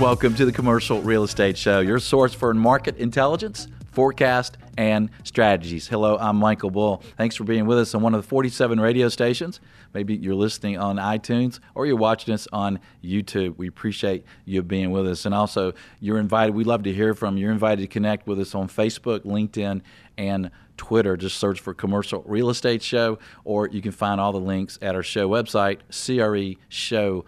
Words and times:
Welcome 0.00 0.34
to 0.34 0.44
the 0.44 0.52
Commercial 0.52 1.00
Real 1.00 1.24
Estate 1.24 1.56
Show, 1.56 1.80
your 1.80 1.98
source 1.98 2.34
for 2.34 2.52
market 2.52 2.98
intelligence, 2.98 3.66
forecast, 3.92 4.58
and 4.76 5.08
strategies. 5.24 5.88
Hello, 5.88 6.18
I'm 6.18 6.36
Michael 6.36 6.70
Bull. 6.70 7.02
Thanks 7.16 7.34
for 7.34 7.44
being 7.44 7.64
with 7.66 7.78
us 7.78 7.94
on 7.94 8.02
one 8.02 8.14
of 8.14 8.20
the 8.20 8.28
47 8.28 8.78
radio 8.78 9.08
stations. 9.08 9.58
Maybe 9.94 10.14
you're 10.14 10.34
listening 10.34 10.76
on 10.76 10.96
iTunes 10.96 11.60
or 11.74 11.86
you're 11.86 11.96
watching 11.96 12.34
us 12.34 12.46
on 12.52 12.78
YouTube. 13.02 13.56
We 13.56 13.68
appreciate 13.68 14.24
you 14.44 14.62
being 14.62 14.90
with 14.90 15.08
us. 15.08 15.24
And 15.24 15.34
also, 15.34 15.72
you're 15.98 16.18
invited, 16.18 16.54
we 16.54 16.64
love 16.64 16.82
to 16.82 16.92
hear 16.92 17.14
from 17.14 17.38
you. 17.38 17.44
You're 17.44 17.52
invited 17.52 17.80
to 17.80 17.88
connect 17.88 18.26
with 18.26 18.38
us 18.38 18.54
on 18.54 18.68
Facebook, 18.68 19.20
LinkedIn, 19.20 19.80
and 20.18 20.50
Twitter. 20.76 21.16
Just 21.16 21.38
search 21.38 21.60
for 21.60 21.72
Commercial 21.72 22.22
Real 22.26 22.50
Estate 22.50 22.82
Show, 22.82 23.18
or 23.44 23.68
you 23.68 23.80
can 23.80 23.92
find 23.92 24.20
all 24.20 24.32
the 24.32 24.38
links 24.38 24.78
at 24.82 24.94
our 24.94 25.02
show 25.02 25.28
website, 25.28 25.78
creshow.com. 25.90 27.24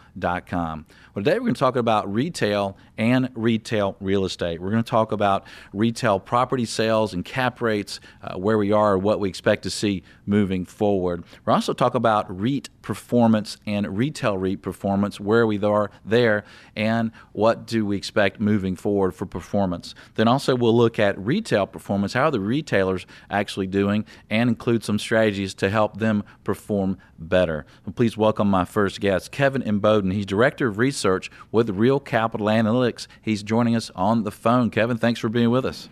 Today 1.19 1.35
we're 1.35 1.47
going 1.47 1.55
to 1.55 1.59
talk 1.59 1.75
about 1.75 2.13
retail 2.13 2.77
and 2.99 3.31
retail 3.35 3.97
real 4.01 4.25
estate. 4.25 4.61
We're 4.61 4.71
going 4.71 4.83
to 4.83 4.91
talk 4.91 5.13
about 5.13 5.45
retail 5.73 6.19
property 6.19 6.65
sales 6.65 7.15
and 7.15 7.25
cap 7.25 7.63
rates, 7.63 8.01
uh, 8.23 8.37
where 8.37 8.59
we 8.59 8.73
are, 8.73 8.99
what 8.99 9.21
we 9.21 9.29
expect 9.29 9.63
to 9.63 9.71
see 9.71 10.03
moving 10.27 10.65
forward. 10.65 11.25
We're 11.45 11.55
also 11.55 11.73
talk 11.73 11.95
about 11.95 12.27
REIT 12.29 12.69
performance 12.83 13.57
and 13.67 13.97
retail 13.97 14.37
REIT 14.37 14.61
performance, 14.61 15.21
where 15.21 15.47
we 15.47 15.63
are 15.63 15.91
there, 16.05 16.45
and 16.75 17.13
what 17.33 17.67
do 17.67 17.87
we 17.87 17.97
expect 17.97 18.41
moving 18.41 18.77
forward 18.77 19.15
for 19.15 19.27
performance. 19.27 19.95
Then 20.17 20.27
also 20.27 20.57
we'll 20.57 20.77
look 20.77 20.99
at 20.99 21.19
retail 21.19 21.67
performance, 21.67 22.13
how 22.13 22.25
are 22.25 22.31
the 22.31 22.41
retailers 22.41 23.07
actually 23.31 23.69
doing, 23.69 24.05
and 24.29 24.51
include 24.51 24.83
some 24.83 24.99
strategies 24.99 25.55
to 25.55 25.71
help 25.71 25.99
them 25.99 26.25
perform 26.43 26.99
better. 27.19 27.67
please 27.95 28.17
welcome 28.17 28.49
my 28.49 28.65
first 28.65 29.01
guest, 29.01 29.33
Kevin 29.33 29.63
Imboden. 29.63 30.13
He's 30.13 30.27
Director 30.27 30.69
of 30.69 30.79
Research 30.79 31.31
with 31.51 31.71
Real 31.71 32.01
Capital 32.01 32.47
Analytics. 32.47 32.88
He's 33.23 33.43
joining 33.43 33.77
us 33.77 33.91
on 33.95 34.25
the 34.25 34.31
phone. 34.31 34.71
Kevin, 34.71 34.97
thanks 34.97 35.21
for 35.21 35.29
being 35.29 35.51
with 35.51 35.65
us. 35.65 35.89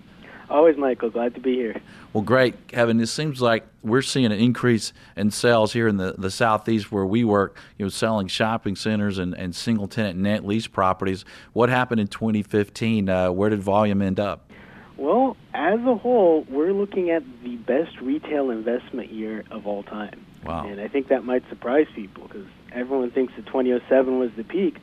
Always, 0.48 0.76
Michael. 0.76 1.10
Glad 1.10 1.34
to 1.34 1.40
be 1.40 1.54
here. 1.54 1.80
Well, 2.12 2.22
great, 2.22 2.68
Kevin. 2.68 3.00
It 3.00 3.08
seems 3.08 3.42
like 3.42 3.66
we're 3.82 4.02
seeing 4.02 4.26
an 4.26 4.32
increase 4.32 4.92
in 5.16 5.30
sales 5.30 5.72
here 5.72 5.88
in 5.88 5.96
the, 5.96 6.14
the 6.16 6.30
southeast 6.30 6.92
where 6.92 7.04
we 7.04 7.24
work. 7.24 7.58
You 7.78 7.86
know, 7.86 7.88
selling 7.88 8.28
shopping 8.28 8.76
centers 8.76 9.18
and, 9.18 9.34
and 9.34 9.54
single 9.54 9.88
tenant 9.88 10.18
net 10.18 10.44
lease 10.44 10.68
properties. 10.68 11.24
What 11.52 11.68
happened 11.68 12.00
in 12.00 12.06
2015? 12.06 13.08
Uh, 13.08 13.32
where 13.32 13.50
did 13.50 13.60
volume 13.60 14.02
end 14.02 14.20
up? 14.20 14.50
Well, 14.96 15.36
as 15.52 15.80
a 15.80 15.96
whole, 15.96 16.46
we're 16.48 16.72
looking 16.72 17.10
at 17.10 17.22
the 17.42 17.56
best 17.56 18.00
retail 18.00 18.50
investment 18.50 19.12
year 19.12 19.44
of 19.50 19.66
all 19.66 19.82
time. 19.82 20.24
Wow. 20.44 20.66
And 20.66 20.80
I 20.80 20.88
think 20.88 21.08
that 21.08 21.24
might 21.24 21.46
surprise 21.48 21.86
people 21.94 22.28
because 22.28 22.46
everyone 22.72 23.10
thinks 23.10 23.34
that 23.36 23.46
2007 23.46 24.18
was 24.18 24.30
the 24.36 24.44
peak, 24.44 24.76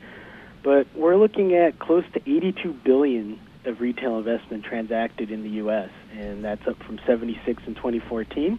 but 0.64 0.86
we're 0.96 1.16
looking 1.16 1.54
at 1.54 1.78
close 1.78 2.04
to 2.14 2.20
82 2.20 2.72
billion 2.84 3.38
of 3.66 3.80
retail 3.80 4.18
investment 4.18 4.64
transacted 4.64 5.30
in 5.30 5.42
the 5.42 5.50
U.S., 5.50 5.90
and 6.12 6.44
that's 6.44 6.66
up 6.66 6.82
from 6.82 6.98
76 7.06 7.62
in 7.66 7.74
2014. 7.74 8.58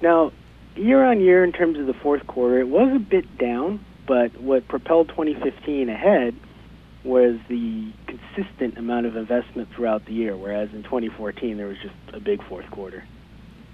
Now, 0.00 0.32
year 0.74 1.04
on 1.04 1.20
year, 1.20 1.44
in 1.44 1.52
terms 1.52 1.78
of 1.78 1.86
the 1.86 1.94
fourth 1.94 2.26
quarter, 2.26 2.58
it 2.58 2.68
was 2.68 2.90
a 2.96 2.98
bit 2.98 3.38
down, 3.38 3.84
but 4.06 4.38
what 4.40 4.66
propelled 4.68 5.08
2015 5.10 5.88
ahead 5.88 6.34
was 7.04 7.38
the 7.48 7.92
consistent 8.06 8.78
amount 8.78 9.06
of 9.06 9.16
investment 9.16 9.68
throughout 9.74 10.06
the 10.06 10.12
year, 10.12 10.36
whereas 10.36 10.70
in 10.72 10.82
2014 10.82 11.56
there 11.56 11.66
was 11.66 11.78
just 11.78 11.94
a 12.12 12.20
big 12.20 12.42
fourth 12.48 12.68
quarter. 12.70 13.04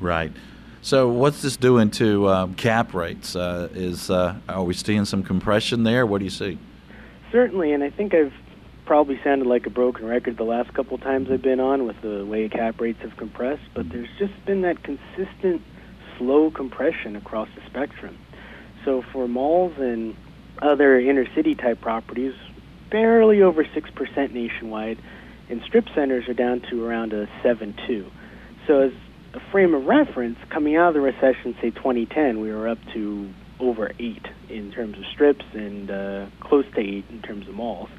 Right. 0.01 0.33
So, 0.83 1.09
what's 1.09 1.41
this 1.41 1.57
doing 1.57 1.91
to 1.93 2.29
um, 2.29 2.55
cap 2.55 2.93
rates? 2.93 3.35
Uh, 3.35 3.69
is 3.73 4.11
uh, 4.11 4.37
are 4.49 4.65
we 4.65 4.75
seeing 4.75 5.07
some 5.07 5.23
compression 5.23 5.83
there? 5.83 6.05
What 6.05 6.19
do 6.19 6.25
you 6.25 6.31
see? 6.31 6.59
Certainly, 7.35 7.73
and 7.73 7.83
I 7.83 7.91
think 7.91 8.15
I've 8.15 8.33
probably 8.87 9.19
sounded 9.25 9.49
like 9.49 9.67
a 9.67 9.71
broken 9.71 10.07
record 10.07 10.37
the 10.37 10.45
last 10.45 10.73
couple 10.73 10.97
times 10.99 11.29
I've 11.33 11.43
been 11.43 11.59
on 11.59 11.85
with 11.85 12.01
the 12.01 12.25
way 12.25 12.49
cap 12.49 12.81
rates 12.81 13.01
have 13.03 13.17
compressed, 13.17 13.65
but 13.75 13.89
there's 13.89 14.09
just 14.21 14.33
been 14.47 14.61
that 14.61 14.85
consistent 14.85 15.61
slow 16.17 16.53
compression 16.53 17.17
across 17.17 17.49
the 17.57 17.63
spectrum. 17.69 18.17
So 18.85 19.03
for 19.13 19.27
malls 19.27 19.73
and 19.79 20.15
other 20.63 21.01
inner 21.01 21.27
city 21.35 21.57
type 21.57 21.81
properties, 21.81 22.35
barely 22.89 23.43
over 23.43 23.65
6% 23.65 24.33
nationwide, 24.33 24.99
and 25.51 25.61
strip 25.67 25.87
centers 25.93 26.29
are 26.29 26.35
down 26.35 26.63
to 26.71 26.85
around 26.85 27.13
a 27.13 27.27
7.2. 27.43 28.09
So 28.69 28.79
as 28.79 28.93
a 29.35 29.41
frame 29.51 29.75
of 29.75 29.87
reference, 29.87 30.39
coming 30.51 30.77
out 30.77 30.91
of 30.91 30.95
the 30.95 31.01
recession, 31.01 31.57
say 31.61 31.71
2010, 31.71 32.39
we 32.39 32.53
were 32.53 32.69
up 32.69 32.79
to 32.93 33.29
over 33.59 33.91
8 33.99 34.25
in 34.49 34.73
terms 34.73 34.99
of 34.99 35.05
strips 35.07 35.45
and 35.53 35.91
uh, 35.91 36.27
close 36.41 36.67
to 36.75 36.81
8 36.81 37.05
in 37.11 37.23
terms 37.23 37.49
of 37.49 37.55
malls. 37.55 37.91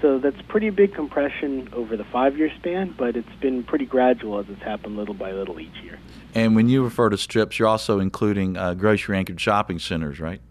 So 0.00 0.18
that's 0.18 0.40
pretty 0.48 0.70
big 0.70 0.94
compression 0.94 1.68
over 1.72 1.96
the 1.96 2.04
five 2.04 2.36
year 2.36 2.50
span, 2.58 2.94
but 2.98 3.16
it's 3.16 3.34
been 3.40 3.62
pretty 3.62 3.86
gradual 3.86 4.38
as 4.38 4.46
it's 4.50 4.62
happened 4.62 4.96
little 4.96 5.14
by 5.14 5.32
little 5.32 5.58
each 5.58 5.76
year. 5.82 5.98
And 6.34 6.54
when 6.54 6.68
you 6.68 6.84
refer 6.84 7.08
to 7.08 7.16
strips, 7.16 7.58
you're 7.58 7.68
also 7.68 8.00
including 8.00 8.56
uh, 8.56 8.74
grocery 8.74 9.16
anchored 9.16 9.40
shopping 9.40 9.78
centers, 9.78 10.20
right? 10.20 10.42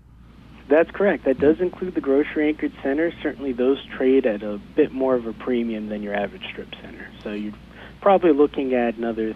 That's 0.69 0.90
correct. 0.90 1.25
That 1.25 1.40
does 1.40 1.59
include 1.59 1.94
the 1.94 2.02
grocery 2.02 2.47
anchored 2.47 2.74
centers. 2.81 3.14
Certainly, 3.22 3.53
those 3.53 3.78
trade 3.96 4.25
at 4.25 4.41
a 4.41 4.59
bit 4.75 4.91
more 4.91 5.14
of 5.14 5.28
a 5.28 5.34
premium 5.34 5.90
than 5.90 6.02
your 6.02 6.16
average 6.16 6.46
strip 6.50 6.74
center. 6.81 7.08
So 7.22 7.31
you're 7.31 7.53
probably 8.02 8.31
looking 8.31 8.74
at 8.74 8.96
another 8.96 9.35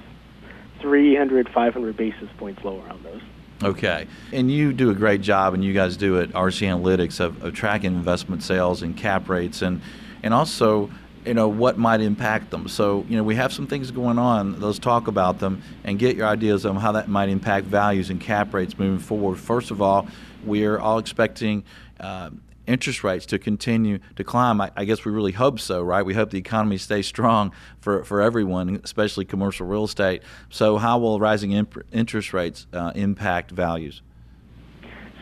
300, 0.81 1.49
500 1.49 1.97
basis 1.97 2.29
points 2.38 2.63
lower 2.63 2.88
on 2.89 3.03
those. 3.03 3.22
Okay. 3.63 4.07
And 4.31 4.51
you 4.51 4.72
do 4.72 4.91
a 4.91 4.94
great 4.94 5.22
job, 5.22 5.53
and 5.53 5.63
you 5.63 5.73
guys 5.73 5.97
do 5.97 6.19
at 6.19 6.29
RC 6.29 6.68
Analytics 6.68 7.19
of, 7.19 7.44
of 7.44 7.53
tracking 7.53 7.94
investment 7.94 8.44
sales 8.44 8.84
and 8.84 8.95
cap 8.95 9.29
rates, 9.29 9.62
and 9.62 9.81
and 10.23 10.34
also 10.34 10.91
you 11.25 11.34
know 11.34 11.47
what 11.47 11.78
might 11.78 12.01
impact 12.01 12.51
them. 12.51 12.67
So 12.67 13.06
you 13.09 13.17
know 13.17 13.23
we 13.23 13.35
have 13.35 13.51
some 13.51 13.66
things 13.66 13.90
going 13.90 14.19
on. 14.19 14.59
Let's 14.59 14.79
talk 14.79 15.07
about 15.07 15.40
them 15.40 15.63
and 15.84 15.97
get 15.97 16.16
your 16.16 16.28
ideas 16.28 16.66
on 16.66 16.75
how 16.75 16.91
that 16.94 17.07
might 17.07 17.29
impact 17.29 17.66
values 17.66 18.09
and 18.09 18.22
cap 18.22 18.53
rates 18.53 18.78
moving 18.78 19.00
forward. 19.00 19.40
First 19.40 19.72
of 19.72 19.81
all, 19.81 20.07
we're 20.46 20.78
all 20.78 21.00
expecting. 21.00 21.63
Uh, 22.00 22.29
interest 22.67 23.03
rates 23.03 23.25
to 23.28 23.39
continue 23.39 24.00
to 24.16 24.23
climb. 24.23 24.61
I, 24.61 24.72
I, 24.75 24.85
guess 24.85 25.05
we 25.05 25.11
really 25.11 25.31
hope 25.31 25.59
so, 25.59 25.81
right? 25.81 26.05
We 26.05 26.13
hope 26.13 26.29
the 26.29 26.38
economy 26.38 26.78
stays 26.78 27.07
strong 27.07 27.51
for, 27.79 28.03
for 28.03 28.22
everyone, 28.22 28.81
especially 28.83 29.25
commercial 29.25 29.66
real 29.66 29.85
estate. 29.85 30.22
So, 30.50 30.78
how 30.78 31.00
will 31.00 31.19
rising 31.19 31.51
imp- 31.51 31.85
interest 31.91 32.33
rates 32.33 32.67
uh, 32.73 32.91
impact 32.95 33.51
values? 33.51 34.01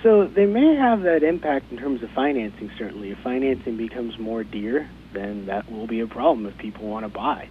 So, 0.04 0.28
they 0.28 0.46
may 0.46 0.76
have 0.76 1.04
that 1.04 1.24
impact 1.24 1.72
in 1.72 1.78
terms 1.78 2.04
of 2.04 2.10
financing, 2.12 2.72
certainly. 2.78 3.12
If 3.12 3.20
financing 3.20 3.78
becomes 3.78 4.20
more 4.20 4.44
dear, 4.44 4.90
then 5.14 5.46
that 5.46 5.72
will 5.72 5.88
be 5.88 6.02
a 6.02 6.08
problem 6.08 6.46
if 6.46 6.58
people 6.58 6.88
want 6.88 7.06
to 7.06 7.10
buy. 7.10 7.48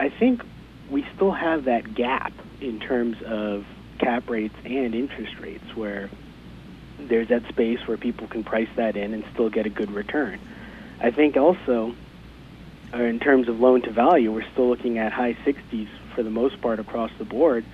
I 0.00 0.08
think 0.08 0.42
we 0.90 1.06
still 1.14 1.32
have 1.32 1.64
that 1.64 1.94
gap 1.94 2.32
in 2.60 2.80
terms 2.80 3.16
of 3.26 3.64
cap 3.98 4.28
rates 4.30 4.54
and 4.64 4.94
interest 4.94 5.38
rates 5.40 5.64
where 5.74 6.08
there's 6.98 7.28
that 7.28 7.48
space 7.48 7.78
where 7.86 7.96
people 7.96 8.26
can 8.26 8.44
price 8.44 8.68
that 8.76 8.96
in 8.96 9.14
and 9.14 9.24
still 9.32 9.48
get 9.48 9.66
a 9.66 9.70
good 9.70 9.90
return. 9.90 10.38
I 11.00 11.10
think 11.10 11.36
also, 11.36 11.94
uh, 12.92 13.02
in 13.02 13.20
terms 13.20 13.48
of 13.48 13.60
loan 13.60 13.82
to 13.82 13.90
value, 13.90 14.32
we're 14.32 14.50
still 14.52 14.68
looking 14.68 14.98
at 14.98 15.12
high 15.12 15.34
60s 15.44 15.88
for 16.14 16.22
the 16.22 16.30
most 16.30 16.60
part 16.60 16.80
across 16.80 17.10
the 17.18 17.24
board. 17.24 17.64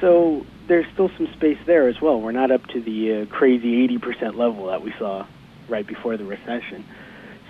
So 0.00 0.46
there's 0.66 0.86
still 0.92 1.10
some 1.16 1.28
space 1.34 1.58
there 1.66 1.88
as 1.88 2.00
well. 2.00 2.20
We're 2.20 2.32
not 2.32 2.50
up 2.50 2.66
to 2.68 2.80
the 2.80 3.22
uh, 3.22 3.26
crazy 3.26 3.86
80% 3.88 4.36
level 4.36 4.66
that 4.66 4.82
we 4.82 4.92
saw 4.98 5.26
right 5.68 5.86
before 5.86 6.16
the 6.16 6.24
recession. 6.24 6.84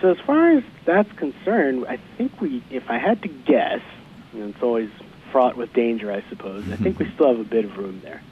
So 0.00 0.11
as 0.11 0.19
far 0.21 0.53
as 0.53 0.65
that's 0.84 1.11
concerned, 1.12 1.87
I 1.88 1.99
think 2.17 2.41
we, 2.41 2.62
if 2.71 2.91
I 2.91 2.99
had 2.99 3.23
to 3.23 3.28
guess, 3.28 3.81
and 4.33 4.55
it's 4.55 4.62
always 4.62 4.91
fraught 5.33 5.56
with 5.56 5.73
danger, 5.73 6.12
I 6.12 6.23
suppose. 6.28 6.65
I 6.71 6.77
think 6.77 6.99
we 6.99 7.06
still 7.15 7.28
have 7.28 7.41
a 7.41 7.49
bit 7.49 7.65
of 7.65 7.77
room 7.77 8.00
there. 8.03 8.23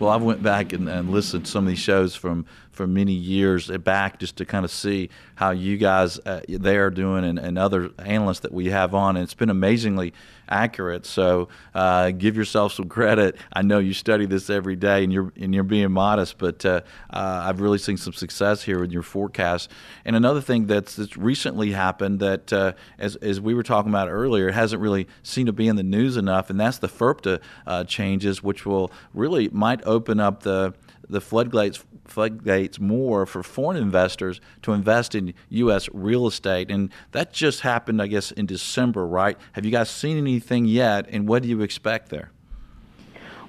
Well, 0.00 0.10
I 0.10 0.16
went 0.16 0.42
back 0.42 0.72
and, 0.72 0.88
and 0.88 1.10
listened 1.10 1.44
to 1.44 1.50
some 1.50 1.64
of 1.64 1.68
these 1.68 1.78
shows 1.78 2.16
from 2.16 2.46
from 2.70 2.94
many 2.94 3.12
years 3.12 3.68
back 3.78 4.18
just 4.18 4.36
to 4.36 4.44
kind 4.44 4.64
of 4.64 4.70
see 4.70 5.10
how 5.34 5.50
you 5.50 5.76
guys 5.76 6.18
uh, 6.20 6.40
they 6.48 6.76
are 6.76 6.90
doing 6.90 7.24
and, 7.24 7.38
and 7.38 7.58
other 7.58 7.90
analysts 7.98 8.40
that 8.40 8.52
we 8.52 8.66
have 8.66 8.94
on. 8.94 9.16
And 9.16 9.24
it's 9.24 9.34
been 9.34 9.50
amazingly 9.50 10.12
accurate. 10.50 11.06
So 11.06 11.48
uh, 11.74 12.10
give 12.10 12.36
yourself 12.36 12.72
some 12.72 12.88
credit. 12.88 13.36
I 13.52 13.62
know 13.62 13.78
you 13.78 13.94
study 13.94 14.26
this 14.26 14.50
every 14.50 14.76
day, 14.76 15.04
and 15.04 15.12
you're 15.12 15.32
and 15.40 15.54
you're 15.54 15.64
being 15.64 15.90
modest, 15.92 16.38
but 16.38 16.64
uh, 16.64 16.80
uh, 17.10 17.44
I've 17.46 17.60
really 17.60 17.78
seen 17.78 17.96
some 17.96 18.12
success 18.12 18.62
here 18.62 18.80
with 18.80 18.92
your 18.92 19.02
forecast. 19.02 19.70
And 20.04 20.16
another 20.16 20.40
thing 20.40 20.66
that's, 20.66 20.96
that's 20.96 21.16
recently 21.16 21.72
happened 21.72 22.20
that, 22.20 22.52
uh, 22.52 22.72
as 22.98 23.16
as 23.16 23.40
we 23.40 23.54
were 23.54 23.62
talking 23.62 23.90
about 23.90 24.08
earlier, 24.08 24.50
hasn't 24.50 24.82
really 24.82 25.06
seemed 25.22 25.46
to 25.46 25.52
be 25.52 25.68
in 25.68 25.76
the 25.76 25.82
news 25.82 26.16
enough, 26.16 26.50
and 26.50 26.60
that's 26.60 26.78
the 26.78 26.88
FIRPTA 26.88 27.40
uh, 27.66 27.84
changes, 27.84 28.42
which 28.42 28.66
will 28.66 28.90
really 29.14 29.48
might 29.52 29.80
open 29.86 30.20
up 30.20 30.42
the 30.42 30.74
the 31.10 31.20
floodgates 31.20 31.84
floodgates 32.06 32.80
more 32.80 33.24
for 33.24 33.42
foreign 33.42 33.76
investors 33.76 34.40
to 34.62 34.72
invest 34.72 35.14
in 35.14 35.32
U.S. 35.50 35.88
real 35.92 36.26
estate, 36.26 36.70
and 36.70 36.90
that 37.12 37.32
just 37.32 37.60
happened, 37.60 38.02
I 38.02 38.08
guess, 38.08 38.32
in 38.32 38.46
December, 38.46 39.06
right? 39.06 39.38
Have 39.52 39.64
you 39.64 39.70
guys 39.70 39.90
seen 39.90 40.18
anything 40.18 40.64
yet, 40.64 41.06
and 41.10 41.28
what 41.28 41.42
do 41.42 41.48
you 41.48 41.62
expect 41.62 42.08
there? 42.08 42.30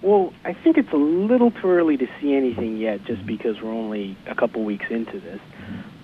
Well, 0.02 0.34
I 0.44 0.54
think 0.54 0.78
it's 0.78 0.92
a 0.92 0.98
little 0.98 1.52
too 1.52 1.70
early 1.70 1.98
to 1.98 2.08
see 2.20 2.34
anything 2.36 2.78
yet, 2.78 3.04
just 3.06 3.26
because 3.26 3.62
we're 3.62 3.72
only 3.72 4.18
a 4.28 4.36
couple 4.36 4.64
weeks 4.64 4.86
into 4.90 5.20
this. 5.20 5.40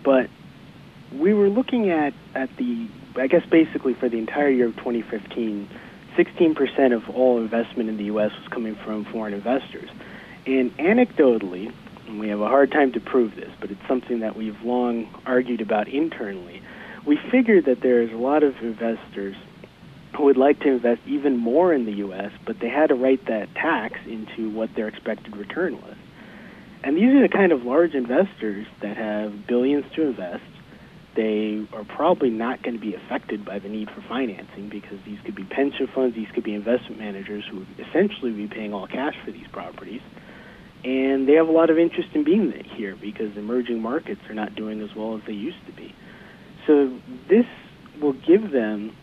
But 0.04 0.30
we 1.12 1.34
were 1.34 1.50
looking 1.50 1.90
at, 1.90 2.14
at 2.36 2.56
the, 2.58 2.88
I 3.16 3.28
guess 3.28 3.46
basically 3.46 3.94
for 3.96 4.08
the 4.10 4.18
entire 4.18 4.50
year 4.50 4.68
of 4.68 4.76
2015, 4.78 5.68
16% 6.16 6.96
of 6.96 7.10
all 7.10 7.40
investment 7.40 7.90
in 7.90 7.98
the 7.98 8.06
U.S. 8.06 8.32
was 8.38 8.48
coming 8.50 8.76
from 8.76 9.06
foreign 9.06 9.34
investors. 9.34 9.90
And 10.48 10.76
anecdotally, 10.78 11.74
and 12.08 12.22
we 12.22 12.30
have 12.30 12.40
a 12.40 12.48
hard 12.48 12.72
time 12.72 12.94
to 12.94 13.02
prove 13.02 13.36
this, 13.36 13.52
but 13.60 13.70
it's 13.70 13.86
something 13.86 14.22
that 14.22 14.38
we've 14.38 14.62
long 14.62 15.14
argued 15.26 15.60
about 15.60 15.90
internally, 15.90 16.62
we 17.06 17.20
figured 17.30 17.66
that 17.66 17.82
there's 17.82 18.14
a 18.14 18.16
lot 18.16 18.44
of 18.44 18.56
investors 18.62 19.36
who 20.16 20.24
would 20.24 20.38
like 20.38 20.62
to 20.62 20.70
invest 20.70 21.02
even 21.06 21.36
more 21.36 21.74
in 21.74 21.84
the 21.84 21.92
U.S., 21.96 22.32
but 22.46 22.62
they 22.62 22.70
had 22.70 22.88
to 22.88 22.96
write 22.96 23.26
that 23.26 23.54
tax 23.56 24.00
into 24.08 24.50
what 24.50 24.74
their 24.74 24.88
expected 24.88 25.36
return 25.36 25.82
was. 25.82 25.96
And 26.82 26.96
these 26.96 27.14
are 27.14 27.22
the 27.22 27.30
kind 27.30 27.52
of 27.52 27.64
large 27.64 27.94
investors 27.94 28.68
that 28.82 28.96
have 28.96 29.48
billions 29.48 29.84
to 29.96 30.04
invest. 30.04 30.44
They 31.16 31.68
are 31.74 31.84
probably 31.84 32.30
not 32.30 32.64
going 32.64 32.76
to 32.76 32.82
be 32.82 32.96
affected 32.96 33.44
by 33.44 33.60
the 33.60 33.68
need 33.68 33.90
for 33.92 34.02
financing 34.08 34.70
because 34.70 35.00
these 35.06 35.20
could 35.26 35.36
be 35.36 35.44
pension 35.44 35.88
funds, 35.94 36.16
these 36.16 36.30
could 36.34 36.46
be 36.46 36.54
investment 36.54 37.00
managers 37.00 37.44
who 37.52 37.58
would 37.60 37.68
essentially 37.90 38.32
be 38.32 38.48
paying 38.48 38.74
all 38.74 38.88
cash 38.88 39.16
for 39.26 39.32
these 39.32 39.48
properties. 39.52 40.02
And 40.84 41.28
they 41.28 41.34
have 41.34 41.48
a 41.48 41.52
lot 41.52 41.70
of 41.70 41.78
interest 41.78 42.10
in 42.14 42.24
being 42.24 42.52
here 42.76 42.96
because 42.96 43.36
emerging 43.36 43.82
markets 43.82 44.22
are 44.30 44.36
not 44.36 44.56
doing 44.56 44.82
as 44.82 44.96
well 44.96 45.18
as 45.18 45.24
they 45.26 45.34
used 45.34 45.66
to 45.66 45.72
be. 45.72 45.94
So 46.66 47.00
this 47.28 47.46
will 48.00 48.14
give 48.14 48.52
them 48.52 48.96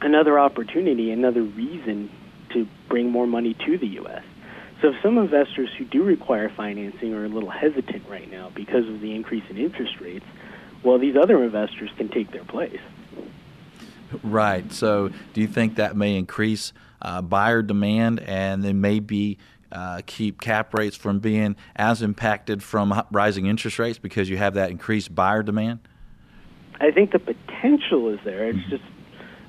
another 0.00 0.38
opportunity, 0.38 1.10
another 1.10 1.42
reason 1.42 2.10
to 2.52 2.66
bring 2.88 3.10
more 3.10 3.26
money 3.26 3.54
to 3.66 3.78
the 3.78 3.86
U.S. 3.86 4.24
So 4.82 4.88
if 4.88 4.96
some 5.02 5.16
investors 5.16 5.70
who 5.78 5.84
do 5.84 6.02
require 6.02 6.50
financing 6.50 7.14
are 7.14 7.24
a 7.24 7.28
little 7.28 7.50
hesitant 7.50 8.06
right 8.08 8.30
now 8.30 8.50
because 8.54 8.86
of 8.88 9.00
the 9.00 9.14
increase 9.14 9.44
in 9.48 9.56
interest 9.56 10.00
rates, 10.00 10.26
well, 10.82 10.98
these 10.98 11.16
other 11.16 11.42
investors 11.42 11.90
can 11.96 12.08
take 12.08 12.30
their 12.30 12.44
place. 12.44 12.80
Right. 14.22 14.70
So 14.72 15.10
do 15.32 15.40
you 15.40 15.46
think 15.46 15.76
that 15.76 15.96
may 15.96 16.16
increase 16.16 16.72
uh, 17.02 17.22
buyer 17.22 17.62
demand 17.62 18.20
and 18.20 18.62
then 18.62 18.80
maybe 18.80 19.38
uh, 19.72 20.02
keep 20.06 20.40
cap 20.40 20.74
rates 20.74 20.96
from 20.96 21.18
being 21.18 21.56
as 21.74 22.02
impacted 22.02 22.62
from 22.62 23.02
rising 23.10 23.46
interest 23.46 23.78
rates 23.78 23.98
because 23.98 24.28
you 24.28 24.36
have 24.36 24.54
that 24.54 24.70
increased 24.70 25.14
buyer 25.14 25.42
demand? 25.42 25.80
I 26.80 26.90
think 26.90 27.12
the 27.12 27.18
potential 27.18 28.10
is 28.10 28.20
there. 28.24 28.48
It 28.48 28.56
mm-hmm. 28.56 28.70
just 28.70 28.84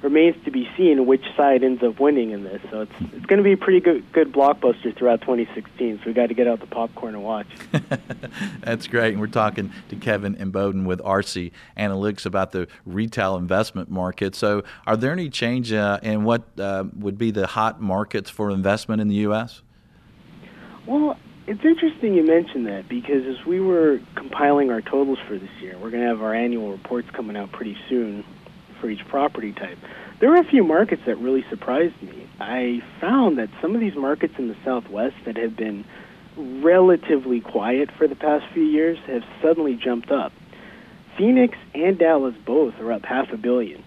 remains 0.02 0.36
to 0.46 0.52
be 0.52 0.70
seen 0.78 1.06
which 1.06 1.24
side 1.36 1.64
ends 1.64 1.82
up 1.84 2.00
winning 2.00 2.32
in 2.32 2.44
this. 2.44 2.62
So 2.70 2.82
it's 2.82 2.92
it's 3.14 3.26
going 3.26 3.38
to 3.38 3.44
be 3.44 3.54
a 3.54 3.58
pretty 3.58 3.80
good 3.80 4.10
good 4.12 4.32
blockbuster 4.32 4.96
throughout 4.96 5.22
2016. 5.22 6.00
So 6.00 6.04
we 6.06 6.14
got 6.14 6.28
to 6.28 6.34
get 6.34 6.48
out 6.48 6.60
the 6.60 6.68
popcorn 6.68 7.16
and 7.16 7.24
watch. 7.24 7.48
That's 8.62 8.88
great. 8.88 9.14
And 9.14 9.20
we're 9.20 9.28
talking 9.28 9.72
to 9.90 9.96
Kevin 9.96 10.36
Imboden 10.36 10.86
with 10.86 11.00
RC 11.02 11.52
Analytics 11.78 12.26
about 12.26 12.52
the 12.52 12.68
retail 12.86 13.36
investment 13.36 13.90
market. 13.90 14.36
So 14.36 14.64
are 14.86 14.98
there 14.98 15.12
any 15.12 15.30
change 15.30 15.74
uh, 15.74 16.00
in 16.04 16.24
what 16.24 16.44
uh, 16.60 16.86
would 16.96 17.18
be 17.18 17.32
the 17.32 17.48
hot 17.48 17.82
markets 17.82 18.30
for 18.30 18.52
investment 18.52 19.02
in 19.02 19.08
the 19.08 19.16
U.S.? 19.16 19.62
Well, 20.88 21.18
it's 21.48 21.64
interesting 21.64 22.14
you 22.14 22.26
mentioned 22.26 22.66
that 22.68 22.88
because 22.88 23.26
as 23.26 23.46
we 23.46 23.60
were 23.60 24.00
compiling 24.16 24.72
our 24.72 24.82
totals 24.82 25.20
for 25.28 25.38
this 25.38 25.50
year, 25.62 25.78
we're 25.78 25.92
going 25.92 26.04
to 26.04 26.10
have 26.10 26.22
our 26.22 26.34
annual 26.34 26.72
reports 26.72 27.10
coming 27.12 27.36
out 27.36 27.52
pretty 27.52 27.78
soon 27.90 28.24
for 28.80 28.90
each 28.90 29.06
property 29.08 29.52
type. 29.52 29.78
There 30.20 30.30
were 30.30 30.38
a 30.38 30.46
few 30.46 30.64
markets 30.64 31.02
that 31.06 31.18
really 31.18 31.46
surprised 31.50 32.02
me. 32.02 32.28
I 32.40 32.82
found 33.02 33.38
that 33.38 33.50
some 33.62 33.76
of 33.76 33.82
these 33.82 33.96
markets 33.96 34.36
in 34.38 34.48
the 34.48 34.56
Southwest 34.64 35.16
that 35.26 35.38
have 35.38 35.56
been 35.56 35.86
relatively 36.38 37.42
quiet 37.42 37.90
for 37.98 38.08
the 38.08 38.16
past 38.16 38.46
few 38.54 38.64
years 38.64 38.98
have 39.08 39.24
suddenly 39.42 39.76
jumped 39.76 40.12
up. 40.12 40.32
Phoenix 41.18 41.58
and 41.74 41.98
Dallas 41.98 42.36
both 42.46 42.76
are 42.80 42.94
up 42.94 43.04
half 43.04 43.32
a 43.34 43.38
billion 43.38 43.84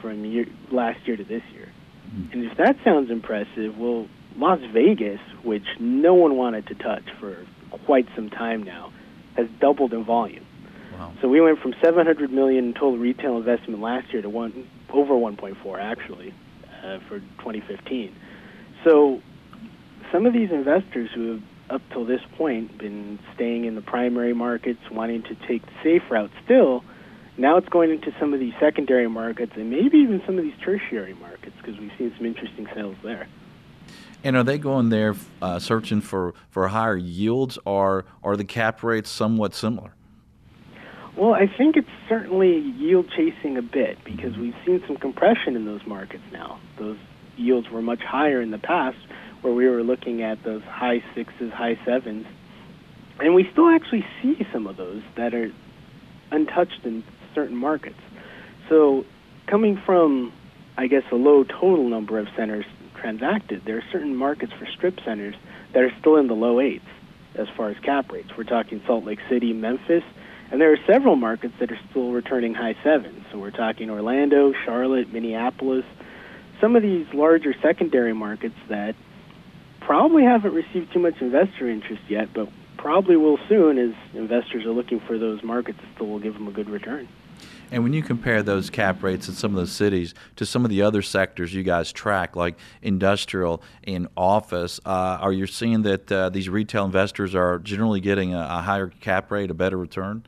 from 0.00 0.24
year, 0.24 0.46
last 0.70 1.06
year 1.06 1.16
to 1.16 1.24
this 1.24 1.42
year. 1.52 1.70
Mm-hmm. 2.08 2.32
And 2.32 2.50
if 2.50 2.56
that 2.56 2.76
sounds 2.84 3.10
impressive, 3.10 3.76
well, 3.78 4.08
Las 4.36 4.60
Vegas, 4.72 5.20
which 5.42 5.66
no 5.78 6.14
one 6.14 6.36
wanted 6.36 6.66
to 6.68 6.74
touch 6.74 7.04
for 7.20 7.44
quite 7.86 8.06
some 8.14 8.30
time 8.30 8.62
now, 8.62 8.92
has 9.36 9.46
doubled 9.60 9.92
in 9.92 10.04
volume. 10.04 10.46
Wow. 10.92 11.12
So 11.20 11.28
we 11.28 11.40
went 11.40 11.58
from 11.60 11.74
700 11.82 12.30
million 12.30 12.66
in 12.66 12.74
total 12.74 12.98
retail 12.98 13.36
investment 13.36 13.80
last 13.80 14.12
year 14.12 14.22
to 14.22 14.28
one 14.28 14.68
over 14.92 15.14
1.4 15.14 15.80
actually 15.80 16.34
uh, 16.84 16.98
for 17.08 17.20
2015. 17.20 18.14
So 18.84 19.22
some 20.10 20.26
of 20.26 20.32
these 20.32 20.50
investors 20.50 21.10
who 21.14 21.32
have 21.32 21.42
up 21.70 21.82
till 21.90 22.04
this 22.04 22.20
point 22.36 22.76
been 22.78 23.18
staying 23.34 23.64
in 23.64 23.74
the 23.74 23.80
primary 23.80 24.34
markets, 24.34 24.80
wanting 24.90 25.22
to 25.22 25.34
take 25.46 25.64
the 25.64 25.72
safe 25.82 26.02
route 26.10 26.30
still, 26.44 26.84
now 27.38 27.56
it's 27.56 27.68
going 27.68 27.90
into 27.90 28.12
some 28.20 28.34
of 28.34 28.40
these 28.40 28.52
secondary 28.60 29.08
markets 29.08 29.52
and 29.56 29.70
maybe 29.70 29.98
even 29.98 30.22
some 30.26 30.36
of 30.36 30.44
these 30.44 30.54
tertiary 30.62 31.14
markets 31.14 31.56
because 31.56 31.80
we've 31.80 31.92
seen 31.96 32.12
some 32.16 32.26
interesting 32.26 32.68
sales 32.74 32.96
there. 33.02 33.26
And 34.24 34.36
are 34.36 34.44
they 34.44 34.58
going 34.58 34.88
there 34.90 35.16
uh, 35.40 35.58
searching 35.58 36.00
for, 36.00 36.34
for 36.50 36.68
higher 36.68 36.96
yields, 36.96 37.58
or 37.64 38.04
are 38.22 38.36
the 38.36 38.44
cap 38.44 38.82
rates 38.82 39.10
somewhat 39.10 39.54
similar? 39.54 39.94
Well, 41.16 41.34
I 41.34 41.46
think 41.46 41.76
it's 41.76 41.90
certainly 42.08 42.58
yield 42.58 43.10
chasing 43.14 43.56
a 43.58 43.62
bit 43.62 44.02
because 44.04 44.36
we've 44.36 44.54
seen 44.64 44.82
some 44.86 44.96
compression 44.96 45.56
in 45.56 45.66
those 45.66 45.84
markets 45.86 46.22
now. 46.32 46.58
Those 46.78 46.96
yields 47.36 47.68
were 47.68 47.82
much 47.82 48.00
higher 48.00 48.40
in 48.40 48.50
the 48.50 48.58
past 48.58 48.96
where 49.42 49.52
we 49.52 49.68
were 49.68 49.82
looking 49.82 50.22
at 50.22 50.42
those 50.44 50.62
high 50.62 51.02
sixes, 51.14 51.52
high 51.52 51.78
sevens. 51.84 52.26
And 53.18 53.34
we 53.34 53.48
still 53.52 53.68
actually 53.68 54.06
see 54.22 54.46
some 54.52 54.66
of 54.66 54.76
those 54.76 55.02
that 55.16 55.34
are 55.34 55.50
untouched 56.30 56.80
in 56.84 57.04
certain 57.34 57.56
markets. 57.56 57.98
So, 58.68 59.04
coming 59.46 59.80
from, 59.84 60.32
I 60.78 60.86
guess, 60.86 61.02
a 61.10 61.16
low 61.16 61.44
total 61.44 61.88
number 61.88 62.18
of 62.18 62.28
centers 62.36 62.64
transacted, 63.02 63.64
there 63.66 63.76
are 63.76 63.84
certain 63.92 64.16
markets 64.16 64.52
for 64.58 64.66
strip 64.66 65.00
centers 65.04 65.34
that 65.74 65.82
are 65.82 65.92
still 66.00 66.16
in 66.16 66.28
the 66.28 66.34
low 66.34 66.60
eights 66.60 66.86
as 67.34 67.48
far 67.56 67.68
as 67.68 67.78
cap 67.80 68.10
rates. 68.10 68.30
We're 68.36 68.44
talking 68.44 68.80
Salt 68.86 69.04
Lake 69.04 69.20
City, 69.28 69.52
Memphis 69.52 70.04
and 70.52 70.60
there 70.60 70.70
are 70.70 70.78
several 70.86 71.16
markets 71.16 71.54
that 71.60 71.72
are 71.72 71.78
still 71.90 72.12
returning 72.12 72.52
high 72.52 72.76
sevens. 72.84 73.24
So 73.32 73.38
we're 73.38 73.50
talking 73.50 73.88
Orlando, 73.88 74.52
Charlotte, 74.66 75.10
Minneapolis, 75.10 75.86
some 76.60 76.76
of 76.76 76.82
these 76.82 77.06
larger 77.14 77.54
secondary 77.62 78.12
markets 78.12 78.54
that 78.68 78.94
probably 79.80 80.24
haven't 80.24 80.52
received 80.52 80.92
too 80.92 80.98
much 80.98 81.22
investor 81.22 81.70
interest 81.70 82.02
yet, 82.06 82.34
but 82.34 82.50
probably 82.76 83.16
will 83.16 83.38
soon 83.48 83.78
as 83.78 83.94
investors 84.12 84.66
are 84.66 84.72
looking 84.72 85.00
for 85.00 85.18
those 85.18 85.42
markets 85.42 85.78
that 85.80 85.88
still 85.94 86.08
will 86.08 86.20
give 86.20 86.34
them 86.34 86.46
a 86.46 86.52
good 86.52 86.68
return. 86.68 87.08
And 87.72 87.82
when 87.82 87.94
you 87.94 88.02
compare 88.02 88.42
those 88.42 88.68
cap 88.68 89.02
rates 89.02 89.28
in 89.28 89.34
some 89.34 89.52
of 89.52 89.56
those 89.56 89.72
cities 89.72 90.12
to 90.36 90.44
some 90.44 90.62
of 90.62 90.70
the 90.70 90.82
other 90.82 91.00
sectors 91.00 91.54
you 91.54 91.62
guys 91.62 91.90
track, 91.90 92.36
like 92.36 92.58
industrial 92.82 93.62
and 93.84 94.08
office, 94.14 94.78
uh, 94.84 95.16
are 95.18 95.32
you 95.32 95.46
seeing 95.46 95.80
that 95.82 96.12
uh, 96.12 96.28
these 96.28 96.50
retail 96.50 96.84
investors 96.84 97.34
are 97.34 97.58
generally 97.58 98.00
getting 98.00 98.34
a, 98.34 98.40
a 98.40 98.60
higher 98.60 98.88
cap 99.00 99.30
rate, 99.30 99.50
a 99.50 99.54
better 99.54 99.78
return? 99.78 100.22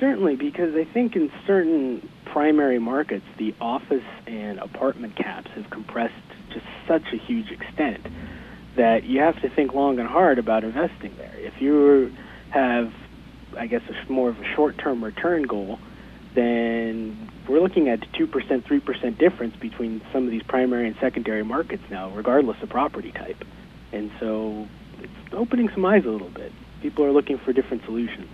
Certainly, 0.00 0.34
because 0.34 0.74
I 0.74 0.82
think 0.82 1.14
in 1.14 1.30
certain 1.46 2.10
primary 2.24 2.80
markets, 2.80 3.24
the 3.38 3.54
office 3.60 4.02
and 4.26 4.58
apartment 4.58 5.14
caps 5.14 5.52
have 5.54 5.70
compressed 5.70 6.14
to 6.54 6.62
such 6.88 7.04
a 7.12 7.16
huge 7.16 7.52
extent 7.52 8.04
that 8.74 9.04
you 9.04 9.20
have 9.20 9.40
to 9.42 9.48
think 9.48 9.72
long 9.72 10.00
and 10.00 10.08
hard 10.08 10.40
about 10.40 10.64
investing 10.64 11.14
there. 11.18 11.36
If 11.36 11.62
you 11.62 12.12
have, 12.50 12.92
I 13.58 13.66
guess, 13.66 13.82
a, 13.88 14.12
more 14.12 14.28
of 14.28 14.40
a 14.40 14.54
short-term 14.54 15.02
return 15.02 15.42
goal, 15.42 15.78
then 16.34 17.30
we're 17.48 17.60
looking 17.60 17.88
at 17.88 18.00
2%, 18.12 18.28
3% 18.28 19.18
difference 19.18 19.56
between 19.56 20.00
some 20.12 20.24
of 20.24 20.30
these 20.30 20.42
primary 20.42 20.86
and 20.86 20.96
secondary 21.00 21.44
markets 21.44 21.82
now, 21.90 22.10
regardless 22.10 22.60
of 22.62 22.68
property 22.68 23.12
type. 23.12 23.44
And 23.92 24.10
so 24.18 24.68
it's 25.00 25.12
opening 25.32 25.68
some 25.70 25.84
eyes 25.84 26.04
a 26.04 26.10
little 26.10 26.30
bit. 26.30 26.52
People 26.82 27.04
are 27.04 27.12
looking 27.12 27.38
for 27.38 27.52
different 27.52 27.84
solutions. 27.84 28.28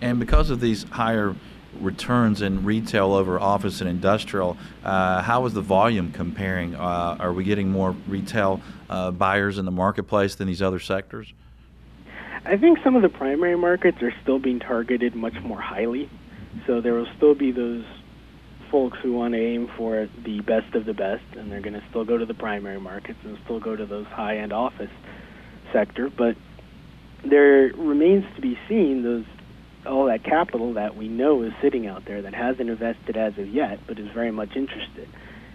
And 0.00 0.20
because 0.20 0.50
of 0.50 0.60
these 0.60 0.84
higher 0.84 1.34
returns 1.80 2.42
in 2.42 2.64
retail 2.64 3.12
over 3.14 3.38
office 3.38 3.80
and 3.80 3.88
industrial, 3.88 4.56
uh, 4.84 5.22
how 5.22 5.44
is 5.46 5.54
the 5.54 5.60
volume 5.60 6.12
comparing? 6.12 6.74
Uh, 6.74 7.16
are 7.18 7.32
we 7.32 7.44
getting 7.44 7.70
more 7.70 7.92
retail 8.06 8.60
uh, 8.88 9.10
buyers 9.10 9.58
in 9.58 9.64
the 9.64 9.70
marketplace 9.70 10.34
than 10.34 10.46
these 10.46 10.62
other 10.62 10.78
sectors? 10.78 11.32
I 12.48 12.56
think 12.56 12.78
some 12.82 12.96
of 12.96 13.02
the 13.02 13.10
primary 13.10 13.58
markets 13.58 13.98
are 14.00 14.12
still 14.22 14.38
being 14.38 14.58
targeted 14.58 15.14
much 15.14 15.34
more 15.42 15.60
highly. 15.60 16.08
So 16.66 16.80
there 16.80 16.94
will 16.94 17.08
still 17.14 17.34
be 17.34 17.52
those 17.52 17.84
folks 18.70 18.96
who 19.02 19.12
want 19.12 19.34
to 19.34 19.38
aim 19.38 19.68
for 19.76 20.08
the 20.24 20.40
best 20.40 20.74
of 20.74 20.86
the 20.86 20.94
best, 20.94 21.24
and 21.36 21.52
they're 21.52 21.60
going 21.60 21.74
to 21.74 21.84
still 21.90 22.06
go 22.06 22.16
to 22.16 22.24
the 22.24 22.32
primary 22.32 22.80
markets 22.80 23.18
and 23.22 23.36
still 23.44 23.60
go 23.60 23.76
to 23.76 23.84
those 23.84 24.06
high 24.06 24.38
end 24.38 24.54
office 24.54 24.90
sector. 25.74 26.08
But 26.08 26.36
there 27.22 27.70
remains 27.76 28.24
to 28.36 28.40
be 28.40 28.58
seen 28.66 29.02
those 29.02 29.26
all 29.86 30.06
that 30.06 30.24
capital 30.24 30.72
that 30.74 30.96
we 30.96 31.06
know 31.06 31.42
is 31.42 31.52
sitting 31.60 31.86
out 31.86 32.06
there 32.06 32.22
that 32.22 32.34
hasn't 32.34 32.70
invested 32.70 33.18
as 33.18 33.36
of 33.36 33.46
yet, 33.48 33.78
but 33.86 33.98
is 33.98 34.08
very 34.14 34.32
much 34.32 34.56
interested. 34.56 35.08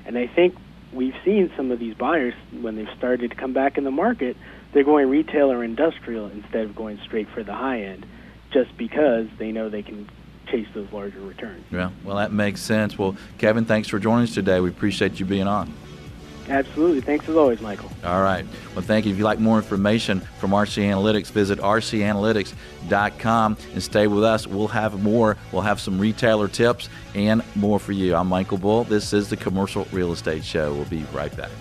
And 0.06 0.16
I 0.16 0.28
think 0.28 0.56
we've 0.94 1.16
seen 1.26 1.52
some 1.58 1.72
of 1.72 1.80
these 1.80 1.96
buyers 1.96 2.36
when 2.52 2.76
they've 2.76 2.88
started 2.98 3.32
to 3.32 3.36
come 3.36 3.54
back 3.54 3.80
in 3.80 3.84
the 3.84 3.92
market, 3.92 4.38
they're 4.74 4.84
going 4.84 5.10
retail 5.10 5.52
or 5.52 5.64
industrial 5.64 6.28
instead 6.28 6.66
of 6.66 6.76
going 6.76 7.00
straight 7.06 7.30
for 7.30 7.44
the 7.44 7.54
high 7.54 7.82
end, 7.82 8.06
just 8.52 8.76
because 8.78 9.28
they 9.38 9.52
know 9.52 9.70
they 9.70 9.84
can 9.84 10.10
chase 10.48 10.68
those 10.74 10.92
larger 10.92 11.20
returns. 11.22 11.66
Yeah, 11.72 11.92
well, 12.04 12.18
that 12.18 12.32
makes 12.32 12.62
sense. 12.62 12.98
Well, 12.98 13.16
Kevin, 13.38 13.66
thanks 13.66 13.88
for 13.88 14.00
joining 14.00 14.24
us 14.24 14.34
today. 14.34 14.60
We 14.60 14.70
appreciate 14.70 15.20
you 15.20 15.26
being 15.26 15.48
on. 15.48 15.74
Absolutely. 16.50 17.00
Thanks 17.00 17.30
as 17.30 17.38
always, 17.38 17.62
Michael. 17.62 17.90
All 18.04 18.22
right. 18.22 18.46
Well, 18.76 18.84
thank 18.84 19.06
you. 19.06 19.14
If 19.14 19.18
you'd 19.18 19.24
like 19.24 19.40
more 19.40 19.58
information 19.58 20.20
from 20.40 20.52
RC 20.52 20.84
Analytics, 20.84 21.28
visit 21.28 21.60
rcanalytics.com 21.60 23.58
and 23.74 23.84
stay 23.84 24.08
with 24.08 24.24
us. 24.26 24.46
We'll 24.46 24.68
have 24.68 25.02
more. 25.02 25.38
We'll 25.54 25.62
have 25.62 25.80
some 25.80 25.98
retailer 26.00 26.50
tips 26.50 26.90
and 27.16 27.44
more 27.56 27.80
for 27.80 27.94
you. 27.94 28.16
I'm 28.16 28.28
Michael 28.28 28.58
Bull. 28.58 28.84
This 28.84 29.14
is 29.14 29.30
the 29.30 29.38
Commercial 29.38 29.88
Real 29.94 30.12
Estate 30.12 30.44
Show. 30.44 30.74
We'll 30.74 30.86
be 30.86 31.06
right 31.14 31.36
back. 31.36 31.52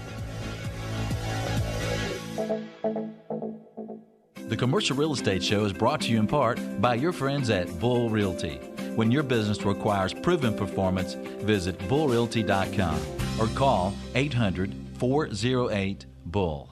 The 4.53 4.59
Commercial 4.59 4.95
Real 4.99 5.15
Estate 5.15 5.43
Show 5.43 5.65
is 5.65 5.73
brought 5.73 6.03
to 6.03 6.11
you 6.11 6.19
in 6.19 6.27
part 6.27 6.61
by 6.79 6.97
your 6.97 7.13
friends 7.13 7.49
at 7.49 7.81
Bull 7.81 8.11
Realty. 8.11 8.57
When 8.97 9.11
your 9.11 9.23
business 9.23 9.63
requires 9.63 10.13
proven 10.13 10.53
performance, 10.53 11.15
visit 11.15 11.79
bullrealty.com 11.89 13.01
or 13.41 13.47
call 13.57 13.95
800 14.15 14.75
408 14.99 16.05
Bull. 16.27 16.69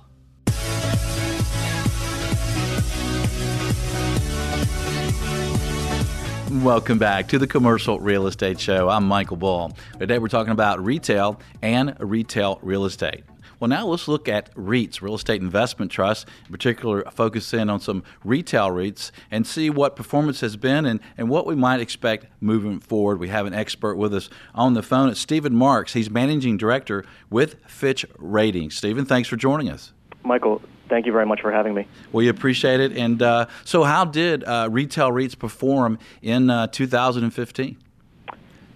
Welcome 6.62 6.98
back 6.98 7.28
to 7.28 7.38
the 7.38 7.46
Commercial 7.46 7.98
Real 7.98 8.26
Estate 8.26 8.60
Show. 8.60 8.90
I'm 8.90 9.08
Michael 9.08 9.38
Bull. 9.38 9.74
Today 9.98 10.18
we're 10.18 10.28
talking 10.28 10.52
about 10.52 10.84
retail 10.84 11.40
and 11.62 11.96
retail 11.98 12.58
real 12.60 12.84
estate. 12.84 13.24
Well, 13.60 13.68
now 13.68 13.86
let's 13.86 14.08
look 14.08 14.26
at 14.26 14.52
REITs, 14.54 15.02
real 15.02 15.14
estate 15.14 15.42
investment 15.42 15.92
trusts, 15.92 16.24
in 16.46 16.50
particular, 16.50 17.04
focus 17.10 17.52
in 17.52 17.68
on 17.68 17.78
some 17.78 18.02
retail 18.24 18.70
REITs 18.70 19.10
and 19.30 19.46
see 19.46 19.68
what 19.68 19.96
performance 19.96 20.40
has 20.40 20.56
been 20.56 20.86
and, 20.86 20.98
and 21.18 21.28
what 21.28 21.46
we 21.46 21.54
might 21.54 21.80
expect 21.80 22.26
moving 22.40 22.80
forward. 22.80 23.20
We 23.20 23.28
have 23.28 23.44
an 23.44 23.52
expert 23.52 23.96
with 23.96 24.14
us 24.14 24.30
on 24.54 24.72
the 24.72 24.82
phone. 24.82 25.10
It's 25.10 25.20
Stephen 25.20 25.54
Marks. 25.54 25.92
He's 25.92 26.08
managing 26.08 26.56
director 26.56 27.04
with 27.28 27.56
Fitch 27.66 28.06
Ratings. 28.16 28.76
Stephen, 28.76 29.04
thanks 29.04 29.28
for 29.28 29.36
joining 29.36 29.68
us. 29.68 29.92
Michael, 30.24 30.62
thank 30.88 31.04
you 31.04 31.12
very 31.12 31.26
much 31.26 31.42
for 31.42 31.52
having 31.52 31.74
me. 31.74 31.86
We 32.12 32.28
appreciate 32.28 32.80
it. 32.80 32.96
And 32.96 33.20
uh, 33.20 33.46
so, 33.66 33.84
how 33.84 34.06
did 34.06 34.42
uh, 34.44 34.68
retail 34.70 35.10
REITs 35.10 35.38
perform 35.38 35.98
in 36.22 36.48
uh, 36.48 36.68
2015? 36.68 37.76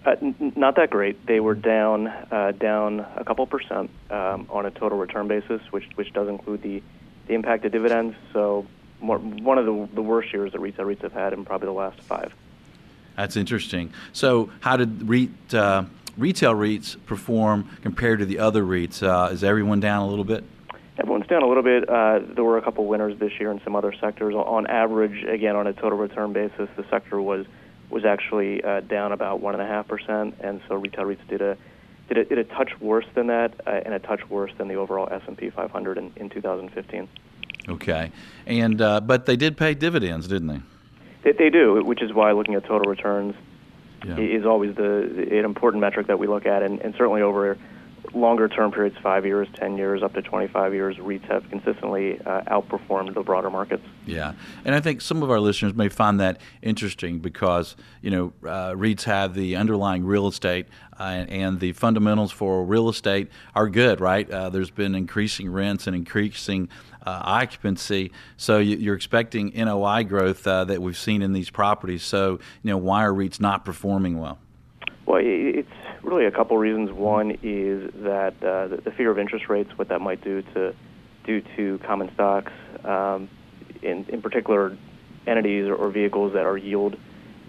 Uh, 0.05 0.15
n- 0.21 0.53
not 0.55 0.75
that 0.75 0.91
great. 0.91 1.25
They 1.25 1.39
were 1.39 1.55
down 1.55 2.07
uh, 2.07 2.51
down 2.51 2.99
a 3.15 3.23
couple 3.23 3.45
percent 3.47 3.89
um, 4.11 4.47
on 4.49 4.65
a 4.65 4.71
total 4.71 4.97
return 4.97 5.27
basis, 5.27 5.61
which 5.71 5.85
which 5.95 6.13
does 6.13 6.27
include 6.29 6.61
the 6.61 6.83
the 7.27 7.33
impact 7.33 7.65
of 7.65 7.71
dividends. 7.71 8.15
So 8.31 8.67
more, 9.01 9.17
one 9.17 9.57
of 9.57 9.65
the 9.65 9.89
the 9.95 10.03
worst 10.03 10.31
years 10.31 10.51
that 10.51 10.59
retail 10.59 10.85
REITs 10.85 11.01
have 11.01 11.13
had 11.13 11.33
in 11.33 11.43
probably 11.43 11.67
the 11.67 11.71
last 11.71 11.99
five. 12.01 12.33
That's 13.15 13.35
interesting. 13.35 13.93
So 14.11 14.51
how 14.59 14.77
did 14.77 15.07
REIT, 15.07 15.53
uh, 15.53 15.85
retail 16.17 16.53
REITs 16.53 17.03
perform 17.05 17.69
compared 17.81 18.19
to 18.19 18.25
the 18.25 18.39
other 18.39 18.63
REITs? 18.63 19.01
Uh, 19.01 19.31
is 19.31 19.43
everyone 19.43 19.79
down 19.79 20.01
a 20.01 20.07
little 20.07 20.25
bit? 20.25 20.43
Everyone's 20.99 21.27
down 21.27 21.41
a 21.41 21.47
little 21.47 21.63
bit. 21.63 21.89
Uh, 21.89 22.19
there 22.35 22.43
were 22.43 22.57
a 22.57 22.61
couple 22.61 22.85
winners 22.85 23.17
this 23.19 23.31
year 23.39 23.51
in 23.51 23.61
some 23.63 23.75
other 23.75 23.93
sectors. 23.99 24.35
On 24.35 24.67
average, 24.67 25.23
again 25.23 25.55
on 25.55 25.65
a 25.65 25.73
total 25.73 25.97
return 25.97 26.31
basis, 26.33 26.69
the 26.75 26.85
sector 26.89 27.21
was 27.21 27.45
was 27.89 28.05
actually 28.05 28.63
uh, 28.63 28.81
down 28.81 29.11
about 29.11 29.41
one 29.41 29.53
and 29.53 29.61
a 29.63 29.67
half 29.67 29.87
percent, 29.87 30.35
and 30.39 30.61
so 30.67 30.75
retail 30.75 31.05
REITs 31.05 31.27
did 31.27 31.41
a 31.41 31.57
did 32.07 32.17
a, 32.17 32.25
did 32.25 32.37
a 32.37 32.43
touch 32.43 32.71
worse 32.79 33.05
than 33.15 33.27
that, 33.27 33.53
uh, 33.65 33.81
and 33.85 33.93
a 33.93 33.99
touch 33.99 34.27
worse 34.29 34.51
than 34.57 34.67
the 34.67 34.75
overall 34.75 35.07
S 35.11 35.21
and 35.27 35.37
P 35.37 35.49
500 35.49 35.97
in, 35.97 36.11
in 36.15 36.29
2015. 36.29 37.07
Okay, 37.67 38.11
and 38.45 38.81
uh, 38.81 39.01
but 39.01 39.25
they 39.25 39.35
did 39.35 39.57
pay 39.57 39.73
dividends, 39.73 40.27
didn't 40.27 40.47
they? 40.47 40.61
They, 41.23 41.31
they 41.31 41.49
do, 41.49 41.81
which 41.83 42.01
is 42.01 42.13
why 42.13 42.31
looking 42.31 42.53
at 42.55 42.63
total 42.65 42.89
returns 42.89 43.33
Yeah. 44.05 44.17
is 44.19 44.45
always 44.45 44.75
the 44.75 45.27
an 45.31 45.45
important 45.45 45.81
metric 45.81 46.07
that 46.07 46.19
we 46.19 46.27
look 46.27 46.45
at, 46.45 46.61
and, 46.61 46.79
and 46.81 46.93
certainly 46.95 47.21
over 47.23 47.57
longer 48.15 48.47
term 48.47 48.71
periods, 48.71 48.95
five 49.03 49.25
years, 49.25 49.47
ten 49.55 49.77
years, 49.77 50.01
up 50.01 50.13
to 50.13 50.21
25 50.21 50.73
years, 50.73 50.97
REITs 50.97 51.29
have 51.29 51.47
consistently 51.49 52.19
uh, 52.21 52.41
outperformed 52.43 53.13
the 53.13 53.21
broader 53.21 53.49
markets. 53.49 53.83
Yeah, 54.05 54.33
and 54.63 54.73
I 54.73 54.79
think 54.79 55.01
some 55.01 55.21
of 55.21 55.29
our 55.29 55.39
listeners 55.39 55.73
may 55.73 55.89
find 55.89 56.19
that 56.19 56.39
interesting 56.61 57.19
because 57.19 57.75
you 58.01 58.11
know 58.11 58.33
uh, 58.43 58.71
REITs 58.71 59.03
have 59.03 59.33
the 59.33 59.55
underlying 59.55 60.05
real 60.05 60.27
estate 60.27 60.67
uh, 60.99 61.25
and 61.27 61.59
the 61.59 61.73
fundamentals 61.73 62.31
for 62.31 62.63
real 62.63 62.89
estate 62.89 63.29
are 63.53 63.69
good, 63.69 63.99
right? 63.99 64.29
Uh, 64.29 64.49
there's 64.49 64.71
been 64.71 64.95
increasing 64.95 65.49
rents 65.49 65.85
and 65.87 65.95
increasing 65.95 66.69
uh, 67.05 67.21
occupancy, 67.23 68.11
so 68.37 68.59
you, 68.59 68.77
you're 68.77 68.95
expecting 68.95 69.51
NOI 69.55 70.03
growth 70.03 70.47
uh, 70.47 70.63
that 70.65 70.81
we've 70.81 70.97
seen 70.97 71.21
in 71.21 71.33
these 71.33 71.49
properties. 71.49 72.03
So 72.03 72.39
you 72.63 72.71
know 72.71 72.77
why 72.77 73.03
are 73.03 73.13
REITs 73.13 73.39
not 73.39 73.65
performing 73.65 74.19
well? 74.19 74.39
Well, 75.05 75.21
it's 75.23 75.69
really 76.05 76.25
a 76.25 76.31
couple 76.31 76.57
reasons. 76.57 76.91
One 76.91 77.31
is 77.43 77.91
that 77.95 78.35
uh, 78.43 78.67
the, 78.67 78.81
the 78.85 78.91
fear 78.91 79.11
of 79.11 79.19
interest 79.19 79.49
rates, 79.49 79.71
what 79.75 79.89
that 79.89 80.01
might 80.01 80.23
do 80.23 80.41
to 80.53 80.73
do 81.25 81.41
to 81.57 81.79
common 81.79 82.11
stocks, 82.13 82.51
um, 82.83 83.29
in 83.81 84.05
in 84.09 84.21
particular 84.21 84.77
entities 85.27 85.65
or, 85.65 85.75
or 85.75 85.89
vehicles 85.89 86.33
that 86.33 86.45
are 86.45 86.57
yield 86.57 86.95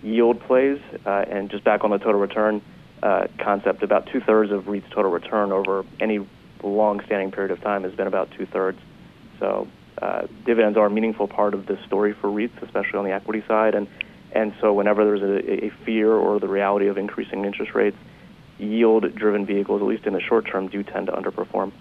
yield 0.02 0.40
plays. 0.40 0.80
Uh, 1.04 1.24
and 1.28 1.50
just 1.50 1.64
back 1.64 1.84
on 1.84 1.90
the 1.90 1.98
total 1.98 2.20
return 2.20 2.62
uh, 3.02 3.26
concept, 3.38 3.82
about 3.82 4.08
two 4.12 4.20
thirds 4.20 4.50
of 4.50 4.64
REITs' 4.64 4.90
total 4.90 5.10
return 5.10 5.52
over 5.52 5.84
any 6.00 6.26
long-standing 6.62 7.30
period 7.30 7.50
of 7.50 7.60
time 7.60 7.82
has 7.84 7.94
been 7.94 8.06
about 8.06 8.30
two 8.32 8.46
thirds. 8.46 8.78
So 9.38 9.68
uh, 10.00 10.26
dividends 10.44 10.76
are 10.78 10.86
a 10.86 10.90
meaningful 10.90 11.28
part 11.28 11.54
of 11.54 11.66
the 11.66 11.78
story 11.86 12.14
for 12.14 12.28
REITs, 12.28 12.62
especially 12.62 12.98
on 12.98 13.04
the 13.04 13.12
equity 13.12 13.44
side. 13.46 13.74
And 13.74 13.86
and 14.32 14.54
so 14.60 14.72
whenever 14.72 15.04
there's 15.04 15.22
a, 15.22 15.66
a 15.66 15.70
fear 15.84 16.12
or 16.12 16.40
the 16.40 16.48
reality 16.48 16.88
of 16.88 16.98
increasing 16.98 17.44
interest 17.44 17.74
rates, 17.74 17.96
yield-driven 18.58 19.46
vehicles, 19.46 19.82
at 19.82 19.88
least 19.88 20.06
in 20.06 20.12
the 20.12 20.20
short 20.20 20.46
term, 20.46 20.68
do 20.68 20.82
tend 20.82 21.06
to 21.06 21.12
underperform. 21.12 21.72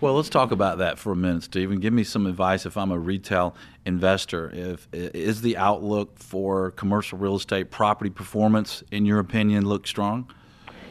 Well, 0.00 0.14
let's 0.14 0.28
talk 0.28 0.50
about 0.50 0.78
that 0.78 0.98
for 0.98 1.12
a 1.12 1.16
minute, 1.16 1.44
Stephen. 1.44 1.78
Give 1.78 1.92
me 1.92 2.02
some 2.02 2.26
advice 2.26 2.66
if 2.66 2.76
I'm 2.76 2.90
a 2.90 2.98
retail 2.98 3.54
investor. 3.84 4.50
If 4.52 4.88
is 4.92 5.42
the 5.42 5.56
outlook 5.56 6.18
for 6.18 6.72
commercial 6.72 7.18
real 7.18 7.36
estate 7.36 7.70
property 7.70 8.10
performance, 8.10 8.82
in 8.90 9.06
your 9.06 9.20
opinion, 9.20 9.64
look 9.64 9.86
strong? 9.86 10.28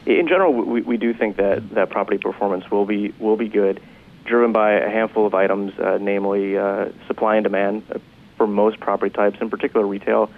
In 0.06 0.26
general, 0.26 0.54
we, 0.54 0.80
we 0.80 0.96
do 0.96 1.12
think 1.12 1.36
that, 1.36 1.74
that 1.74 1.90
property 1.90 2.16
performance 2.16 2.70
will 2.70 2.86
be 2.86 3.14
will 3.18 3.36
be 3.36 3.48
good, 3.48 3.82
driven 4.24 4.50
by 4.50 4.72
a 4.72 4.88
handful 4.88 5.26
of 5.26 5.34
items, 5.34 5.78
uh, 5.78 5.98
namely 6.00 6.56
uh, 6.56 6.86
supply 7.06 7.36
and 7.36 7.44
demand 7.44 7.82
uh, 7.94 7.98
for 8.38 8.46
most 8.46 8.80
property 8.80 9.14
types, 9.14 9.36
in 9.42 9.50
particular 9.50 9.86
retail, 9.86 10.30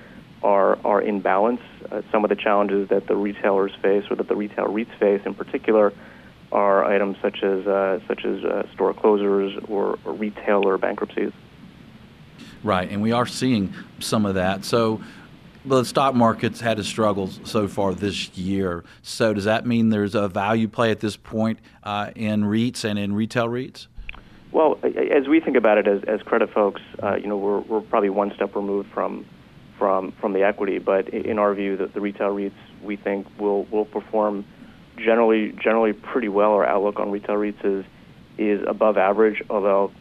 are 0.44 0.78
are 0.86 1.00
in 1.00 1.20
balance. 1.20 1.62
Uh, 1.90 2.02
some 2.12 2.24
of 2.24 2.28
the 2.28 2.36
challenges 2.36 2.88
that 2.90 3.08
the 3.08 3.16
retailers 3.16 3.72
face, 3.82 4.04
or 4.10 4.16
that 4.16 4.28
the 4.28 4.36
retail 4.36 4.66
REITs 4.66 4.96
face, 4.98 5.22
in 5.24 5.34
particular, 5.34 5.92
are 6.52 6.84
items 6.84 7.16
such 7.20 7.42
as 7.42 7.66
uh, 7.66 7.98
such 8.06 8.24
as 8.24 8.44
uh, 8.44 8.62
store 8.74 8.94
closures 8.94 9.68
or, 9.68 9.98
or 10.04 10.12
retailer 10.12 10.78
bankruptcies. 10.78 11.32
Right, 12.62 12.88
and 12.90 13.02
we 13.02 13.12
are 13.12 13.26
seeing 13.26 13.74
some 13.98 14.24
of 14.24 14.34
that. 14.34 14.64
So 14.64 15.02
the 15.64 15.84
stock 15.84 16.14
market's 16.14 16.60
had 16.60 16.78
its 16.78 16.88
struggles 16.88 17.40
so 17.44 17.66
far 17.66 17.94
this 17.94 18.36
year. 18.36 18.84
So 19.02 19.32
does 19.32 19.44
that 19.44 19.66
mean 19.66 19.88
there's 19.88 20.14
a 20.14 20.28
value 20.28 20.68
play 20.68 20.90
at 20.90 21.00
this 21.00 21.16
point 21.16 21.58
uh, 21.82 22.10
in 22.14 22.44
REITs 22.44 22.84
and 22.84 22.98
in 22.98 23.14
retail 23.14 23.48
REITs? 23.48 23.86
Well, 24.52 24.78
as 24.84 25.26
we 25.26 25.40
think 25.40 25.56
about 25.56 25.78
it 25.78 25.88
as, 25.88 26.02
as 26.04 26.22
credit 26.22 26.52
folks, 26.52 26.80
uh, 27.02 27.16
you 27.16 27.26
know, 27.26 27.36
we're, 27.36 27.60
we're 27.60 27.80
probably 27.80 28.10
one 28.10 28.32
step 28.34 28.54
removed 28.54 28.88
from 28.92 29.26
from 29.78 30.12
from 30.20 30.32
the 30.32 30.42
equity, 30.42 30.78
but 30.78 31.08
in 31.08 31.38
our 31.38 31.54
view, 31.54 31.76
that 31.76 31.94
the 31.94 32.00
retail 32.00 32.28
REITs 32.28 32.52
we 32.82 32.96
think 32.96 33.26
will 33.38 33.64
will 33.66 33.84
perform 33.84 34.44
generally 34.96 35.52
generally 35.62 35.92
pretty 35.92 36.28
well. 36.28 36.52
Our 36.52 36.66
outlook 36.66 36.98
on 37.00 37.10
retail 37.10 37.36
REITs 37.36 37.64
is 37.64 37.84
is 38.38 38.64
above 38.66 38.96
average, 38.96 39.42
although 39.50 39.92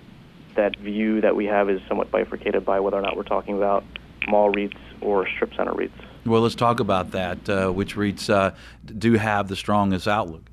that 0.55 0.77
view 0.77 1.21
that 1.21 1.35
we 1.35 1.45
have 1.45 1.69
is 1.69 1.81
somewhat 1.87 2.11
bifurcated 2.11 2.65
by 2.65 2.79
whether 2.79 2.97
or 2.97 3.01
not 3.01 3.17
we're 3.17 3.23
talking 3.23 3.57
about 3.57 3.83
mall 4.27 4.51
REITs 4.51 4.77
or 5.01 5.27
strip 5.27 5.53
center 5.55 5.73
REITs. 5.73 5.91
Well, 6.25 6.41
let's 6.41 6.55
talk 6.55 6.79
about 6.79 7.11
that. 7.11 7.49
Uh, 7.49 7.71
which 7.71 7.95
REITs 7.95 8.29
uh, 8.29 8.51
do 8.85 9.13
have 9.13 9.47
the 9.47 9.55
strongest 9.55 10.07
outlook? 10.07 10.43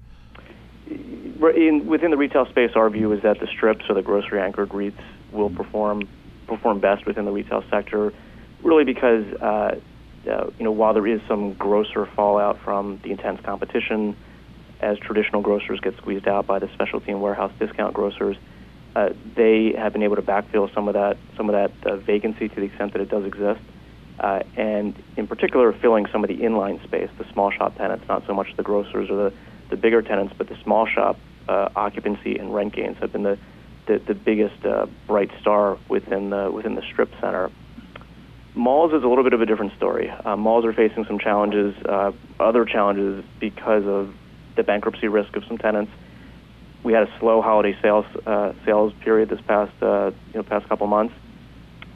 In, 0.88 1.86
within 1.86 2.10
the 2.10 2.16
retail 2.16 2.46
space, 2.46 2.72
our 2.74 2.90
view 2.90 3.12
is 3.12 3.22
that 3.22 3.40
the 3.40 3.46
strips 3.46 3.84
or 3.88 3.94
the 3.94 4.02
grocery 4.02 4.40
anchored 4.40 4.70
REITs 4.70 5.02
will 5.32 5.50
perform 5.50 6.08
perform 6.46 6.80
best 6.80 7.06
within 7.06 7.24
the 7.24 7.30
retail 7.30 7.62
sector, 7.70 8.12
really 8.62 8.84
because 8.84 9.24
uh, 9.40 9.80
uh, 10.28 10.50
you 10.58 10.64
know 10.64 10.72
while 10.72 10.94
there 10.94 11.06
is 11.06 11.20
some 11.28 11.54
grocer 11.54 12.06
fallout 12.14 12.58
from 12.62 13.00
the 13.02 13.10
intense 13.10 13.40
competition, 13.44 14.16
as 14.80 14.98
traditional 14.98 15.42
grocers 15.42 15.80
get 15.80 15.96
squeezed 15.96 16.28
out 16.28 16.46
by 16.46 16.58
the 16.58 16.68
specialty 16.74 17.10
and 17.10 17.20
warehouse 17.20 17.52
discount 17.58 17.94
grocers, 17.94 18.36
uh, 18.96 19.10
they 19.36 19.72
have 19.76 19.92
been 19.92 20.02
able 20.02 20.16
to 20.16 20.22
backfill 20.22 20.72
some 20.74 20.88
of 20.88 20.94
that 20.94 21.16
some 21.36 21.48
of 21.48 21.54
that 21.54 21.90
uh, 21.90 21.96
vacancy 21.96 22.48
to 22.48 22.56
the 22.56 22.62
extent 22.62 22.92
that 22.92 23.00
it 23.00 23.08
does 23.08 23.24
exist, 23.24 23.60
uh, 24.18 24.42
and 24.56 24.94
in 25.16 25.26
particular 25.26 25.72
filling 25.72 26.06
some 26.12 26.24
of 26.24 26.28
the 26.28 26.36
inline 26.36 26.82
space, 26.84 27.08
the 27.18 27.32
small 27.32 27.50
shop 27.50 27.76
tenants, 27.76 28.04
not 28.08 28.26
so 28.26 28.34
much 28.34 28.54
the 28.56 28.62
grocers 28.62 29.08
or 29.10 29.16
the, 29.30 29.32
the 29.70 29.76
bigger 29.76 30.02
tenants, 30.02 30.34
but 30.36 30.48
the 30.48 30.56
small 30.62 30.86
shop 30.86 31.18
uh, 31.48 31.68
occupancy 31.76 32.36
and 32.36 32.54
rent 32.54 32.74
gains 32.74 32.96
have 32.98 33.12
been 33.12 33.22
the 33.22 33.38
the, 33.86 33.98
the 34.06 34.14
biggest 34.14 34.54
bright 35.06 35.30
star 35.40 35.78
within 35.88 36.30
the 36.30 36.50
within 36.50 36.74
the 36.74 36.82
strip 36.82 37.10
center. 37.20 37.50
Malls 38.54 38.92
is 38.92 39.04
a 39.04 39.06
little 39.06 39.22
bit 39.22 39.32
of 39.32 39.40
a 39.40 39.46
different 39.46 39.72
story. 39.76 40.10
Uh, 40.10 40.36
malls 40.36 40.64
are 40.64 40.72
facing 40.72 41.04
some 41.04 41.18
challenges, 41.18 41.74
uh, 41.84 42.10
other 42.40 42.64
challenges 42.64 43.24
because 43.38 43.86
of 43.86 44.12
the 44.56 44.64
bankruptcy 44.64 45.06
risk 45.06 45.36
of 45.36 45.44
some 45.44 45.56
tenants. 45.56 45.92
We 46.82 46.92
had 46.92 47.04
a 47.04 47.18
slow 47.20 47.42
holiday 47.42 47.78
sales 47.80 48.06
uh, 48.26 48.52
sales 48.64 48.92
period 49.04 49.28
this 49.28 49.40
past 49.42 49.72
uh, 49.82 50.10
you 50.32 50.38
know 50.38 50.42
past 50.42 50.68
couple 50.68 50.86
months, 50.88 51.14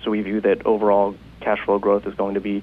so 0.02 0.10
we 0.10 0.20
view 0.22 0.40
that 0.42 0.64
overall 0.66 1.16
cash 1.40 1.58
flow 1.64 1.78
growth 1.78 2.06
is 2.06 2.14
going 2.14 2.34
to 2.34 2.40
be 2.40 2.62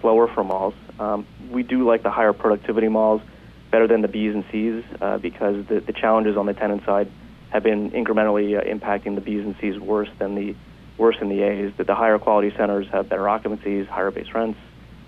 slower 0.00 0.26
for 0.26 0.42
malls. 0.42 0.74
Um, 0.98 1.26
we 1.50 1.62
do 1.62 1.84
like 1.84 2.02
the 2.02 2.10
higher 2.10 2.32
productivity 2.32 2.88
malls 2.88 3.22
better 3.70 3.86
than 3.86 4.00
the 4.02 4.08
B's 4.08 4.34
and 4.34 4.44
C's 4.50 4.82
uh, 5.00 5.18
because 5.18 5.64
the, 5.66 5.80
the 5.80 5.92
challenges 5.92 6.36
on 6.36 6.46
the 6.46 6.54
tenant 6.54 6.84
side 6.84 7.10
have 7.50 7.62
been 7.62 7.90
incrementally 7.92 8.58
uh, 8.58 8.64
impacting 8.64 9.14
the 9.14 9.20
B's 9.20 9.44
and 9.44 9.54
C's 9.60 9.78
worse 9.78 10.08
than 10.18 10.34
the 10.34 10.56
worse 10.98 11.16
in 11.20 11.28
the 11.28 11.42
A's. 11.42 11.72
That 11.76 11.86
the 11.86 11.94
higher 11.94 12.18
quality 12.18 12.54
centers 12.56 12.86
have 12.88 13.08
better 13.08 13.28
occupancies, 13.28 13.86
higher 13.86 14.10
base 14.10 14.32
rents, 14.34 14.58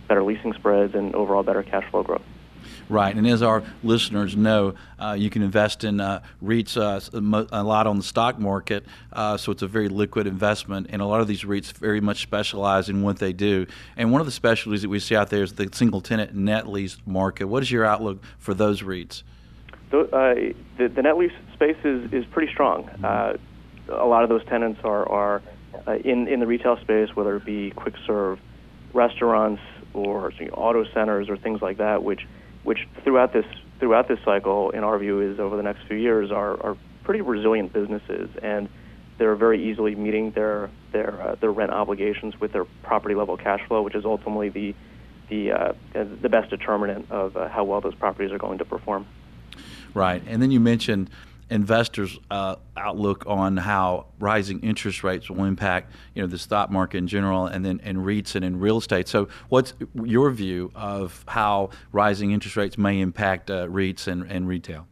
better 0.08 0.22
leasing 0.22 0.52
spreads, 0.54 0.94
and 0.94 1.14
overall 1.14 1.42
better 1.42 1.62
cash 1.62 1.88
flow 1.90 2.02
growth. 2.02 2.22
Right, 2.88 3.14
and 3.14 3.24
as 3.26 3.40
our 3.40 3.62
listeners 3.84 4.36
know, 4.36 4.74
uh, 4.98 5.14
you 5.16 5.30
can 5.30 5.42
invest 5.42 5.84
in 5.84 6.00
uh, 6.00 6.22
REITs 6.42 6.76
uh, 6.76 7.46
a 7.52 7.62
lot 7.62 7.86
on 7.86 7.96
the 7.98 8.02
stock 8.02 8.38
market, 8.38 8.84
uh, 9.12 9.36
so 9.36 9.52
it's 9.52 9.62
a 9.62 9.68
very 9.68 9.88
liquid 9.88 10.26
investment. 10.26 10.88
And 10.90 11.00
a 11.00 11.06
lot 11.06 11.20
of 11.20 11.28
these 11.28 11.44
REITs 11.44 11.72
very 11.72 12.00
much 12.00 12.22
specialize 12.22 12.88
in 12.88 13.02
what 13.02 13.20
they 13.20 13.32
do. 13.32 13.66
And 13.96 14.10
one 14.10 14.20
of 14.20 14.26
the 14.26 14.32
specialties 14.32 14.82
that 14.82 14.88
we 14.88 14.98
see 14.98 15.14
out 15.14 15.30
there 15.30 15.44
is 15.44 15.52
the 15.52 15.68
single 15.72 16.00
tenant 16.00 16.34
net 16.34 16.68
lease 16.68 16.96
market. 17.06 17.44
What 17.44 17.62
is 17.62 17.70
your 17.70 17.84
outlook 17.84 18.22
for 18.38 18.54
those 18.54 18.82
REITs? 18.82 19.22
The, 19.90 20.00
uh, 20.00 20.52
the, 20.76 20.88
the, 20.88 21.02
net 21.02 21.16
lease 21.16 21.32
space 21.54 21.76
is, 21.84 22.12
is 22.12 22.24
pretty 22.26 22.52
strong. 22.52 22.88
Uh, 23.04 23.36
a 23.88 24.06
lot 24.06 24.24
of 24.24 24.28
those 24.28 24.44
tenants 24.46 24.80
are, 24.84 25.08
are 25.08 25.42
in, 26.04 26.28
in 26.28 26.40
the 26.40 26.46
retail 26.46 26.78
space, 26.80 27.14
whether 27.14 27.36
it 27.36 27.44
be 27.44 27.70
quick 27.70 27.94
serve 28.06 28.38
restaurants 28.92 29.62
or 29.94 30.32
you 30.38 30.46
know, 30.46 30.52
auto 30.52 30.84
centers 30.92 31.28
or 31.28 31.36
things 31.36 31.62
like 31.62 31.78
that, 31.78 32.02
which 32.02 32.26
which 32.62 32.86
throughout 33.04 33.32
this 33.32 33.46
throughout 33.78 34.08
this 34.08 34.18
cycle, 34.24 34.70
in 34.70 34.84
our 34.84 34.98
view, 34.98 35.20
is 35.20 35.40
over 35.40 35.56
the 35.56 35.62
next 35.62 35.86
few 35.86 35.96
years 35.96 36.30
are, 36.30 36.62
are 36.62 36.76
pretty 37.04 37.22
resilient 37.22 37.72
businesses, 37.72 38.28
and 38.42 38.68
they're 39.18 39.36
very 39.36 39.70
easily 39.70 39.94
meeting 39.94 40.30
their 40.32 40.70
their 40.92 41.20
uh, 41.20 41.34
their 41.36 41.50
rent 41.52 41.70
obligations 41.70 42.38
with 42.40 42.52
their 42.52 42.64
property 42.82 43.14
level 43.14 43.36
cash 43.36 43.60
flow, 43.66 43.82
which 43.82 43.94
is 43.94 44.04
ultimately 44.04 44.48
the 44.48 44.74
the 45.28 45.52
uh, 45.52 45.72
the 45.94 46.28
best 46.28 46.50
determinant 46.50 47.10
of 47.10 47.36
uh, 47.36 47.48
how 47.48 47.64
well 47.64 47.80
those 47.80 47.94
properties 47.94 48.32
are 48.32 48.38
going 48.38 48.58
to 48.58 48.64
perform. 48.64 49.06
Right, 49.94 50.22
and 50.26 50.40
then 50.40 50.50
you 50.50 50.60
mentioned 50.60 51.10
investors' 51.50 52.18
uh, 52.30 52.56
outlook 52.76 53.24
on 53.26 53.56
how 53.56 54.06
rising 54.18 54.60
interest 54.60 55.02
rates 55.02 55.28
will 55.28 55.44
impact 55.44 55.92
you 56.14 56.22
know 56.22 56.28
the 56.28 56.38
stock 56.38 56.70
market 56.70 56.98
in 56.98 57.06
general, 57.06 57.46
and 57.46 57.64
then 57.64 57.80
in 57.80 57.98
REITs 57.98 58.34
and 58.34 58.44
in 58.44 58.58
real 58.58 58.78
estate. 58.78 59.08
So, 59.08 59.28
what's 59.48 59.74
your 60.02 60.30
view 60.30 60.70
of 60.74 61.24
how 61.28 61.70
rising 61.92 62.30
interest 62.30 62.56
rates 62.56 62.78
may 62.78 63.00
impact 63.00 63.50
uh, 63.50 63.66
REITs 63.66 64.06
and, 64.06 64.30
and 64.30 64.48
retail? 64.48 64.86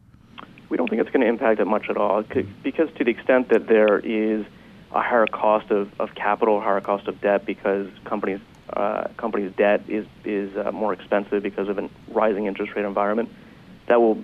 We 0.68 0.76
don't 0.76 0.90
think 0.90 1.00
it's 1.00 1.10
going 1.10 1.22
to 1.22 1.28
impact 1.28 1.60
it 1.60 1.64
much 1.64 1.88
at 1.88 1.96
all, 1.96 2.22
because 2.62 2.88
to 2.98 3.04
the 3.04 3.10
extent 3.10 3.48
that 3.48 3.68
there 3.68 3.98
is 4.00 4.44
a 4.92 5.00
higher 5.00 5.26
cost 5.26 5.70
of, 5.70 5.90
of 6.00 6.14
capital, 6.14 6.60
higher 6.60 6.80
cost 6.80 7.08
of 7.08 7.20
debt, 7.20 7.46
because 7.46 7.88
companies 8.04 8.40
uh, 8.74 9.08
companies' 9.16 9.52
debt 9.56 9.82
is 9.88 10.06
is 10.24 10.54
uh, 10.56 10.70
more 10.72 10.92
expensive 10.92 11.42
because 11.42 11.68
of 11.68 11.78
a 11.78 11.88
rising 12.08 12.46
interest 12.46 12.72
rate 12.74 12.84
environment. 12.84 13.30
That 13.86 14.00
will 14.00 14.22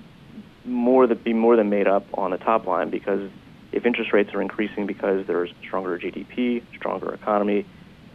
more 0.65 1.07
that 1.07 1.25
be 1.25 1.33
more 1.33 1.57
than 1.57 1.69
made 1.71 1.87
up 1.87 2.07
on 2.15 2.31
the 2.31 2.39
top 2.39 2.67
line 2.67 2.91
because 2.91 3.31
if 3.73 3.85
interest 3.85 4.13
rates 4.13 4.33
are 4.35 4.41
increasing 4.41 4.87
because 4.87 5.27
there's 5.27 5.51
stronger 5.61 5.99
GDP, 5.99 6.63
stronger 6.77 7.13
economy, 7.13 7.67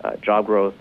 uh, 0.03 0.15
job 0.17 0.45
growth, 0.45 0.73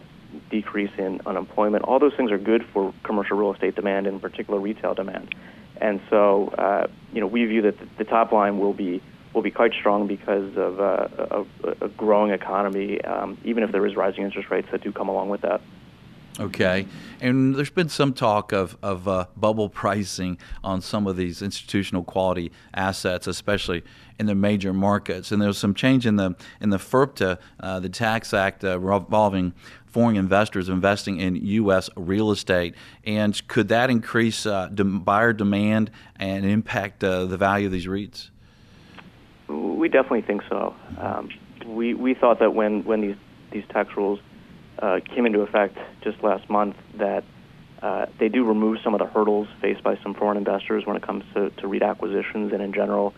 decrease 0.51 0.91
in 0.99 1.21
unemployment, 1.27 1.85
all 1.85 1.99
those 1.99 2.15
things 2.17 2.31
are 2.31 2.39
good 2.39 2.65
for 2.73 2.95
commercial 3.03 3.37
real 3.37 3.53
estate 3.53 3.75
demand, 3.75 4.07
and 4.07 4.15
in 4.15 4.21
particular 4.21 4.61
retail 4.61 4.95
demand. 4.95 5.35
And 5.81 6.01
so, 6.11 6.49
uh, 6.59 6.87
you 7.13 7.21
know, 7.21 7.27
we 7.27 7.45
view 7.45 7.63
that 7.63 7.79
the, 7.79 7.89
the, 7.99 8.05
top 8.05 8.33
line 8.33 8.59
will 8.59 8.73
be 8.73 9.03
will 9.33 9.43
be 9.43 9.51
quite 9.51 9.73
strong 9.73 10.07
because 10.07 10.57
of 10.57 10.81
uh, 10.81 11.09
a, 11.19 11.85
a, 11.85 11.89
growing 11.91 12.33
economy, 12.33 13.01
um, 13.05 13.39
even 13.45 13.63
if 13.63 13.71
there 13.73 13.87
is 13.87 13.95
rising 13.95 14.25
interest 14.25 14.51
rates 14.51 14.69
that 14.73 14.83
do 14.83 14.91
come 14.93 15.09
along 15.09 15.29
with 15.29 15.43
that. 15.43 15.61
Okay, 16.41 16.87
and 17.21 17.57
there's 17.57 17.71
been 17.71 17.89
some 17.89 18.13
talk 18.13 18.53
of 18.53 18.77
of 18.81 19.09
uh, 19.09 19.27
bubble 19.37 19.69
pricing 19.69 20.39
on 20.63 20.81
some 20.81 21.09
of 21.09 21.17
these 21.17 21.43
institutional 21.43 22.05
quality 22.05 22.53
assets, 22.73 23.27
especially 23.27 23.83
in 24.21 24.27
the 24.27 24.35
major 24.37 24.73
markets. 24.73 25.33
And 25.33 25.43
there's 25.43 25.59
some 25.59 25.75
change 25.75 26.07
in 26.07 26.15
the 26.17 26.37
in 26.61 26.71
the 26.71 26.77
FIRPTA, 26.77 27.39
uh, 27.61 27.81
the 27.81 27.89
Tax 27.89 28.33
Act 28.33 28.63
uh, 28.63 28.79
involving 28.79 29.53
foreign 29.87 30.17
investors 30.17 30.69
investing 30.69 31.19
in 31.19 31.35
U.S. 31.35 31.91
real 31.97 32.31
estate. 32.31 32.75
And 33.05 33.47
could 33.49 33.69
that 33.69 33.91
increase 33.91 34.47
uh, 34.47 34.69
buyer 34.69 35.33
demand 35.33 35.91
and 36.17 36.45
impact 36.45 37.03
uh, 37.03 37.25
the 37.25 37.37
value 37.37 37.67
of 37.67 37.73
these 37.73 37.87
REITs? 37.87 38.29
We 39.49 39.89
definitely 39.89 40.23
think 40.23 40.43
so. 40.49 40.75
Um, 40.99 41.31
we 41.67 41.95
we 41.95 42.15
thought 42.15 42.39
that 42.39 42.55
when 42.55 42.85
when 42.85 43.01
these 43.01 43.17
these 43.51 43.65
tax 43.71 43.97
rules 43.97 44.21
uh, 44.79 45.01
came 45.15 45.27
into 45.27 45.41
effect 45.41 45.77
just 46.03 46.23
last 46.23 46.49
month 46.49 46.77
that 46.95 47.25
uh, 47.83 48.07
they 48.19 48.29
do 48.29 48.45
remove 48.45 48.79
some 48.83 48.95
of 48.95 48.99
the 48.99 49.07
hurdles 49.07 49.47
faced 49.61 49.83
by 49.83 49.97
some 50.03 50.15
foreign 50.15 50.37
investors 50.37 50.85
when 50.85 50.97
it 50.97 51.03
comes 51.03 51.25
to, 51.35 51.51
to 51.51 51.69
REIT 51.69 51.83
acquisitions 51.83 52.53
and 52.53 52.63
in 52.63 52.73
general 52.73 53.15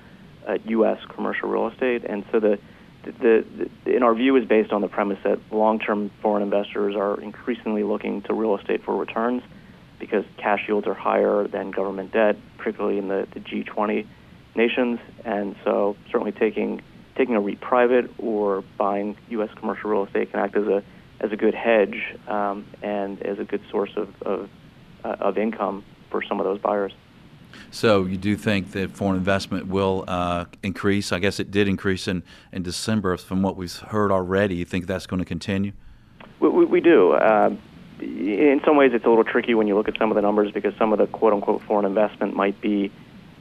uh, 0.46 0.58
U.S. 0.66 0.98
commercial 1.14 1.48
real 1.48 1.68
estate. 1.68 2.04
And 2.04 2.24
so 2.30 2.40
the, 2.40 2.58
the, 3.04 3.44
the, 3.84 3.96
in 3.96 4.02
our 4.02 4.14
view 4.14 4.36
is 4.36 4.46
based 4.46 4.72
on 4.72 4.82
the 4.82 4.88
premise 4.88 5.18
that 5.24 5.38
long-term 5.50 6.10
foreign 6.20 6.42
investors 6.42 6.94
are 6.94 7.20
increasingly 7.20 7.84
looking 7.84 8.22
to 8.22 8.34
real 8.34 8.56
estate 8.56 8.84
for 8.84 8.96
returns 8.96 9.42
because 9.98 10.24
cash 10.36 10.60
yields 10.66 10.86
are 10.86 10.94
higher 10.94 11.46
than 11.46 11.70
government 11.70 12.12
debt, 12.12 12.36
particularly 12.58 12.98
in 12.98 13.08
the, 13.08 13.26
the 13.32 13.40
G20 13.40 14.06
nations. 14.54 14.98
And 15.24 15.56
so 15.64 15.96
certainly 16.10 16.32
taking 16.32 16.82
taking 17.16 17.34
a 17.34 17.40
REIT 17.40 17.60
private 17.60 18.10
or 18.18 18.62
buying 18.78 19.16
U.S. 19.28 19.50
commercial 19.56 19.90
real 19.90 20.06
estate 20.06 20.30
can 20.30 20.40
act 20.40 20.56
as 20.56 20.66
a 20.66 20.82
as 21.20 21.32
a 21.32 21.36
good 21.36 21.54
hedge 21.54 22.16
um, 22.28 22.66
and 22.82 23.22
as 23.22 23.38
a 23.38 23.44
good 23.44 23.62
source 23.70 23.90
of 23.96 24.08
of, 24.22 24.48
uh, 25.04 25.16
of, 25.20 25.38
income 25.38 25.84
for 26.10 26.22
some 26.22 26.40
of 26.40 26.44
those 26.44 26.58
buyers. 26.58 26.92
So 27.70 28.04
you 28.04 28.16
do 28.16 28.36
think 28.36 28.72
that 28.72 28.96
foreign 28.96 29.16
investment 29.16 29.66
will 29.66 30.04
uh, 30.06 30.46
increase? 30.62 31.12
I 31.12 31.18
guess 31.18 31.40
it 31.40 31.50
did 31.50 31.68
increase 31.68 32.06
in, 32.06 32.22
in 32.52 32.62
December 32.62 33.16
from 33.16 33.42
what 33.42 33.56
we've 33.56 33.76
heard 33.76 34.12
already. 34.12 34.56
You 34.56 34.64
think 34.64 34.86
that's 34.86 35.06
going 35.06 35.18
to 35.18 35.24
continue? 35.24 35.72
We, 36.38 36.48
we, 36.48 36.64
we 36.64 36.80
do. 36.80 37.12
Uh, 37.12 37.50
in 38.00 38.60
some 38.64 38.76
ways, 38.76 38.92
it's 38.94 39.04
a 39.04 39.08
little 39.08 39.24
tricky 39.24 39.54
when 39.54 39.66
you 39.66 39.74
look 39.74 39.88
at 39.88 39.98
some 39.98 40.10
of 40.10 40.14
the 40.14 40.22
numbers 40.22 40.52
because 40.52 40.74
some 40.78 40.92
of 40.92 40.98
the 40.98 41.06
quote 41.06 41.32
unquote 41.32 41.62
foreign 41.62 41.84
investment 41.84 42.34
might 42.34 42.60
be 42.60 42.90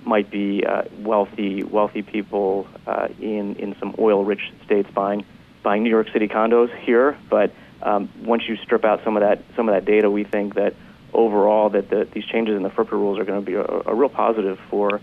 might 0.05 0.31
be 0.31 0.65
uh, 0.65 0.83
wealthy 0.99 1.63
wealthy 1.63 2.01
people 2.01 2.67
uh, 2.87 3.07
in 3.19 3.55
in 3.55 3.75
some 3.79 3.95
oil 3.99 4.23
rich 4.23 4.51
states 4.65 4.89
buying 4.93 5.25
buying 5.63 5.83
New 5.83 5.89
York 5.89 6.07
City 6.11 6.27
condos 6.27 6.75
here, 6.79 7.17
but 7.29 7.53
um, 7.81 8.09
once 8.23 8.43
you 8.47 8.57
strip 8.57 8.83
out 8.85 9.01
some 9.03 9.15
of 9.17 9.21
that 9.21 9.43
some 9.55 9.69
of 9.69 9.75
that 9.75 9.85
data, 9.85 10.09
we 10.09 10.23
think 10.23 10.55
that 10.55 10.75
overall 11.13 11.69
that 11.69 11.89
the, 11.89 12.07
these 12.13 12.25
changes 12.25 12.55
in 12.55 12.63
the 12.63 12.69
FIRPTA 12.69 12.91
rules 12.91 13.19
are 13.19 13.25
going 13.25 13.43
to 13.43 13.45
be 13.45 13.55
a, 13.55 13.63
a 13.63 13.95
real 13.95 14.09
positive 14.09 14.59
for 14.69 15.01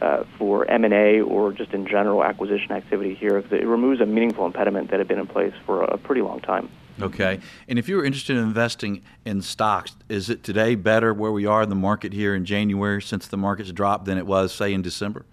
uh, 0.00 0.24
for 0.38 0.68
M&A 0.68 1.20
or 1.20 1.52
just 1.52 1.72
in 1.72 1.86
general 1.86 2.24
acquisition 2.24 2.72
activity 2.72 3.14
here 3.14 3.40
because 3.40 3.60
it 3.60 3.66
removes 3.66 4.00
a 4.00 4.06
meaningful 4.06 4.44
impediment 4.46 4.90
that 4.90 4.98
had 4.98 5.06
been 5.06 5.20
in 5.20 5.26
place 5.26 5.52
for 5.64 5.84
a, 5.84 5.96
pretty 5.98 6.20
long 6.20 6.40
time. 6.40 6.68
Okay. 7.00 7.40
And 7.68 7.78
if 7.78 7.88
you 7.88 7.96
were 7.96 8.04
interested 8.04 8.36
in 8.36 8.42
investing 8.42 9.02
in 9.24 9.40
stocks, 9.40 9.94
is 10.08 10.30
it 10.30 10.42
today 10.42 10.74
better 10.74 11.14
where 11.14 11.32
we 11.32 11.46
are 11.46 11.62
in 11.62 11.68
the 11.68 11.74
market 11.76 12.12
here 12.12 12.34
in 12.34 12.44
January 12.44 13.00
since 13.02 13.26
the 13.26 13.36
market's 13.36 13.72
dropped 13.72 14.04
than 14.04 14.18
it 14.18 14.26
was, 14.26 14.52
say, 14.52 14.72
in 14.72 14.82
December? 14.82 15.24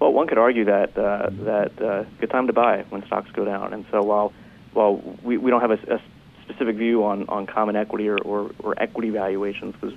Well, 0.00 0.12
one 0.12 0.26
could 0.26 0.38
argue 0.38 0.64
that 0.66 0.96
uh, 0.96 1.30
that 1.44 1.82
uh, 1.82 2.04
good 2.20 2.30
time 2.30 2.46
to 2.46 2.52
buy 2.52 2.84
when 2.90 3.04
stocks 3.06 3.30
go 3.32 3.44
down. 3.44 3.72
And 3.72 3.84
so 3.90 4.02
while 4.02 4.32
while 4.74 4.96
we, 5.22 5.38
we 5.38 5.50
don't 5.50 5.60
have 5.60 5.70
a, 5.70 5.94
a 5.94 6.00
specific 6.48 6.76
view 6.76 7.04
on, 7.04 7.28
on 7.28 7.46
common 7.46 7.76
equity 7.76 8.08
or, 8.08 8.18
or, 8.18 8.50
or 8.60 8.74
equity 8.78 9.10
valuations 9.10 9.74
because 9.74 9.96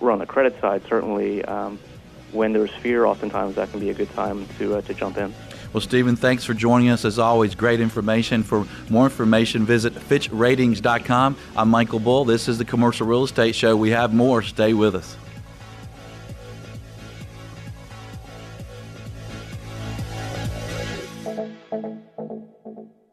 we're 0.00 0.10
on 0.10 0.18
the 0.18 0.26
credit 0.26 0.58
side. 0.60 0.82
Certainly, 0.88 1.44
um, 1.44 1.78
when 2.32 2.52
there's 2.52 2.70
fear, 2.70 3.04
oftentimes 3.04 3.56
that 3.56 3.70
can 3.70 3.80
be 3.80 3.90
a 3.90 3.94
good 3.94 4.10
time 4.14 4.46
to, 4.58 4.76
uh, 4.76 4.80
to 4.82 4.94
jump 4.94 5.18
in. 5.18 5.34
Well, 5.72 5.80
Stephen, 5.80 6.16
thanks 6.16 6.44
for 6.44 6.54
joining 6.54 6.88
us. 6.88 7.04
As 7.04 7.18
always, 7.18 7.54
great 7.54 7.80
information. 7.80 8.42
For 8.42 8.66
more 8.88 9.04
information, 9.04 9.64
visit 9.64 9.94
FitchRatings.com. 9.94 11.36
I'm 11.56 11.68
Michael 11.68 12.00
Bull. 12.00 12.24
This 12.24 12.48
is 12.48 12.58
the 12.58 12.64
Commercial 12.64 13.06
Real 13.06 13.24
Estate 13.24 13.54
Show. 13.54 13.76
We 13.76 13.90
have 13.90 14.12
more. 14.12 14.42
Stay 14.42 14.72
with 14.72 14.96
us. 14.96 15.16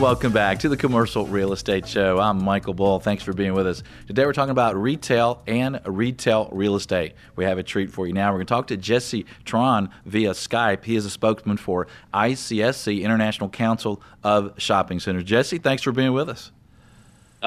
Welcome 0.00 0.30
back 0.30 0.58
to 0.58 0.68
the 0.68 0.76
Commercial 0.76 1.26
Real 1.26 1.54
Estate 1.54 1.88
Show. 1.88 2.20
I'm 2.20 2.44
Michael 2.44 2.74
Bull. 2.74 3.00
Thanks 3.00 3.24
for 3.24 3.32
being 3.32 3.54
with 3.54 3.66
us. 3.66 3.82
Today 4.06 4.26
we're 4.26 4.34
talking 4.34 4.50
about 4.50 4.76
retail 4.76 5.42
and 5.46 5.80
retail 5.86 6.50
real 6.52 6.76
estate. 6.76 7.14
We 7.34 7.44
have 7.44 7.56
a 7.56 7.62
treat 7.62 7.90
for 7.90 8.06
you 8.06 8.12
now. 8.12 8.30
We're 8.30 8.38
going 8.38 8.46
to 8.46 8.54
talk 8.54 8.66
to 8.66 8.76
Jesse 8.76 9.24
Tron 9.46 9.88
via 10.04 10.32
Skype. 10.32 10.84
He 10.84 10.96
is 10.96 11.06
a 11.06 11.10
spokesman 11.10 11.56
for 11.56 11.86
ICSC, 12.12 13.02
International 13.02 13.48
Council 13.48 14.02
of 14.22 14.52
Shopping 14.58 15.00
Centers. 15.00 15.24
Jesse, 15.24 15.56
thanks 15.56 15.82
for 15.82 15.92
being 15.92 16.12
with 16.12 16.28
us. 16.28 16.52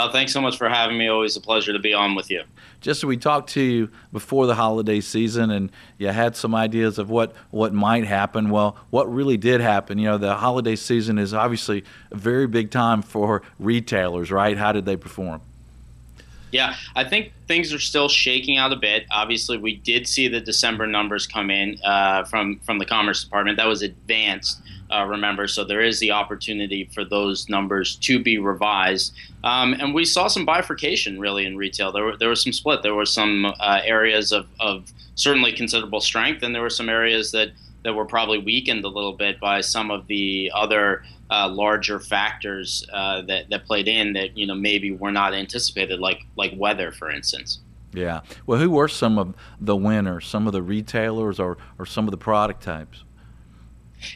Oh, 0.02 0.10
thanks 0.10 0.32
so 0.32 0.40
much 0.40 0.58
for 0.58 0.70
having 0.70 0.98
me. 0.98 1.10
Always 1.10 1.36
a 1.36 1.42
pleasure 1.42 1.74
to 1.74 1.80
be 1.80 1.94
on 1.94 2.16
with 2.16 2.32
you. 2.32 2.44
Just 2.80 3.04
we 3.04 3.18
talked 3.18 3.50
to 3.50 3.62
you 3.62 3.90
before 4.14 4.48
the 4.48 4.56
holiday 4.56 5.02
season, 5.02 5.52
and 5.52 5.70
you 5.98 6.08
had 6.08 6.38
some 6.38 6.56
ideas 6.56 6.98
of 6.98 7.10
what 7.10 7.36
what 7.52 7.74
might 7.74 8.06
happen. 8.06 8.50
Well, 8.50 8.78
what 8.92 9.14
really 9.14 9.36
did 9.36 9.60
happen? 9.60 10.00
You 10.00 10.06
know, 10.06 10.18
the 10.18 10.36
holiday 10.36 10.78
season 10.78 11.20
is 11.20 11.34
obviously 11.34 11.84
a 12.12 12.16
very 12.16 12.48
big 12.48 12.72
time 12.72 13.02
for 13.02 13.42
retailers, 13.60 14.32
right? 14.32 14.58
How 14.58 14.72
did 14.72 14.86
they 14.86 14.96
perform? 14.96 15.42
Yeah, 16.54 16.78
I 16.96 17.04
think 17.04 17.34
things 17.50 17.74
are 17.74 17.80
still 17.80 18.08
shaking 18.08 18.58
out 18.58 18.72
a 18.72 18.78
bit. 18.78 19.06
Obviously, 19.12 19.58
we 19.58 19.76
did 19.76 20.08
see 20.08 20.30
the 20.30 20.40
December 20.40 20.88
numbers 20.88 21.28
come 21.28 21.52
in 21.52 21.78
uh, 21.84 22.24
from 22.24 22.60
from 22.60 22.78
the 22.78 22.86
Commerce 22.86 23.22
Department. 23.22 23.58
That 23.58 23.68
was 23.68 23.82
advanced 23.82 24.62
uh, 24.92 25.06
remember. 25.06 25.48
So 25.48 25.64
there 25.64 25.82
is 25.82 26.00
the 26.00 26.12
opportunity 26.12 26.90
for 26.94 27.04
those 27.06 27.50
numbers 27.50 27.96
to 27.98 28.22
be 28.22 28.38
revised. 28.38 29.14
Um, 29.44 29.74
and 29.74 29.94
we 29.94 30.06
saw 30.06 30.28
some 30.28 30.46
bifurcation 30.46 31.20
really 31.20 31.46
in 31.46 31.58
retail. 31.58 31.92
There, 31.92 32.04
were, 32.04 32.18
there 32.18 32.30
was 32.30 32.44
some 32.44 32.54
split. 32.54 32.84
There 32.84 32.96
were 32.96 33.06
some 33.06 33.46
uh, 33.46 33.82
areas 33.84 34.32
of, 34.32 34.48
of 34.60 34.92
certainly 35.16 35.52
considerable 35.52 36.02
strength, 36.02 36.44
and 36.44 36.54
there 36.54 36.62
were 36.62 36.70
some 36.70 36.90
areas 36.90 37.32
that, 37.32 37.50
that 37.84 37.94
were 37.94 38.06
probably 38.06 38.40
weakened 38.40 38.84
a 38.84 38.90
little 38.90 39.14
bit 39.14 39.40
by 39.40 39.62
some 39.62 39.92
of 39.92 40.08
the 40.08 40.52
other 40.54 41.04
uh, 41.30 41.48
larger 41.48 42.00
factors 42.00 42.86
uh, 42.92 43.22
that, 43.24 43.50
that 43.50 43.66
played 43.66 43.88
in 43.88 44.14
that 44.14 44.38
you 44.38 44.48
know 44.48 44.56
maybe 44.56 44.92
were 44.92 45.12
not 45.12 45.34
anticipated, 45.34 46.00
like 46.00 46.26
like 46.36 46.52
weather, 46.56 46.92
for 46.92 47.12
instance. 47.12 47.60
Yeah. 47.94 48.22
Well, 48.46 48.60
who 48.60 48.70
were 48.70 48.88
some 48.88 49.18
of 49.18 49.36
the 49.60 49.76
winners? 49.76 50.28
Some 50.28 50.48
of 50.48 50.54
the 50.54 50.62
retailers, 50.62 51.40
or 51.40 51.58
or 51.78 51.86
some 51.86 52.06
of 52.06 52.12
the 52.12 52.18
product 52.18 52.64
types? 52.64 53.04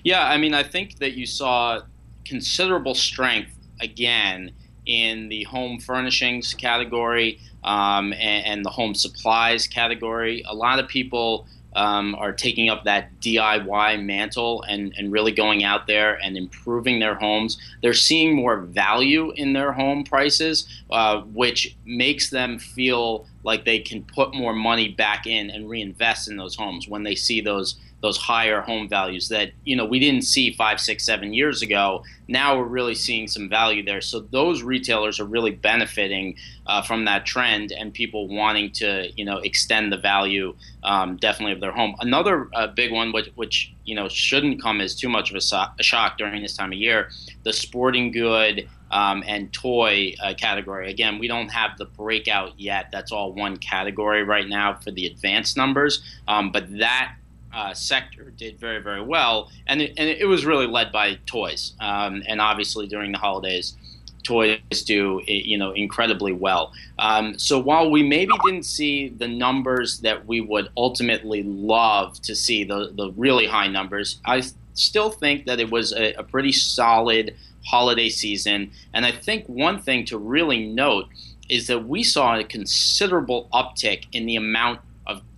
Yeah, 0.03 0.25
I 0.25 0.37
mean, 0.37 0.53
I 0.53 0.63
think 0.63 0.97
that 0.99 1.13
you 1.13 1.25
saw 1.25 1.81
considerable 2.25 2.95
strength 2.95 3.51
again 3.79 4.51
in 4.85 5.29
the 5.29 5.43
home 5.43 5.79
furnishings 5.79 6.53
category 6.53 7.39
um, 7.63 8.11
and, 8.13 8.45
and, 8.45 8.65
the 8.65 8.69
home 8.69 8.93
supplies 8.93 9.67
category. 9.67 10.43
A 10.45 10.53
lot 10.53 10.79
of 10.79 10.87
people 10.89 11.47
um, 11.75 12.15
are 12.15 12.33
taking 12.33 12.69
up 12.69 12.83
that 12.83 13.09
DIY 13.21 14.03
mantle 14.03 14.63
and, 14.63 14.93
and 14.97 15.11
really 15.11 15.31
going 15.31 15.63
out 15.63 15.87
there 15.87 16.15
and 16.23 16.37
improving 16.37 16.99
their 16.99 17.15
homes. 17.15 17.57
They're 17.81 17.93
seeing 17.93 18.35
more 18.35 18.57
value 18.57 19.31
in 19.31 19.53
their 19.53 19.71
home 19.71 20.03
prices, 20.03 20.67
uh, 20.91 21.21
which 21.21 21.75
makes 21.85 22.29
them 22.29 22.59
feel 22.59 23.25
like 23.43 23.65
they 23.65 23.79
can 23.79 24.03
put 24.03 24.33
more 24.33 24.53
money 24.53 24.89
back 24.89 25.25
in 25.25 25.49
and 25.49 25.69
reinvest 25.69 26.29
in 26.29 26.37
those 26.37 26.55
homes 26.55 26.87
when 26.87 27.03
they 27.03 27.15
see 27.15 27.41
those 27.41 27.75
those 28.03 28.17
higher 28.17 28.59
home 28.59 28.89
values 28.89 29.29
that 29.29 29.51
you 29.63 29.77
know 29.77 29.85
we 29.85 29.97
didn't 29.97 30.23
see 30.23 30.51
five, 30.51 30.79
six, 30.79 31.05
seven 31.05 31.33
years 31.33 31.61
ago. 31.61 32.03
Now 32.27 32.57
we're 32.57 32.65
really 32.65 32.95
seeing 32.95 33.27
some 33.27 33.47
value 33.47 33.83
there. 33.83 34.01
So 34.01 34.19
those 34.19 34.61
retailers 34.61 35.21
are 35.21 35.25
really 35.25 35.51
benefiting 35.51 36.35
uh, 36.67 36.81
from 36.81 37.05
that 37.05 37.25
trend 37.25 37.71
and 37.71 37.93
people 37.93 38.27
wanting 38.27 38.71
to 38.73 39.09
you 39.15 39.23
know 39.23 39.37
extend 39.37 39.91
the 39.91 39.97
value 39.97 40.53
um, 40.83 41.15
definitely 41.15 41.53
of 41.53 41.61
their 41.61 41.71
home. 41.71 41.95
Another 42.01 42.49
uh, 42.53 42.67
big 42.67 42.91
one, 42.91 43.13
which, 43.13 43.31
which 43.35 43.73
you 43.85 43.95
know 43.95 44.09
shouldn't 44.09 44.61
come 44.61 44.81
as 44.81 44.95
too 44.95 45.07
much 45.07 45.29
of 45.31 45.37
a, 45.37 45.41
so- 45.41 45.65
a 45.79 45.83
shock 45.83 46.17
during 46.17 46.41
this 46.41 46.57
time 46.57 46.73
of 46.73 46.77
year, 46.77 47.09
the 47.43 47.53
sporting 47.53 48.11
good. 48.11 48.69
Um, 48.91 49.23
and 49.25 49.51
toy 49.51 50.13
uh, 50.21 50.35
category. 50.35 50.91
Again, 50.91 51.17
we 51.17 51.27
don't 51.27 51.47
have 51.49 51.79
the 51.79 51.85
breakout 51.85 52.59
yet. 52.59 52.89
That's 52.91 53.11
all 53.11 53.33
one 53.33 53.57
category 53.57 54.23
right 54.23 54.47
now 54.47 54.75
for 54.75 54.91
the 54.91 55.07
advanced 55.07 55.57
numbers. 55.57 56.03
Um, 56.27 56.51
but 56.51 56.77
that 56.77 57.15
uh, 57.53 57.73
sector 57.73 58.31
did 58.31 58.59
very, 58.59 58.81
very 58.81 59.01
well, 59.01 59.51
and 59.67 59.81
it, 59.81 59.93
and 59.97 60.09
it 60.09 60.25
was 60.25 60.45
really 60.45 60.67
led 60.67 60.91
by 60.91 61.19
toys. 61.25 61.73
Um, 61.79 62.23
and 62.27 62.41
obviously, 62.41 62.87
during 62.87 63.11
the 63.11 63.17
holidays, 63.17 63.75
toys 64.23 64.59
do 64.85 65.21
you 65.27 65.57
know 65.57 65.71
incredibly 65.71 66.31
well. 66.31 66.73
Um, 66.97 67.37
so 67.37 67.59
while 67.59 67.91
we 67.91 68.03
maybe 68.03 68.31
didn't 68.45 68.63
see 68.63 69.09
the 69.09 69.27
numbers 69.27 69.99
that 69.99 70.25
we 70.25 70.41
would 70.41 70.69
ultimately 70.77 71.43
love 71.43 72.21
to 72.21 72.35
see, 72.35 72.63
the 72.63 72.91
the 72.95 73.11
really 73.11 73.45
high 73.45 73.67
numbers, 73.67 74.19
I 74.25 74.43
still 74.73 75.11
think 75.11 75.45
that 75.45 75.59
it 75.59 75.69
was 75.69 75.93
a, 75.93 76.13
a 76.13 76.23
pretty 76.23 76.51
solid 76.51 77.35
holiday 77.65 78.09
season. 78.09 78.71
And 78.93 79.05
I 79.05 79.11
think 79.11 79.45
one 79.47 79.79
thing 79.79 80.05
to 80.05 80.17
really 80.17 80.65
note 80.65 81.07
is 81.49 81.67
that 81.67 81.87
we 81.87 82.03
saw 82.03 82.35
a 82.37 82.43
considerable 82.43 83.47
uptick 83.53 84.05
in 84.11 84.25
the 84.25 84.35
amount 84.35 84.79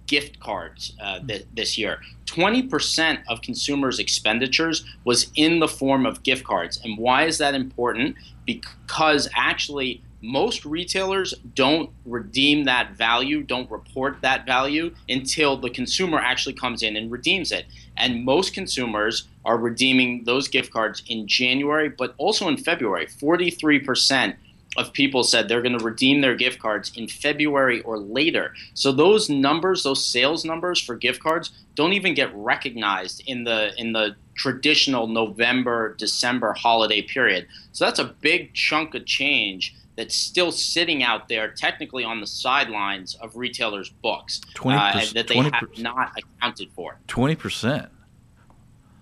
gift 0.08 0.40
cards 0.40 0.94
uh, 1.02 1.20
th- 1.20 1.46
this 1.54 1.78
year. 1.78 2.00
20% 2.26 3.20
of 3.28 3.42
consumers' 3.42 4.00
expenditures 4.00 4.84
was 5.04 5.32
in 5.36 5.60
the 5.60 5.68
form 5.68 6.06
of 6.06 6.24
gift 6.24 6.44
cards. 6.44 6.80
And 6.84 6.98
why 6.98 7.24
is 7.24 7.38
that 7.38 7.56
important? 7.56 8.16
Because 8.46 9.30
actually, 9.36 10.02
most 10.22 10.66
retailers 10.66 11.34
don't 11.54 11.90
redeem 12.06 12.66
that 12.66 12.92
value, 12.96 13.44
don't 13.44 13.70
report 13.70 14.18
that 14.22 14.46
value 14.46 14.94
until 15.08 15.56
the 15.56 15.70
consumer 15.70 16.18
actually 16.18 16.54
comes 16.54 16.82
in 16.82 16.96
and 16.96 17.12
redeems 17.12 17.52
it. 17.52 17.66
And 17.96 18.26
most 18.26 18.54
consumers 18.54 19.28
are 19.46 19.58
redeeming 19.58 20.24
those 20.24 20.48
gift 20.48 20.72
cards 20.72 21.04
in 21.08 21.28
January, 21.28 21.90
but 21.90 22.16
also 22.18 22.48
in 22.48 22.58
February. 22.58 23.06
43% 23.06 24.36
of 24.78 24.92
people 24.94 25.24
said 25.24 25.48
they're 25.48 25.62
going 25.62 25.78
to 25.78 25.84
redeem 25.84 26.22
their 26.22 26.36
gift 26.36 26.60
cards 26.60 26.92
in 26.96 27.08
February 27.08 27.82
or 27.82 27.98
later. 27.98 28.54
So 28.74 28.92
those 28.92 29.30
numbers, 29.30 29.84
those 29.84 30.06
sales 30.06 30.44
numbers 30.44 30.80
for 30.82 30.96
gift 30.96 31.22
cards 31.22 31.52
don't 31.76 31.94
even 31.94 32.14
get 32.14 32.34
recognized 32.36 33.24
in 33.26 33.44
the 33.44 33.72
in 33.78 33.94
the 33.94 34.16
traditional 34.36 35.08
November 35.08 35.96
December 35.96 36.54
holiday 36.54 37.02
period. 37.02 37.48
So 37.72 37.86
that's 37.86 38.00
a 38.00 38.16
big 38.22 38.54
chunk 38.54 38.96
of 38.96 39.06
change 39.06 39.76
that's 39.96 40.16
still 40.16 40.52
sitting 40.52 41.04
out 41.04 41.30
there 41.30 41.52
technically 41.52 42.04
on 42.04 42.20
the 42.20 42.28
sidelines 42.28 43.16
of 43.16 43.36
retailers' 43.38 43.90
books 43.90 44.42
uh, 44.66 45.06
that 45.14 45.28
they 45.28 45.36
20. 45.36 45.50
have 45.52 45.78
not 45.78 46.12
accounted 46.18 46.70
for. 46.74 46.98
20%. 47.08 47.88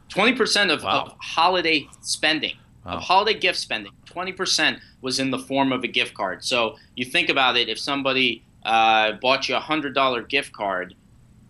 20% 0.09 0.71
of, 0.71 0.83
wow. 0.83 1.05
of 1.05 1.15
holiday 1.19 1.87
spending 2.01 2.55
wow. 2.85 2.93
of 2.93 3.03
holiday 3.03 3.37
gift 3.37 3.59
spending, 3.59 3.91
20% 4.05 4.79
was 5.01 5.19
in 5.19 5.31
the 5.31 5.39
form 5.39 5.71
of 5.71 5.83
a 5.83 5.87
gift 5.87 6.13
card. 6.13 6.43
So 6.43 6.77
you 6.95 7.05
think 7.05 7.29
about 7.29 7.57
it, 7.57 7.69
if 7.69 7.79
somebody 7.79 8.43
uh, 8.63 9.13
bought 9.13 9.49
you 9.49 9.55
a 9.55 9.61
$100 9.61 10.29
gift 10.29 10.53
card, 10.53 10.95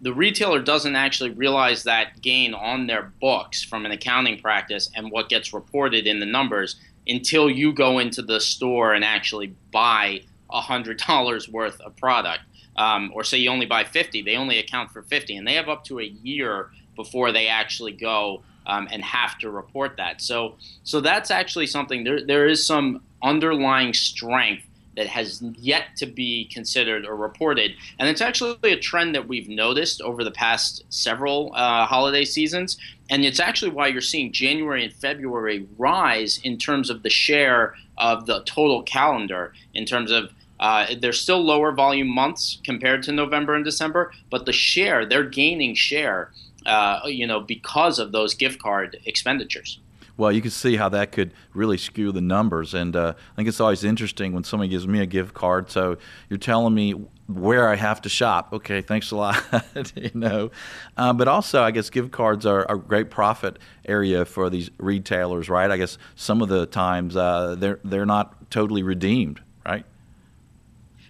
the 0.02 0.14
retailer 0.14 0.62
doesn't 0.62 0.98
actually 0.98 1.30
realize 1.30 1.84
that 1.84 2.22
gain 2.22 2.54
on 2.54 2.88
their 2.88 3.14
books 3.22 3.64
from 3.64 3.86
an 3.86 3.92
accounting 3.92 4.38
practice 4.40 4.90
and 4.96 5.10
what 5.10 5.30
gets 5.30 5.54
reported 5.54 6.06
in 6.06 6.20
the 6.20 6.26
numbers 6.26 6.76
until 7.08 7.50
you 7.50 7.72
go 7.72 8.00
into 8.00 8.22
the 8.22 8.40
store 8.40 8.94
and 8.94 9.06
actually 9.06 9.56
buy 9.72 10.22
$100 10.52 11.50
worth 11.52 11.80
of 11.82 11.96
product. 11.96 12.42
Um, 12.76 13.12
or 13.14 13.24
say 13.24 13.38
you 13.38 13.50
only 13.50 13.68
buy 13.68 13.84
50, 13.84 14.24
they 14.24 14.36
only 14.36 14.58
account 14.58 14.92
for 14.92 15.04
50, 15.04 15.38
and 15.38 15.48
they 15.48 15.54
have 15.54 15.70
up 15.70 15.84
to 15.86 16.00
a 16.00 16.04
year 16.04 16.72
before 16.96 17.32
they 17.32 17.48
actually 17.48 17.92
go 17.92 18.44
um, 18.66 18.88
and 18.92 19.04
have 19.04 19.38
to 19.40 19.50
report 19.50 19.98
that. 19.98 20.22
So, 20.22 20.56
so 20.84 21.02
that's 21.02 21.32
actually 21.32 21.68
something. 21.68 22.04
There, 22.04 22.26
there 22.26 22.48
is 22.48 22.66
some 22.66 23.02
underlying 23.22 23.94
strength 23.94 24.64
that 24.96 25.08
has 25.08 25.42
yet 25.58 25.86
to 25.98 26.06
be 26.06 26.46
considered 26.54 27.06
or 27.06 27.16
reported, 27.16 27.72
and 27.98 28.08
it's 28.08 28.22
actually 28.22 28.72
a 28.72 28.80
trend 28.80 29.16
that 29.16 29.28
we've 29.28 29.50
noticed 29.50 30.02
over 30.02 30.24
the 30.24 30.32
past 30.32 30.84
several 30.90 31.52
uh, 31.56 31.86
holiday 31.86 32.26
seasons. 32.26 32.78
And 33.10 33.26
it's 33.26 33.40
actually 33.40 33.72
why 33.72 33.88
you're 33.88 34.02
seeing 34.02 34.32
January 34.32 34.84
and 34.86 34.94
February 34.94 35.68
rise 35.78 36.40
in 36.44 36.58
terms 36.58 36.90
of 36.90 37.04
the 37.04 37.10
share 37.10 37.76
of 37.98 38.28
the 38.28 38.44
total 38.46 38.82
calendar. 38.84 39.54
In 39.74 39.86
terms 39.86 40.12
of 40.12 40.32
uh, 40.60 40.86
they're 41.02 41.12
still 41.12 41.44
lower 41.44 41.72
volume 41.72 42.08
months 42.08 42.60
compared 42.64 43.04
to 43.04 43.12
November 43.12 43.56
and 43.56 43.66
December, 43.66 44.14
but 44.30 44.46
the 44.46 44.54
share 44.54 45.06
they're 45.06 45.24
gaining 45.24 45.76
share 45.76 46.32
uh, 46.66 47.02
you 47.06 47.28
know, 47.28 47.40
because 47.40 48.00
of 48.00 48.12
those 48.12 48.34
gift 48.34 48.62
card 48.62 49.00
expenditures. 49.06 49.80
Well, 50.16 50.32
you 50.32 50.42
can 50.42 50.52
see 50.52 50.76
how 50.76 50.90
that 50.90 51.12
could 51.12 51.34
really 51.54 51.78
skew 51.78 52.12
the 52.12 52.22
numbers, 52.22 52.76
and 52.76 52.96
uh, 52.96 53.14
I 53.18 53.36
think 53.36 53.48
it's 53.48 53.60
always 53.60 53.84
interesting 53.84 54.34
when 54.34 54.44
somebody 54.44 54.70
gives 54.70 54.88
me 54.88 55.00
a 55.00 55.08
gift 55.08 55.34
card. 55.34 55.72
So 55.72 55.98
you're 56.30 56.38
telling 56.38 56.76
me 56.76 56.94
where 57.28 57.68
I 57.68 57.76
have 57.76 58.00
to 58.04 58.10
shop. 58.10 58.54
Okay, 58.54 58.82
thanks 58.82 59.10
a 59.10 59.16
lot. 59.16 59.42
you 59.96 60.12
know, 60.14 60.52
uh, 60.98 61.14
but 61.14 61.28
also 61.28 61.64
I 61.64 61.72
guess 61.72 61.90
gift 61.90 62.12
cards 62.12 62.46
are 62.46 62.72
a 62.72 62.78
great 62.78 63.10
profit 63.10 63.58
area 63.86 64.24
for 64.24 64.52
these 64.52 64.70
retailers, 64.78 65.50
right? 65.50 65.72
I 65.72 65.78
guess 65.78 65.98
some 66.16 66.44
of 66.44 66.50
the 66.50 66.68
times 66.68 67.16
uh, 67.18 67.56
they're 67.58 67.80
they're 67.84 68.06
not 68.06 68.52
totally 68.52 68.84
redeemed, 68.84 69.42
right? 69.66 69.86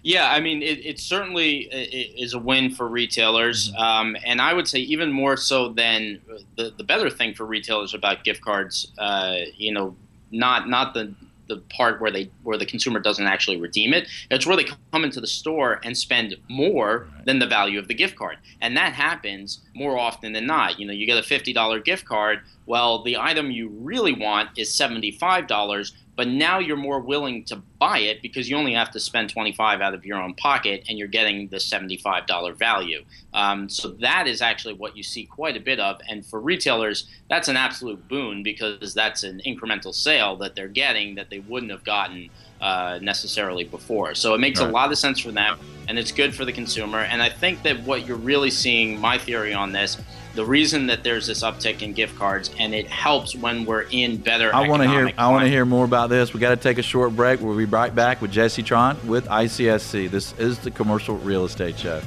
Yeah, 0.04 0.30
I 0.30 0.40
mean, 0.40 0.62
it, 0.62 0.84
it 0.84 1.00
certainly 1.00 1.60
is 1.62 2.34
a 2.34 2.38
win 2.38 2.74
for 2.74 2.86
retailers, 2.86 3.70
mm-hmm. 3.70 3.80
um, 3.80 4.16
and 4.26 4.38
I 4.40 4.52
would 4.52 4.68
say 4.68 4.80
even 4.80 5.10
more 5.10 5.36
so 5.38 5.70
than 5.70 6.20
the 6.56 6.74
the 6.76 6.84
better 6.84 7.08
thing 7.08 7.32
for 7.32 7.46
retailers 7.46 7.94
about 7.94 8.22
gift 8.22 8.42
cards. 8.42 8.92
Uh, 8.98 9.36
you 9.56 9.72
know, 9.72 9.96
not 10.30 10.68
not 10.68 10.92
the 10.92 11.14
the 11.48 11.56
part 11.70 12.02
where 12.02 12.10
they 12.10 12.30
where 12.42 12.58
the 12.58 12.66
consumer 12.66 13.00
doesn't 13.00 13.26
actually 13.26 13.58
redeem 13.58 13.94
it. 13.94 14.06
It's 14.30 14.46
where 14.46 14.58
they 14.58 14.66
come 14.92 15.04
into 15.04 15.22
the 15.22 15.26
store 15.26 15.80
and 15.82 15.96
spend 15.96 16.36
more 16.50 17.08
than 17.24 17.38
the 17.38 17.46
value 17.46 17.78
of 17.78 17.88
the 17.88 17.94
gift 17.94 18.16
card, 18.16 18.36
and 18.60 18.76
that 18.76 18.92
happens 18.92 19.60
more 19.74 19.98
often 19.98 20.32
than 20.32 20.46
not. 20.46 20.78
You 20.78 20.86
know, 20.86 20.92
you 20.92 21.06
get 21.06 21.18
a 21.18 21.22
fifty 21.22 21.52
dollar 21.52 21.80
gift 21.80 22.04
card. 22.04 22.40
Well, 22.66 23.02
the 23.02 23.18
item 23.18 23.50
you 23.50 23.68
really 23.68 24.12
want 24.12 24.50
is 24.56 24.72
seventy 24.72 25.10
five 25.10 25.46
dollars, 25.46 25.92
but 26.16 26.28
now 26.28 26.58
you're 26.58 26.76
more 26.76 27.00
willing 27.00 27.44
to 27.44 27.56
buy 27.78 27.98
it 27.98 28.22
because 28.22 28.48
you 28.48 28.56
only 28.56 28.74
have 28.74 28.90
to 28.90 29.00
spend 29.00 29.30
25 29.30 29.80
out 29.80 29.94
of 29.94 30.04
your 30.04 30.20
own 30.20 30.34
pocket 30.34 30.84
and 30.88 30.98
you're 30.98 31.08
getting 31.08 31.48
the 31.48 31.56
$75 31.56 32.56
value 32.56 33.04
um, 33.32 33.68
so 33.68 33.88
that 34.00 34.26
is 34.26 34.40
actually 34.40 34.74
what 34.74 34.96
you 34.96 35.02
see 35.02 35.24
quite 35.24 35.56
a 35.56 35.60
bit 35.60 35.80
of 35.80 36.00
and 36.08 36.24
for 36.24 36.40
retailers 36.40 37.08
that's 37.28 37.48
an 37.48 37.56
absolute 37.56 38.06
boon 38.08 38.42
because 38.42 38.94
that's 38.94 39.22
an 39.22 39.40
incremental 39.46 39.94
sale 39.94 40.36
that 40.36 40.54
they're 40.54 40.68
getting 40.68 41.14
that 41.14 41.30
they 41.30 41.40
wouldn't 41.40 41.72
have 41.72 41.84
gotten 41.84 42.30
uh, 42.64 42.98
necessarily 43.00 43.62
before 43.62 44.14
so 44.14 44.34
it 44.34 44.38
makes 44.38 44.60
right. 44.60 44.68
a 44.68 44.72
lot 44.72 44.90
of 44.90 44.98
sense 44.98 45.20
for 45.20 45.30
them 45.30 45.56
and 45.86 45.98
it's 45.98 46.10
good 46.10 46.34
for 46.34 46.44
the 46.44 46.52
consumer 46.52 47.00
and 47.00 47.22
i 47.22 47.28
think 47.28 47.62
that 47.62 47.78
what 47.82 48.06
you're 48.06 48.16
really 48.16 48.50
seeing 48.50 48.98
my 48.98 49.16
theory 49.16 49.54
on 49.54 49.70
this 49.70 49.98
the 50.34 50.44
reason 50.44 50.88
that 50.88 51.04
there's 51.04 51.28
this 51.28 51.42
uptick 51.42 51.82
in 51.82 51.92
gift 51.92 52.16
cards, 52.16 52.50
and 52.58 52.74
it 52.74 52.88
helps 52.88 53.36
when 53.36 53.64
we're 53.64 53.86
in 53.90 54.16
better. 54.16 54.52
I 54.52 54.66
want 54.66 54.82
to 54.82 54.88
hear. 54.88 55.12
I 55.16 55.30
want 55.30 55.44
to 55.44 55.48
hear 55.48 55.64
more 55.64 55.84
about 55.84 56.10
this. 56.10 56.34
We 56.34 56.40
got 56.40 56.50
to 56.50 56.56
take 56.56 56.78
a 56.78 56.82
short 56.82 57.14
break. 57.14 57.40
We'll 57.40 57.56
be 57.56 57.64
right 57.64 57.94
back 57.94 58.20
with 58.20 58.32
Jesse 58.32 58.62
Tron 58.62 58.98
with 59.06 59.26
ICSC. 59.26 60.10
This 60.10 60.36
is 60.38 60.58
the 60.58 60.72
Commercial 60.72 61.16
Real 61.18 61.44
Estate 61.44 61.78
Show. 61.78 62.02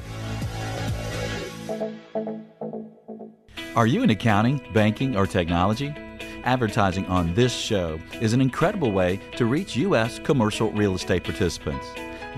Are 3.76 3.88
you 3.88 4.04
in 4.04 4.10
accounting, 4.10 4.62
banking, 4.74 5.16
or 5.16 5.26
technology? 5.26 5.94
Advertising 6.48 7.06
on 7.08 7.34
this 7.34 7.54
show 7.54 8.00
is 8.22 8.32
an 8.32 8.40
incredible 8.40 8.94
way 8.94 9.20
to 9.36 9.46
reach 9.46 9.76
U.S. 9.76 10.18
commercial 10.20 10.72
real 10.72 10.96
estate 10.96 11.26
participants. 11.26 11.86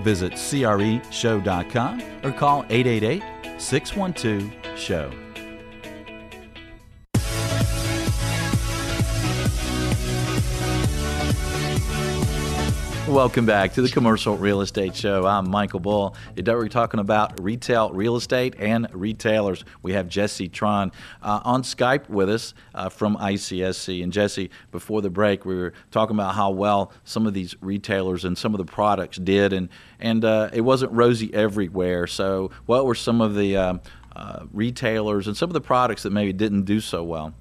Visit 0.02 0.32
CREshow.com 0.32 2.02
or 2.24 2.32
call 2.32 2.66
888 2.70 3.22
612 3.60 4.52
SHOW. 4.76 5.29
Welcome 13.10 13.44
back 13.44 13.74
to 13.74 13.82
the 13.82 13.88
Commercial 13.88 14.36
Real 14.36 14.60
Estate 14.60 14.94
Show. 14.94 15.26
I'm 15.26 15.50
Michael 15.50 15.80
Bull. 15.80 16.14
Today 16.36 16.54
we're 16.54 16.68
talking 16.68 17.00
about 17.00 17.42
retail 17.42 17.90
real 17.90 18.14
estate 18.14 18.54
and 18.56 18.86
retailers. 18.92 19.64
We 19.82 19.94
have 19.94 20.08
Jesse 20.08 20.48
Tron 20.48 20.92
uh, 21.20 21.40
on 21.42 21.64
Skype 21.64 22.08
with 22.08 22.30
us 22.30 22.54
uh, 22.72 22.88
from 22.88 23.16
ICSC. 23.16 24.04
And 24.04 24.12
Jesse, 24.12 24.48
before 24.70 25.02
the 25.02 25.10
break, 25.10 25.44
we 25.44 25.56
were 25.56 25.72
talking 25.90 26.14
about 26.14 26.36
how 26.36 26.50
well 26.50 26.92
some 27.02 27.26
of 27.26 27.34
these 27.34 27.56
retailers 27.60 28.24
and 28.24 28.38
some 28.38 28.54
of 28.54 28.58
the 28.58 28.64
products 28.64 29.18
did, 29.18 29.52
and 29.52 29.70
and 29.98 30.24
uh, 30.24 30.48
it 30.52 30.60
wasn't 30.60 30.92
rosy 30.92 31.34
everywhere. 31.34 32.06
So, 32.06 32.52
what 32.66 32.86
were 32.86 32.94
some 32.94 33.20
of 33.20 33.34
the 33.34 33.56
um, 33.56 33.80
uh, 34.14 34.44
retailers 34.52 35.26
and 35.26 35.36
some 35.36 35.50
of 35.50 35.54
the 35.54 35.60
products 35.60 36.04
that 36.04 36.10
maybe 36.10 36.32
didn't 36.32 36.62
do 36.62 36.78
so 36.78 37.02
well? 37.02 37.34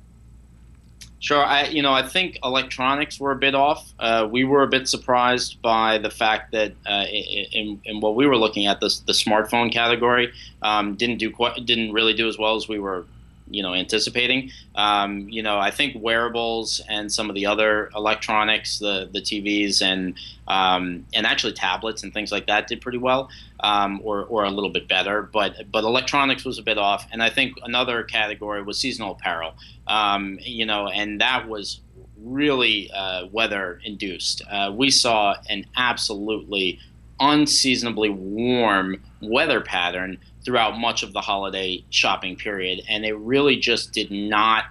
Sure. 1.19 1.43
I, 1.43 1.65
you 1.65 1.81
know, 1.81 1.91
I 1.91 2.07
think 2.07 2.39
electronics 2.43 3.19
were 3.19 3.31
a 3.31 3.35
bit 3.35 3.53
off. 3.53 3.93
Uh, 3.99 4.27
we 4.31 4.45
were 4.45 4.63
a 4.63 4.67
bit 4.67 4.87
surprised 4.87 5.61
by 5.61 5.97
the 5.97 6.09
fact 6.09 6.53
that 6.53 6.73
uh, 6.85 7.05
in, 7.11 7.81
in, 7.83 7.99
what 7.99 8.15
we 8.15 8.25
were 8.25 8.37
looking 8.37 8.67
at, 8.67 8.79
the, 8.79 8.87
the 9.05 9.11
smartphone 9.11 9.71
category 9.71 10.31
um, 10.61 10.95
didn't 10.95 11.17
do 11.17 11.29
quite, 11.29 11.65
didn't 11.65 11.91
really 11.91 12.13
do 12.13 12.29
as 12.29 12.37
well 12.37 12.55
as 12.55 12.69
we 12.69 12.79
were 12.79 13.05
you 13.49 13.63
know 13.63 13.73
anticipating. 13.73 14.51
Um, 14.75 15.27
you 15.29 15.43
know, 15.43 15.57
I 15.57 15.71
think 15.71 15.95
wearables 16.01 16.81
and 16.89 17.11
some 17.11 17.29
of 17.29 17.35
the 17.35 17.45
other 17.45 17.89
electronics, 17.95 18.79
the 18.79 19.09
the 19.11 19.19
TVs 19.21 19.81
and 19.81 20.15
um, 20.47 21.05
and 21.13 21.25
actually 21.25 21.53
tablets 21.53 22.03
and 22.03 22.13
things 22.13 22.31
like 22.31 22.47
that 22.47 22.67
did 22.67 22.81
pretty 22.81 22.97
well, 22.97 23.29
um, 23.61 24.01
or 24.03 24.23
or 24.25 24.43
a 24.43 24.49
little 24.49 24.71
bit 24.71 24.87
better. 24.87 25.21
But 25.21 25.71
but 25.71 25.83
electronics 25.83 26.45
was 26.45 26.57
a 26.59 26.63
bit 26.63 26.77
off, 26.77 27.07
and 27.11 27.21
I 27.21 27.29
think 27.29 27.57
another 27.63 28.03
category 28.03 28.61
was 28.61 28.79
seasonal 28.79 29.11
apparel. 29.13 29.53
Um, 29.87 30.39
you 30.41 30.65
know, 30.65 30.87
and 30.87 31.19
that 31.21 31.47
was 31.47 31.81
really 32.21 32.91
uh, 32.91 33.27
weather 33.31 33.81
induced. 33.83 34.41
Uh, 34.49 34.71
we 34.75 34.91
saw 34.91 35.35
an 35.49 35.65
absolutely 35.75 36.79
unseasonably 37.19 38.09
warm 38.09 39.01
weather 39.21 39.61
pattern 39.61 40.17
throughout 40.49 40.79
much 40.79 41.03
of 41.03 41.13
the 41.13 41.21
holiday 41.21 41.83
shopping 41.91 42.35
period, 42.35 42.81
and 42.89 43.05
it 43.05 43.15
really 43.17 43.55
just 43.55 43.93
did 43.93 44.09
not 44.09 44.65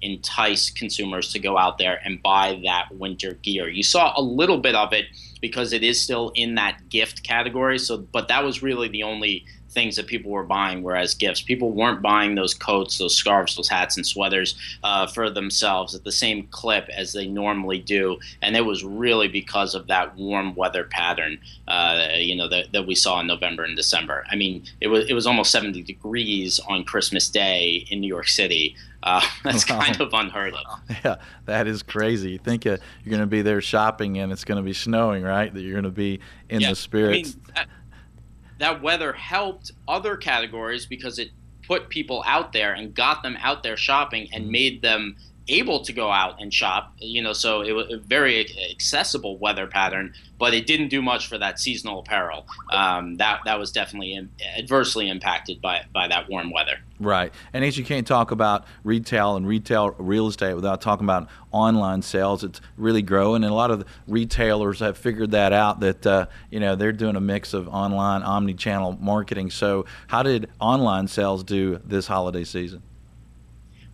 entice 0.00 0.68
consumers 0.68 1.32
to 1.32 1.38
go 1.38 1.56
out 1.56 1.78
there 1.78 2.00
and 2.04 2.20
buy 2.20 2.60
that 2.64 2.88
winter 2.90 3.34
gear. 3.34 3.68
You 3.68 3.84
saw 3.84 4.12
a 4.16 4.20
little 4.20 4.58
bit 4.58 4.74
of 4.74 4.92
it 4.92 5.04
because 5.40 5.72
it 5.72 5.84
is 5.84 6.02
still 6.02 6.32
in 6.34 6.56
that 6.56 6.88
gift 6.88 7.22
category. 7.22 7.78
So, 7.78 7.98
but 7.98 8.26
that 8.26 8.42
was 8.42 8.64
really 8.64 8.88
the 8.88 9.04
only 9.04 9.44
things 9.72 9.96
that 9.96 10.06
people 10.06 10.30
were 10.30 10.44
buying 10.44 10.82
were 10.82 10.96
as 10.96 11.14
gifts. 11.14 11.42
People 11.42 11.72
weren't 11.72 12.02
buying 12.02 12.34
those 12.34 12.54
coats, 12.54 12.98
those 12.98 13.16
scarves, 13.16 13.56
those 13.56 13.68
hats 13.68 13.96
and 13.96 14.06
sweaters 14.06 14.54
uh, 14.84 15.06
for 15.06 15.30
themselves 15.30 15.94
at 15.94 16.04
the 16.04 16.12
same 16.12 16.46
clip 16.48 16.88
as 16.90 17.12
they 17.12 17.26
normally 17.26 17.78
do, 17.78 18.18
and 18.42 18.56
it 18.56 18.64
was 18.64 18.84
really 18.84 19.28
because 19.28 19.74
of 19.74 19.86
that 19.86 20.16
warm 20.16 20.54
weather 20.54 20.84
pattern, 20.84 21.38
uh, 21.68 22.08
you 22.16 22.36
know, 22.36 22.48
that, 22.48 22.72
that 22.72 22.86
we 22.86 22.94
saw 22.94 23.20
in 23.20 23.26
November 23.26 23.64
and 23.64 23.76
December. 23.76 24.24
I 24.30 24.36
mean, 24.36 24.64
it 24.80 24.88
was 24.88 25.08
it 25.08 25.14
was 25.14 25.26
almost 25.26 25.50
70 25.50 25.82
degrees 25.82 26.60
on 26.68 26.84
Christmas 26.84 27.28
Day 27.28 27.86
in 27.90 28.00
New 28.00 28.08
York 28.08 28.28
City. 28.28 28.76
Uh, 29.02 29.20
that's 29.44 29.68
wow. 29.68 29.80
kind 29.80 30.00
of 30.00 30.12
unheard 30.12 30.54
of. 30.54 30.80
Yeah, 31.04 31.16
that 31.46 31.66
is 31.66 31.82
crazy. 31.82 32.32
You 32.32 32.38
think 32.38 32.66
uh, 32.66 32.76
you're 33.02 33.10
going 33.10 33.20
to 33.20 33.26
be 33.26 33.42
there 33.42 33.60
shopping 33.60 34.18
and 34.18 34.30
it's 34.30 34.44
going 34.44 34.56
to 34.56 34.62
be 34.62 34.72
snowing, 34.72 35.24
right? 35.24 35.52
That 35.52 35.60
you're 35.62 35.72
going 35.72 35.84
to 35.84 35.90
be 35.90 36.20
in 36.48 36.60
yeah. 36.60 36.70
the 36.70 36.76
spirits. 36.76 37.36
I 37.56 37.60
mean, 37.60 37.68
that 38.58 38.82
weather 38.82 39.12
helped 39.12 39.72
other 39.88 40.16
categories 40.16 40.86
because 40.86 41.18
it 41.18 41.30
put 41.66 41.88
people 41.88 42.22
out 42.26 42.52
there 42.52 42.72
and 42.72 42.94
got 42.94 43.22
them 43.22 43.36
out 43.40 43.62
there 43.62 43.76
shopping 43.76 44.28
and 44.32 44.44
mm-hmm. 44.44 44.52
made 44.52 44.82
them 44.82 45.16
able 45.48 45.84
to 45.84 45.92
go 45.92 46.10
out 46.10 46.40
and 46.40 46.52
shop. 46.52 46.94
You 46.98 47.22
know, 47.22 47.32
so 47.32 47.62
it 47.62 47.72
was 47.72 47.92
a 47.92 47.98
very 47.98 48.46
accessible 48.70 49.38
weather 49.38 49.66
pattern, 49.66 50.14
but 50.38 50.54
it 50.54 50.66
didn't 50.66 50.88
do 50.88 51.02
much 51.02 51.26
for 51.26 51.38
that 51.38 51.58
seasonal 51.58 52.00
apparel. 52.00 52.46
Um, 52.70 53.16
that 53.16 53.40
that 53.44 53.58
was 53.58 53.72
definitely 53.72 54.14
in, 54.14 54.30
adversely 54.56 55.08
impacted 55.08 55.60
by 55.60 55.84
by 55.92 56.08
that 56.08 56.28
warm 56.28 56.50
weather. 56.50 56.78
Right, 57.00 57.32
and 57.52 57.64
as 57.64 57.76
you 57.76 57.84
can't 57.84 58.06
talk 58.06 58.30
about 58.30 58.64
retail 58.84 59.36
and 59.36 59.46
retail 59.46 59.94
real 59.98 60.28
estate 60.28 60.54
without 60.54 60.80
talking 60.80 61.04
about 61.04 61.28
online 61.52 62.02
sales. 62.02 62.42
It's 62.42 62.60
really 62.76 63.02
growing, 63.02 63.44
and 63.44 63.52
a 63.52 63.54
lot 63.54 63.70
of 63.70 63.84
retailers 64.08 64.80
have 64.80 64.96
figured 64.96 65.30
that 65.32 65.52
out. 65.52 65.80
That 65.80 66.06
uh, 66.06 66.26
you 66.50 66.60
know 66.60 66.74
they're 66.74 66.92
doing 66.92 67.16
a 67.16 67.20
mix 67.20 67.54
of 67.54 67.68
online, 67.68 68.22
omni-channel 68.22 68.98
marketing. 69.00 69.50
So, 69.50 69.84
how 70.08 70.22
did 70.22 70.48
online 70.60 71.08
sales 71.08 71.44
do 71.44 71.80
this 71.84 72.06
holiday 72.06 72.44
season? 72.44 72.82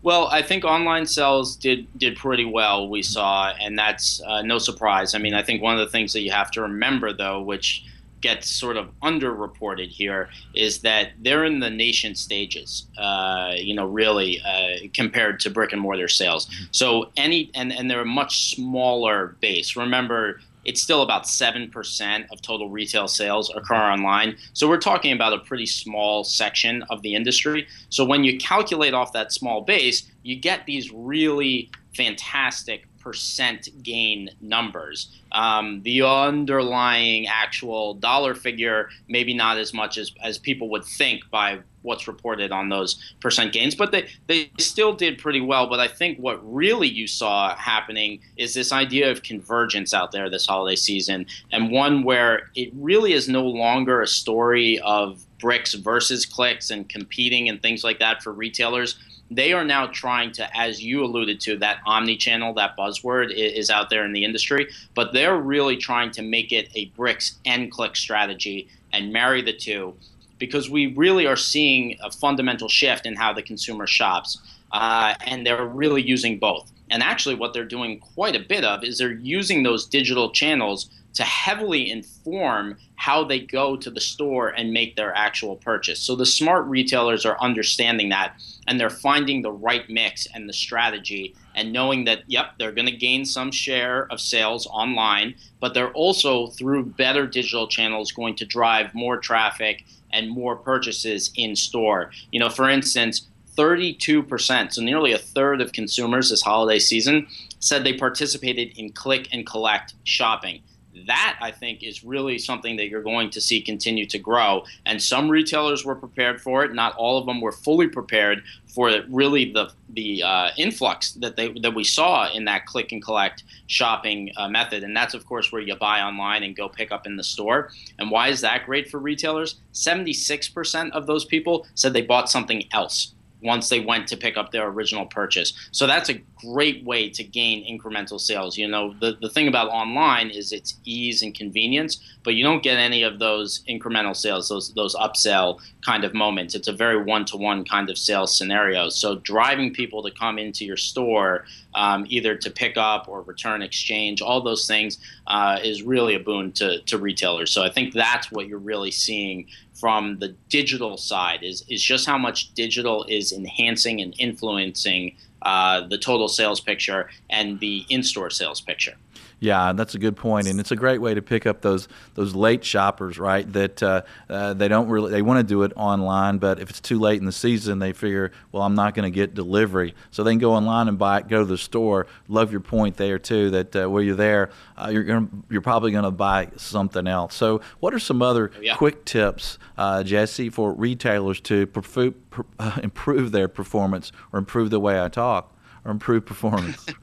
Well, 0.02 0.28
I 0.28 0.42
think 0.42 0.64
online 0.64 1.06
sales 1.06 1.56
did 1.56 1.86
did 1.98 2.16
pretty 2.16 2.44
well. 2.44 2.88
We 2.88 3.02
saw, 3.02 3.52
and 3.60 3.76
that's 3.76 4.22
uh, 4.22 4.42
no 4.42 4.58
surprise. 4.58 5.14
I 5.14 5.18
mean, 5.18 5.34
I 5.34 5.42
think 5.42 5.60
one 5.60 5.78
of 5.78 5.84
the 5.84 5.90
things 5.90 6.12
that 6.12 6.20
you 6.20 6.30
have 6.30 6.50
to 6.52 6.62
remember, 6.62 7.12
though, 7.12 7.42
which 7.42 7.84
gets 8.20 8.50
sort 8.50 8.76
of 8.76 8.90
underreported 9.00 9.88
here, 9.88 10.28
is 10.54 10.80
that 10.80 11.10
they're 11.22 11.44
in 11.44 11.60
the 11.60 11.70
nation 11.70 12.14
stages. 12.14 12.86
Uh, 12.96 13.52
you 13.56 13.74
know, 13.74 13.86
really 13.86 14.40
uh, 14.46 14.86
compared 14.94 15.40
to 15.40 15.50
brick 15.50 15.72
and 15.72 15.82
mortar 15.82 16.08
sales. 16.08 16.48
So 16.70 17.10
any 17.16 17.50
and 17.54 17.72
and 17.72 17.90
they're 17.90 18.00
a 18.00 18.06
much 18.06 18.54
smaller 18.54 19.36
base. 19.40 19.74
Remember, 19.74 20.40
it's 20.68 20.82
still 20.82 21.00
about 21.00 21.24
7% 21.24 22.30
of 22.30 22.42
total 22.42 22.68
retail 22.68 23.08
sales 23.08 23.50
occur 23.56 23.74
online. 23.74 24.36
So 24.52 24.68
we're 24.68 24.76
talking 24.76 25.12
about 25.12 25.32
a 25.32 25.38
pretty 25.38 25.64
small 25.64 26.24
section 26.24 26.82
of 26.90 27.00
the 27.00 27.14
industry. 27.14 27.66
So 27.88 28.04
when 28.04 28.22
you 28.22 28.36
calculate 28.36 28.92
off 28.92 29.14
that 29.14 29.32
small 29.32 29.62
base, 29.62 30.10
you 30.22 30.36
get 30.36 30.66
these 30.66 30.92
really 30.92 31.70
fantastic 31.96 32.84
percent 33.08 33.70
gain 33.82 34.28
numbers. 34.42 35.18
Um, 35.32 35.80
the 35.82 36.02
underlying 36.02 37.26
actual 37.26 37.94
dollar 37.94 38.34
figure, 38.34 38.90
maybe 39.08 39.32
not 39.32 39.56
as 39.56 39.72
much 39.72 39.96
as, 39.96 40.12
as 40.22 40.36
people 40.36 40.68
would 40.68 40.84
think 40.84 41.22
by 41.30 41.60
what's 41.80 42.06
reported 42.06 42.52
on 42.52 42.68
those 42.68 43.14
percent 43.20 43.54
gains, 43.54 43.74
but 43.74 43.92
they, 43.92 44.08
they 44.26 44.50
still 44.58 44.92
did 44.92 45.16
pretty 45.16 45.40
well. 45.40 45.66
But 45.70 45.80
I 45.80 45.88
think 45.88 46.18
what 46.18 46.38
really 46.44 46.88
you 46.88 47.06
saw 47.06 47.56
happening 47.56 48.20
is 48.36 48.52
this 48.52 48.72
idea 48.72 49.10
of 49.10 49.22
convergence 49.22 49.94
out 49.94 50.12
there 50.12 50.28
this 50.28 50.46
holiday 50.46 50.76
season, 50.76 51.24
and 51.50 51.70
one 51.70 52.02
where 52.02 52.50
it 52.54 52.70
really 52.74 53.14
is 53.14 53.26
no 53.26 53.44
longer 53.46 54.02
a 54.02 54.06
story 54.06 54.78
of 54.80 55.24
bricks 55.38 55.72
versus 55.72 56.26
clicks 56.26 56.70
and 56.70 56.90
competing 56.90 57.48
and 57.48 57.62
things 57.62 57.84
like 57.84 58.00
that 58.00 58.22
for 58.22 58.32
retailers 58.32 58.98
they 59.30 59.52
are 59.52 59.64
now 59.64 59.86
trying 59.86 60.32
to, 60.32 60.56
as 60.56 60.82
you 60.82 61.04
alluded 61.04 61.40
to, 61.40 61.56
that 61.58 61.78
omni-channel, 61.86 62.54
that 62.54 62.76
buzzword 62.76 63.32
is 63.32 63.68
out 63.68 63.90
there 63.90 64.04
in 64.04 64.12
the 64.12 64.24
industry, 64.24 64.70
but 64.94 65.12
they're 65.12 65.36
really 65.36 65.76
trying 65.76 66.10
to 66.12 66.22
make 66.22 66.52
it 66.52 66.68
a 66.74 66.86
bricks 66.96 67.36
and 67.44 67.70
click 67.70 67.94
strategy 67.96 68.68
and 68.92 69.12
marry 69.12 69.42
the 69.42 69.52
two 69.52 69.94
because 70.38 70.70
we 70.70 70.94
really 70.94 71.26
are 71.26 71.36
seeing 71.36 71.98
a 72.02 72.10
fundamental 72.10 72.68
shift 72.68 73.04
in 73.06 73.16
how 73.16 73.32
the 73.32 73.42
consumer 73.42 73.86
shops. 73.86 74.38
Uh, 74.70 75.14
and 75.26 75.46
they're 75.46 75.66
really 75.66 76.02
using 76.02 76.38
both. 76.38 76.70
And 76.90 77.02
actually, 77.02 77.34
what 77.34 77.52
they're 77.52 77.64
doing 77.64 77.98
quite 77.98 78.36
a 78.36 78.40
bit 78.40 78.64
of 78.64 78.84
is 78.84 78.98
they're 78.98 79.12
using 79.12 79.62
those 79.62 79.86
digital 79.86 80.30
channels 80.30 80.90
to 81.18 81.24
heavily 81.24 81.90
inform 81.90 82.78
how 82.94 83.24
they 83.24 83.40
go 83.40 83.76
to 83.76 83.90
the 83.90 84.00
store 84.00 84.50
and 84.50 84.72
make 84.72 84.94
their 84.94 85.12
actual 85.16 85.56
purchase. 85.56 85.98
So 85.98 86.14
the 86.14 86.24
smart 86.24 86.64
retailers 86.66 87.26
are 87.26 87.36
understanding 87.40 88.10
that 88.10 88.40
and 88.68 88.78
they're 88.78 88.88
finding 88.88 89.42
the 89.42 89.50
right 89.50 89.82
mix 89.90 90.28
and 90.32 90.48
the 90.48 90.52
strategy 90.52 91.34
and 91.56 91.72
knowing 91.72 92.04
that, 92.04 92.20
yep, 92.28 92.52
they're 92.56 92.70
going 92.70 92.86
to 92.86 92.96
gain 92.96 93.24
some 93.24 93.50
share 93.50 94.06
of 94.12 94.20
sales 94.20 94.68
online, 94.68 95.34
but 95.58 95.74
they're 95.74 95.90
also, 95.90 96.46
through 96.50 96.84
better 96.84 97.26
digital 97.26 97.66
channels, 97.66 98.12
going 98.12 98.36
to 98.36 98.46
drive 98.46 98.94
more 98.94 99.16
traffic 99.16 99.84
and 100.12 100.30
more 100.30 100.54
purchases 100.54 101.32
in 101.34 101.56
store. 101.56 102.12
You 102.30 102.38
know, 102.38 102.48
for 102.48 102.70
instance, 102.70 103.26
32%, 103.56 104.72
so 104.72 104.82
nearly 104.82 105.10
a 105.10 105.18
third 105.18 105.60
of 105.60 105.72
consumers 105.72 106.30
this 106.30 106.42
holiday 106.42 106.78
season, 106.78 107.26
said 107.58 107.82
they 107.82 107.94
participated 107.94 108.78
in 108.78 108.92
click 108.92 109.26
and 109.32 109.44
collect 109.44 109.94
shopping 110.04 110.62
that 111.06 111.38
I 111.40 111.50
think 111.50 111.82
is 111.82 112.04
really 112.04 112.38
something 112.38 112.76
that 112.76 112.88
you're 112.88 113.02
going 113.02 113.30
to 113.30 113.40
see 113.40 113.60
continue 113.60 114.06
to 114.06 114.18
grow. 114.18 114.64
And 114.86 115.02
some 115.02 115.28
retailers 115.28 115.84
were 115.84 115.94
prepared 115.94 116.40
for 116.40 116.64
it. 116.64 116.72
Not 116.72 116.94
all 116.96 117.18
of 117.18 117.26
them 117.26 117.40
were 117.40 117.52
fully 117.52 117.88
prepared 117.88 118.42
for 118.66 118.92
really 119.08 119.52
the 119.52 119.70
the 119.90 120.22
uh, 120.22 120.50
influx 120.56 121.12
that 121.12 121.36
they 121.36 121.52
that 121.60 121.74
we 121.74 121.84
saw 121.84 122.30
in 122.30 122.44
that 122.44 122.66
click 122.66 122.92
and 122.92 123.02
collect 123.02 123.44
shopping 123.66 124.30
uh, 124.36 124.48
method. 124.48 124.84
And 124.84 124.96
that's 124.96 125.14
of 125.14 125.26
course 125.26 125.50
where 125.50 125.62
you 125.62 125.74
buy 125.76 126.00
online 126.00 126.42
and 126.42 126.54
go 126.54 126.68
pick 126.68 126.92
up 126.92 127.06
in 127.06 127.16
the 127.16 127.24
store. 127.24 127.70
And 127.98 128.10
why 128.10 128.28
is 128.28 128.40
that 128.42 128.66
great 128.66 128.90
for 128.90 128.98
retailers? 128.98 129.56
Seventy 129.72 130.12
six 130.12 130.48
percent 130.48 130.92
of 130.92 131.06
those 131.06 131.24
people 131.24 131.66
said 131.74 131.92
they 131.92 132.02
bought 132.02 132.30
something 132.30 132.64
else 132.72 133.14
once 133.42 133.68
they 133.68 133.80
went 133.80 134.08
to 134.08 134.16
pick 134.16 134.36
up 134.36 134.50
their 134.50 134.66
original 134.68 135.06
purchase. 135.06 135.52
So 135.70 135.86
that's 135.86 136.08
a 136.08 136.20
great 136.36 136.84
way 136.84 137.08
to 137.10 137.24
gain 137.24 137.64
incremental 137.64 138.20
sales. 138.20 138.56
You 138.56 138.68
know, 138.68 138.94
the, 139.00 139.16
the 139.20 139.28
thing 139.28 139.48
about 139.48 139.68
online 139.68 140.30
is 140.30 140.52
its 140.52 140.74
ease 140.84 141.22
and 141.22 141.34
convenience, 141.34 141.98
but 142.24 142.34
you 142.34 142.44
don't 142.44 142.62
get 142.62 142.78
any 142.78 143.02
of 143.02 143.18
those 143.18 143.62
incremental 143.68 144.16
sales, 144.16 144.48
those 144.48 144.72
those 144.74 144.94
upsell 144.94 145.60
kind 145.84 146.04
of 146.04 146.14
moments. 146.14 146.54
It's 146.54 146.68
a 146.68 146.72
very 146.72 147.02
one 147.02 147.24
to 147.26 147.36
one 147.36 147.64
kind 147.64 147.90
of 147.90 147.98
sales 147.98 148.36
scenario. 148.36 148.88
So 148.88 149.16
driving 149.16 149.72
people 149.72 150.02
to 150.02 150.10
come 150.10 150.38
into 150.38 150.64
your 150.64 150.76
store, 150.76 151.44
um, 151.74 152.06
either 152.08 152.36
to 152.36 152.50
pick 152.50 152.76
up 152.76 153.08
or 153.08 153.22
return 153.22 153.62
exchange, 153.62 154.20
all 154.20 154.40
those 154.40 154.66
things 154.66 154.98
uh, 155.26 155.58
is 155.62 155.82
really 155.82 156.14
a 156.14 156.20
boon 156.20 156.52
to, 156.52 156.80
to 156.82 156.98
retailers. 156.98 157.50
So 157.50 157.62
I 157.62 157.70
think 157.70 157.94
that's 157.94 158.30
what 158.32 158.48
you're 158.48 158.58
really 158.58 158.90
seeing 158.90 159.46
from 159.80 160.18
the 160.18 160.34
digital 160.48 160.96
side 160.96 161.42
is 161.42 161.64
is 161.68 161.82
just 161.82 162.06
how 162.06 162.18
much 162.18 162.52
digital 162.54 163.04
is 163.08 163.32
enhancing 163.32 164.00
and 164.00 164.14
influencing 164.18 165.14
uh, 165.42 165.86
the 165.86 165.98
total 165.98 166.28
sales 166.28 166.60
picture 166.60 167.08
and 167.30 167.60
the 167.60 167.84
in-store 167.88 168.30
sales 168.30 168.60
picture. 168.60 168.96
Yeah, 169.40 169.72
that's 169.72 169.94
a 169.94 169.98
good 169.98 170.16
point, 170.16 170.48
and 170.48 170.58
it's 170.58 170.72
a 170.72 170.76
great 170.76 171.00
way 171.00 171.14
to 171.14 171.22
pick 171.22 171.46
up 171.46 171.60
those 171.60 171.86
those 172.14 172.34
late 172.34 172.64
shoppers, 172.64 173.18
right? 173.18 173.50
That 173.52 173.82
uh, 173.82 174.02
uh, 174.28 174.54
they 174.54 174.66
don't 174.66 174.88
really 174.88 175.12
they 175.12 175.22
want 175.22 175.38
to 175.38 175.44
do 175.44 175.62
it 175.62 175.72
online, 175.76 176.38
but 176.38 176.58
if 176.58 176.70
it's 176.70 176.80
too 176.80 176.98
late 176.98 177.20
in 177.20 177.24
the 177.24 177.32
season, 177.32 177.78
they 177.78 177.92
figure, 177.92 178.32
well, 178.50 178.64
I'm 178.64 178.74
not 178.74 178.94
going 178.94 179.10
to 179.10 179.14
get 179.14 179.34
delivery, 179.34 179.94
so 180.10 180.24
they 180.24 180.32
can 180.32 180.40
go 180.40 180.54
online 180.54 180.88
and 180.88 180.98
buy 180.98 181.18
it, 181.18 181.28
go 181.28 181.38
to 181.40 181.44
the 181.44 181.58
store. 181.58 182.08
Love 182.26 182.50
your 182.50 182.60
point 182.60 182.96
there 182.96 183.18
too, 183.18 183.50
that 183.50 183.76
uh, 183.76 183.88
where 183.88 184.02
you're 184.02 184.16
there, 184.16 184.50
uh, 184.76 184.88
you're 184.92 185.04
gonna, 185.04 185.28
you're 185.50 185.60
probably 185.60 185.92
going 185.92 186.04
to 186.04 186.10
buy 186.10 186.48
something 186.56 187.06
else. 187.06 187.34
So, 187.34 187.60
what 187.78 187.94
are 187.94 188.00
some 188.00 188.22
other 188.22 188.50
oh, 188.56 188.60
yeah. 188.60 188.74
quick 188.74 189.04
tips, 189.04 189.58
uh, 189.76 190.02
Jesse, 190.02 190.50
for 190.50 190.72
retailers 190.72 191.40
to 191.42 191.68
perfu- 191.68 192.14
per, 192.30 192.44
uh, 192.58 192.80
improve 192.82 193.30
their 193.30 193.46
performance 193.46 194.10
or 194.32 194.40
improve 194.40 194.70
the 194.70 194.80
way 194.80 195.00
I 195.00 195.08
talk 195.08 195.56
or 195.84 195.92
improve 195.92 196.26
performance? 196.26 196.86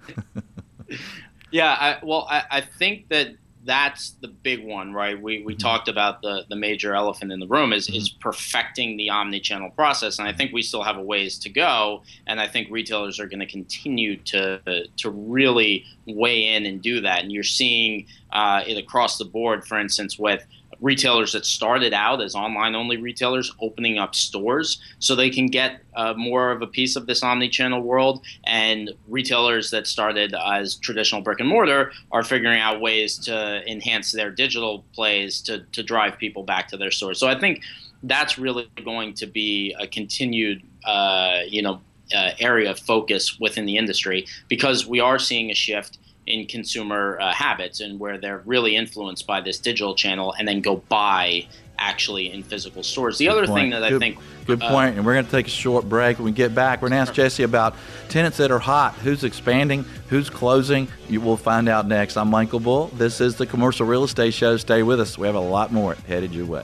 Yeah, 1.56 1.72
I, 1.72 2.00
well, 2.04 2.28
I, 2.30 2.44
I 2.52 2.60
think 2.60 3.08
that 3.08 3.30
that's 3.64 4.10
the 4.20 4.28
big 4.28 4.66
one, 4.66 4.92
right? 4.92 5.16
We, 5.16 5.42
we 5.42 5.54
mm-hmm. 5.54 5.58
talked 5.60 5.88
about 5.88 6.22
the, 6.22 6.44
the 6.50 6.56
major 6.58 6.94
elephant 6.94 7.32
in 7.32 7.40
the 7.40 7.48
room 7.48 7.72
is, 7.72 7.88
mm-hmm. 7.88 7.96
is 7.96 8.10
perfecting 8.10 8.98
the 8.98 9.10
omni-channel 9.10 9.70
process, 9.70 10.20
and 10.20 10.28
I 10.28 10.34
think 10.34 10.52
we 10.52 10.62
still 10.62 10.84
have 10.84 10.98
a 10.98 11.02
ways 11.02 11.40
to 11.40 11.50
go. 11.50 12.04
And 12.28 12.42
I 12.42 12.48
think 12.50 12.68
retailers 12.70 13.22
are 13.22 13.28
going 13.28 13.40
to 13.40 13.46
continue 13.46 14.18
to 14.24 14.86
to 14.98 15.10
really 15.10 15.86
weigh 16.06 16.54
in 16.56 16.66
and 16.66 16.82
do 16.82 17.00
that. 17.00 17.24
And 17.24 17.32
you're 17.32 17.44
seeing 17.44 18.08
uh, 18.34 18.64
it 18.68 18.78
across 18.78 19.18
the 19.18 19.26
board, 19.26 19.66
for 19.66 19.80
instance, 19.80 20.20
with 20.20 20.46
retailers 20.82 21.34
that 21.34 21.46
started 21.46 21.94
out 21.94 22.22
as 22.22 22.36
online 22.36 22.76
only 22.76 22.98
retailers 22.98 23.54
opening 23.62 23.98
up 23.98 24.16
stores 24.16 24.82
so 25.00 25.16
they 25.16 25.30
can 25.30 25.48
get 25.48 25.82
uh, 25.96 26.14
more 26.16 26.52
of 26.52 26.62
a 26.62 26.68
piece 26.68 26.96
of 26.96 27.06
this 27.06 27.24
omni-channel 27.24 27.82
world. 27.82 28.24
And 28.46 28.92
retailers 29.08 29.72
that 29.72 29.88
started 29.88 30.34
as 30.34 30.76
traditional 30.76 31.22
brick 31.22 31.40
and 31.40 31.50
mortar 31.50 31.92
are 32.12 32.24
figuring 32.24 32.60
out 32.60 32.82
ways 32.82 33.18
to 33.20 33.64
enhance 33.70 34.12
their 34.12 34.32
digital 34.32 34.84
plays 34.94 35.42
to, 35.42 35.60
to 35.72 35.84
drive 35.84 36.18
people 36.18 36.44
back 36.44 36.68
to 36.70 36.78
their 36.78 36.92
stores. 36.92 37.20
So 37.20 37.28
i 37.28 37.40
think 37.40 37.62
that's 38.04 38.38
really 38.38 38.70
going 38.84 39.14
to 39.16 39.26
be 39.26 39.76
a 39.80 39.88
continued 39.88 40.62
uh, 40.86 41.40
you 41.48 41.62
know 41.62 41.82
uh, 42.16 42.32
area 42.40 42.70
of 42.70 42.80
focus 42.80 43.40
within 43.40 43.66
the 43.66 43.78
industry 43.78 44.28
because 44.48 44.86
we 44.86 45.00
are 45.00 45.18
seeing 45.18 45.50
a 45.50 45.56
shift 45.56 45.98
in 46.28 46.46
consumer 46.48 47.20
uh, 47.20 47.32
habits 47.34 47.80
and 47.80 48.00
where 48.00 48.18
they're 48.18 48.42
really 48.46 48.76
influenced 48.76 49.28
by 49.28 49.42
this 49.42 49.60
digital 49.60 49.96
channel 49.96 50.34
and 50.38 50.48
then 50.48 50.62
go 50.62 50.78
buy 50.90 51.46
actually 51.78 52.32
in 52.32 52.42
physical 52.42 52.84
stores. 52.84 53.18
The 53.18 53.26
good 53.26 53.32
other 53.32 53.48
point. 53.48 53.62
thing 53.62 53.70
that 53.72 53.90
good, 53.90 53.96
I 53.96 54.00
think 54.00 54.18
good 54.46 54.64
uh, 54.64 54.70
point, 54.70 54.98
and 54.98 55.06
we're 55.06 55.14
going 55.14 55.26
to 55.26 55.32
take 55.32 55.48
a 55.48 55.52
short 55.52 55.88
break. 55.88 56.18
When 56.18 56.26
we 56.26 56.32
get 56.32 56.56
back, 56.56 56.82
we're 56.82 56.90
going 56.90 56.98
to 56.98 57.10
ask 57.10 57.14
Jesse 57.14 57.44
about 57.44 57.76
tenants 58.10 58.38
that 58.38 58.52
are 58.52 58.60
hot, 58.60 58.96
who's 58.96 59.24
expanding, 59.24 59.84
who's 60.10 60.30
closing. 60.30 60.88
You 61.10 61.22
will 61.22 61.38
find 61.38 61.70
out 61.70 61.88
next. 61.88 62.18
I'm 62.18 62.30
Michael 62.30 62.60
Bull. 62.60 62.88
This 62.88 63.22
is 63.22 63.36
the 63.36 63.46
Commercial 63.46 63.86
Real 63.86 64.04
Estate 64.04 64.34
Show. 64.34 64.58
Stay 64.58 64.84
with 64.84 65.00
us. 65.00 65.18
We 65.18 65.28
have 65.28 65.36
a 65.36 65.40
lot 65.40 65.72
more 65.72 65.96
headed 66.08 66.34
your 66.34 66.46
way. 66.46 66.64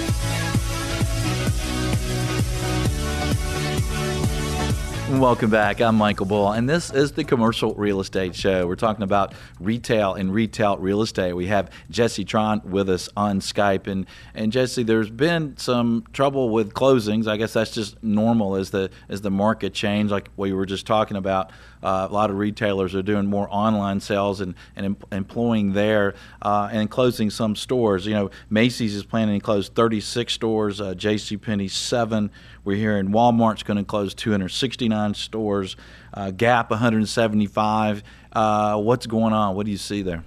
Welcome 5.11 5.49
back. 5.49 5.81
I'm 5.81 5.97
Michael 5.97 6.25
Bull, 6.25 6.53
and 6.53 6.69
this 6.69 6.89
is 6.89 7.11
the 7.11 7.25
Commercial 7.25 7.73
Real 7.73 7.99
Estate 7.99 8.33
Show. 8.33 8.65
We're 8.65 8.77
talking 8.77 9.03
about 9.03 9.33
retail 9.59 10.13
and 10.13 10.33
retail 10.33 10.77
real 10.77 11.01
estate. 11.01 11.33
We 11.33 11.47
have 11.47 11.69
Jesse 11.89 12.23
Tron 12.23 12.61
with 12.63 12.89
us 12.89 13.09
on 13.17 13.41
Skype, 13.41 13.87
and 13.87 14.07
and 14.33 14.53
Jesse, 14.53 14.83
there's 14.83 15.09
been 15.09 15.57
some 15.57 16.05
trouble 16.13 16.49
with 16.49 16.73
closings. 16.73 17.27
I 17.27 17.35
guess 17.35 17.51
that's 17.51 17.71
just 17.71 18.01
normal 18.01 18.55
as 18.55 18.71
the 18.71 18.89
as 19.09 19.19
the 19.19 19.29
market 19.29 19.73
change, 19.73 20.11
like 20.11 20.29
we 20.37 20.53
were 20.53 20.65
just 20.65 20.87
talking 20.87 21.17
about. 21.17 21.51
Uh, 21.83 22.07
a 22.09 22.13
lot 22.13 22.29
of 22.29 22.37
retailers 22.37 22.93
are 22.93 23.01
doing 23.01 23.25
more 23.25 23.47
online 23.49 23.99
sales 23.99 24.39
and, 24.39 24.53
and 24.75 24.85
em- 24.85 24.97
employing 25.11 25.73
there 25.73 26.13
uh, 26.43 26.69
and 26.71 26.91
closing 26.91 27.31
some 27.31 27.55
stores. 27.55 28.05
You 28.05 28.13
know, 28.13 28.29
Macy's 28.51 28.95
is 28.95 29.03
planning 29.03 29.39
to 29.39 29.43
close 29.43 29.67
36 29.67 30.31
stores, 30.31 30.79
uh, 30.79 30.93
J.C. 30.93 31.37
Penney 31.37 31.67
seven. 31.67 32.29
We're 32.63 32.77
hearing 32.77 33.07
Walmart's 33.07 33.63
going 33.63 33.77
to 33.77 33.83
close 33.83 34.13
269 34.13 35.13
stores, 35.15 35.75
uh, 36.13 36.31
Gap 36.31 36.69
175. 36.69 38.03
Uh, 38.31 38.77
what's 38.79 39.07
going 39.07 39.33
on? 39.33 39.55
What 39.55 39.65
do 39.65 39.71
you 39.71 39.77
see 39.77 40.01
there? 40.01 40.23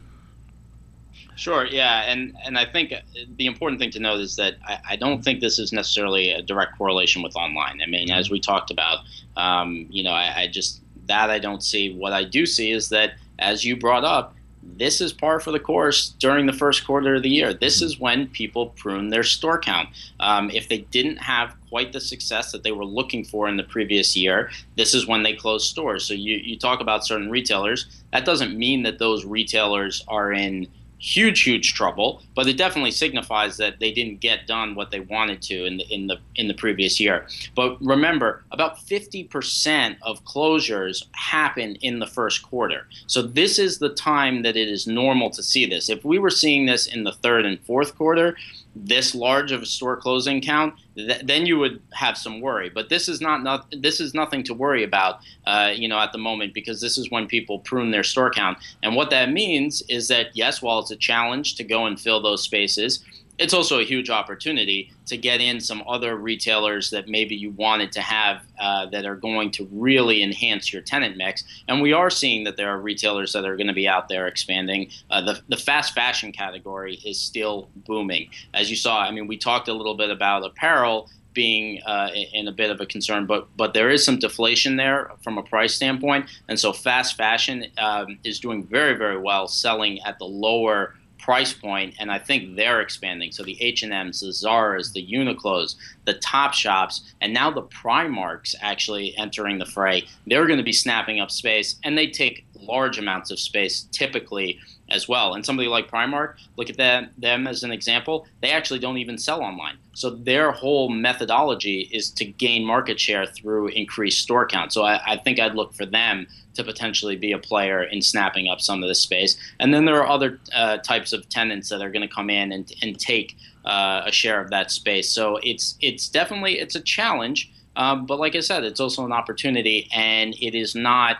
Sure, 1.36 1.66
yeah, 1.66 2.02
and 2.02 2.36
and 2.44 2.56
I 2.56 2.64
think 2.64 2.94
the 3.36 3.46
important 3.46 3.80
thing 3.80 3.90
to 3.90 3.98
note 3.98 4.20
is 4.20 4.36
that 4.36 4.54
I, 4.64 4.78
I, 4.90 4.96
don't 4.96 5.22
think 5.22 5.40
this 5.40 5.58
is 5.58 5.72
necessarily 5.72 6.30
a 6.30 6.40
direct 6.40 6.78
correlation 6.78 7.22
with 7.22 7.34
online. 7.34 7.80
I 7.82 7.86
mean, 7.86 8.10
as 8.12 8.30
we 8.30 8.38
talked 8.38 8.70
about, 8.70 9.00
um, 9.36 9.86
you 9.90 10.04
know, 10.04 10.12
I, 10.12 10.42
I, 10.42 10.46
just 10.46 10.80
that 11.06 11.30
I 11.30 11.40
don't 11.40 11.62
see. 11.62 11.92
What 11.92 12.12
I 12.12 12.22
do 12.22 12.46
see 12.46 12.70
is 12.70 12.88
that, 12.90 13.14
as 13.40 13.64
you 13.64 13.76
brought 13.76 14.04
up, 14.04 14.36
this 14.76 15.00
is 15.00 15.12
par 15.12 15.40
for 15.40 15.50
the 15.52 15.60
course 15.60 16.10
during 16.18 16.46
the 16.46 16.52
first 16.52 16.86
quarter 16.86 17.16
of 17.16 17.22
the 17.22 17.30
year. 17.30 17.54
This 17.54 17.80
is 17.80 18.00
when 18.00 18.28
people 18.28 18.68
prune 18.70 19.10
their 19.10 19.22
store 19.22 19.58
count. 19.58 19.88
Um, 20.20 20.50
if 20.50 20.68
they 20.68 20.78
didn't 20.90 21.18
have 21.18 21.54
quite 21.68 21.92
the 21.92 22.00
success 22.00 22.52
that 22.52 22.62
they 22.62 22.72
were 22.72 22.84
looking 22.84 23.24
for 23.24 23.48
in 23.48 23.56
the 23.56 23.62
previous 23.62 24.16
year, 24.16 24.50
this 24.76 24.94
is 24.94 25.06
when 25.06 25.22
they 25.22 25.34
close 25.34 25.68
stores. 25.68 26.04
So 26.04 26.14
you, 26.14 26.36
you 26.36 26.58
talk 26.58 26.80
about 26.80 27.06
certain 27.06 27.30
retailers. 27.30 27.86
That 28.12 28.24
doesn't 28.24 28.56
mean 28.56 28.82
that 28.82 28.98
those 28.98 29.24
retailers 29.24 30.04
are 30.08 30.32
in 30.32 30.68
huge, 31.04 31.42
huge 31.42 31.74
trouble. 31.74 32.22
But 32.34 32.46
it 32.48 32.56
definitely 32.56 32.90
signifies 32.90 33.56
that 33.58 33.78
they 33.78 33.92
didn't 33.92 34.20
get 34.20 34.46
done 34.46 34.74
what 34.74 34.90
they 34.90 35.00
wanted 35.00 35.42
to 35.42 35.64
in 35.66 35.76
the 35.76 35.84
in 35.88 36.06
the 36.06 36.16
in 36.36 36.48
the 36.48 36.54
previous 36.54 36.98
year. 36.98 37.26
But 37.54 37.80
remember, 37.80 38.44
about 38.50 38.78
50% 38.78 39.96
of 40.02 40.24
closures 40.24 41.04
happen 41.12 41.76
in 41.76 41.98
the 41.98 42.06
first 42.06 42.42
quarter. 42.42 42.88
So 43.06 43.22
this 43.22 43.58
is 43.58 43.78
the 43.78 43.90
time 43.90 44.42
that 44.42 44.56
it 44.56 44.68
is 44.68 44.86
normal 44.86 45.30
to 45.30 45.42
see 45.42 45.66
this. 45.66 45.88
If 45.88 46.04
we 46.04 46.18
were 46.18 46.30
seeing 46.30 46.66
this 46.66 46.86
in 46.86 47.04
the 47.04 47.12
third 47.12 47.44
and 47.44 47.60
fourth 47.60 47.96
quarter, 47.96 48.36
this 48.76 49.14
large 49.14 49.52
of 49.52 49.62
a 49.62 49.66
store 49.66 49.96
closing 49.96 50.40
count, 50.40 50.74
th- 50.96 51.22
then 51.24 51.46
you 51.46 51.58
would 51.58 51.80
have 51.92 52.16
some 52.16 52.40
worry. 52.40 52.68
But 52.68 52.88
this 52.88 53.08
is 53.08 53.20
not, 53.20 53.42
not 53.42 53.72
this 53.80 54.00
is 54.00 54.14
nothing 54.14 54.42
to 54.44 54.54
worry 54.54 54.82
about, 54.82 55.20
uh, 55.46 55.72
you 55.74 55.88
know, 55.88 55.98
at 55.98 56.12
the 56.12 56.18
moment 56.18 56.54
because 56.54 56.80
this 56.80 56.98
is 56.98 57.10
when 57.10 57.26
people 57.26 57.60
prune 57.60 57.90
their 57.90 58.02
store 58.02 58.30
count. 58.30 58.58
And 58.82 58.96
what 58.96 59.10
that 59.10 59.30
means 59.30 59.82
is 59.88 60.08
that 60.08 60.28
yes, 60.34 60.60
while 60.60 60.80
it's 60.80 60.90
a 60.90 60.96
challenge 60.96 61.54
to 61.56 61.64
go 61.64 61.86
and 61.86 61.98
fill 62.00 62.20
those 62.20 62.42
spaces, 62.42 63.04
it's 63.38 63.54
also 63.54 63.80
a 63.80 63.84
huge 63.84 64.10
opportunity 64.10 64.92
to 65.06 65.16
get 65.16 65.40
in 65.40 65.60
some 65.60 65.82
other 65.88 66.16
retailers 66.16 66.90
that 66.90 67.08
maybe 67.08 67.34
you 67.34 67.50
wanted 67.50 67.90
to 67.92 68.00
have 68.00 68.42
uh, 68.60 68.86
that 68.86 69.04
are 69.04 69.16
going 69.16 69.50
to 69.50 69.68
really 69.72 70.22
enhance 70.22 70.72
your 70.72 70.82
tenant 70.82 71.16
mix. 71.16 71.42
And 71.68 71.82
we 71.82 71.92
are 71.92 72.10
seeing 72.10 72.44
that 72.44 72.56
there 72.56 72.68
are 72.68 72.80
retailers 72.80 73.32
that 73.32 73.44
are 73.44 73.56
going 73.56 73.66
to 73.66 73.72
be 73.74 73.88
out 73.88 74.08
there 74.08 74.26
expanding. 74.26 74.90
Uh, 75.10 75.22
the, 75.22 75.40
the 75.48 75.56
fast 75.56 75.94
fashion 75.94 76.32
category 76.32 76.96
is 77.04 77.18
still 77.20 77.68
booming. 77.74 78.30
As 78.52 78.70
you 78.70 78.76
saw, 78.76 79.00
I 79.00 79.10
mean, 79.10 79.26
we 79.26 79.36
talked 79.36 79.68
a 79.68 79.74
little 79.74 79.96
bit 79.96 80.10
about 80.10 80.44
apparel 80.44 81.10
being 81.32 81.82
uh, 81.82 82.10
in 82.32 82.46
a 82.46 82.52
bit 82.52 82.70
of 82.70 82.80
a 82.80 82.86
concern, 82.86 83.26
but 83.26 83.48
but 83.56 83.74
there 83.74 83.90
is 83.90 84.04
some 84.04 84.20
deflation 84.20 84.76
there 84.76 85.10
from 85.22 85.36
a 85.36 85.42
price 85.42 85.74
standpoint, 85.74 86.30
and 86.48 86.60
so 86.60 86.72
fast 86.72 87.16
fashion 87.16 87.66
um, 87.76 88.18
is 88.22 88.38
doing 88.38 88.64
very 88.64 88.94
very 88.94 89.18
well, 89.18 89.48
selling 89.48 90.00
at 90.02 90.16
the 90.20 90.24
lower 90.24 90.94
price 91.24 91.54
point, 91.54 91.94
and 91.98 92.12
I 92.12 92.18
think 92.18 92.54
they're 92.54 92.82
expanding. 92.82 93.32
So 93.32 93.42
the 93.42 93.60
H 93.62 93.82
and 93.82 93.94
M's, 93.94 94.20
the 94.20 94.30
Zara's, 94.30 94.92
the 94.92 95.06
Uniqlo's, 95.06 95.76
the 96.04 96.12
Top 96.14 96.52
Shops, 96.52 97.14
and 97.22 97.32
now 97.32 97.50
the 97.50 97.62
Primarks 97.62 98.54
actually 98.60 99.16
entering 99.16 99.58
the 99.58 99.64
fray. 99.64 100.06
They're 100.26 100.46
going 100.46 100.58
to 100.58 100.64
be 100.64 100.72
snapping 100.72 101.20
up 101.20 101.30
space, 101.30 101.76
and 101.82 101.96
they 101.96 102.08
take 102.08 102.44
large 102.60 102.98
amounts 102.98 103.30
of 103.30 103.38
space 103.38 103.88
typically 103.90 104.60
as 104.94 105.08
well. 105.08 105.34
And 105.34 105.44
somebody 105.44 105.68
like 105.68 105.90
Primark, 105.90 106.36
look 106.56 106.70
at 106.70 106.76
them, 106.76 107.10
them 107.18 107.46
as 107.46 107.62
an 107.62 107.72
example. 107.72 108.26
They 108.40 108.50
actually 108.50 108.78
don't 108.78 108.98
even 108.98 109.18
sell 109.18 109.42
online. 109.42 109.76
So 109.94 110.10
their 110.10 110.52
whole 110.52 110.88
methodology 110.88 111.88
is 111.92 112.10
to 112.12 112.24
gain 112.24 112.64
market 112.64 112.98
share 113.00 113.26
through 113.26 113.68
increased 113.68 114.22
store 114.22 114.46
count. 114.46 114.72
So 114.72 114.82
I, 114.84 115.00
I 115.04 115.16
think 115.16 115.38
I'd 115.38 115.54
look 115.54 115.74
for 115.74 115.86
them 115.86 116.26
to 116.54 116.64
potentially 116.64 117.16
be 117.16 117.32
a 117.32 117.38
player 117.38 117.82
in 117.82 118.00
snapping 118.00 118.48
up 118.48 118.60
some 118.60 118.82
of 118.82 118.88
the 118.88 118.94
space. 118.94 119.36
And 119.58 119.74
then 119.74 119.84
there 119.84 120.00
are 120.00 120.06
other 120.08 120.38
uh, 120.54 120.78
types 120.78 121.12
of 121.12 121.28
tenants 121.28 121.68
that 121.68 121.82
are 121.82 121.90
going 121.90 122.08
to 122.08 122.14
come 122.14 122.30
in 122.30 122.52
and, 122.52 122.72
and 122.80 122.98
take 122.98 123.36
uh, 123.64 124.02
a 124.04 124.12
share 124.12 124.40
of 124.40 124.50
that 124.50 124.70
space. 124.70 125.10
So 125.10 125.38
it's 125.42 125.76
it's 125.80 126.08
definitely 126.08 126.58
it's 126.58 126.74
a 126.74 126.80
challenge, 126.80 127.50
um, 127.76 128.06
but 128.06 128.18
like 128.20 128.36
I 128.36 128.40
said, 128.40 128.62
it's 128.64 128.80
also 128.80 129.04
an 129.04 129.12
opportunity, 129.12 129.88
and 129.94 130.34
it 130.40 130.54
is 130.54 130.74
not 130.74 131.16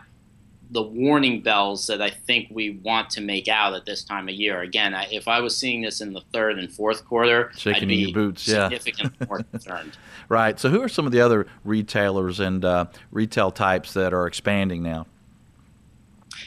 the 0.75 0.83
warning 0.83 1.41
bells 1.41 1.87
that 1.87 2.03
I 2.03 2.11
think 2.11 2.49
we 2.51 2.81
want 2.83 3.09
to 3.11 3.21
make 3.21 3.47
out 3.47 3.75
at 3.75 3.87
this 3.87 4.03
time 4.03 4.29
of 4.29 4.35
year. 4.35 4.61
Again, 4.61 4.93
I, 4.93 5.07
if 5.11 5.29
I 5.29 5.39
was 5.39 5.57
seeing 5.57 5.83
this 5.83 6.01
in 6.01 6.13
the 6.13 6.21
third 6.33 6.59
and 6.59 6.71
fourth 6.71 7.05
quarter, 7.05 7.53
shaking 7.57 7.85
I'd 7.85 7.89
be 7.89 7.97
your 7.97 8.13
boots, 8.13 8.47
yeah, 8.49 8.69
significantly 8.69 9.27
more 9.29 9.43
concerned. 9.53 9.97
right. 10.29 10.59
So, 10.59 10.69
who 10.71 10.83
are 10.83 10.89
some 10.89 11.07
of 11.07 11.13
the 11.13 11.21
other 11.21 11.47
retailers 11.65 12.41
and 12.41 12.65
uh, 12.65 12.87
retail 13.13 13.53
types 13.53 13.95
that 13.95 14.13
are 14.13 14.27
expanding 14.27 14.83
now? 14.83 15.07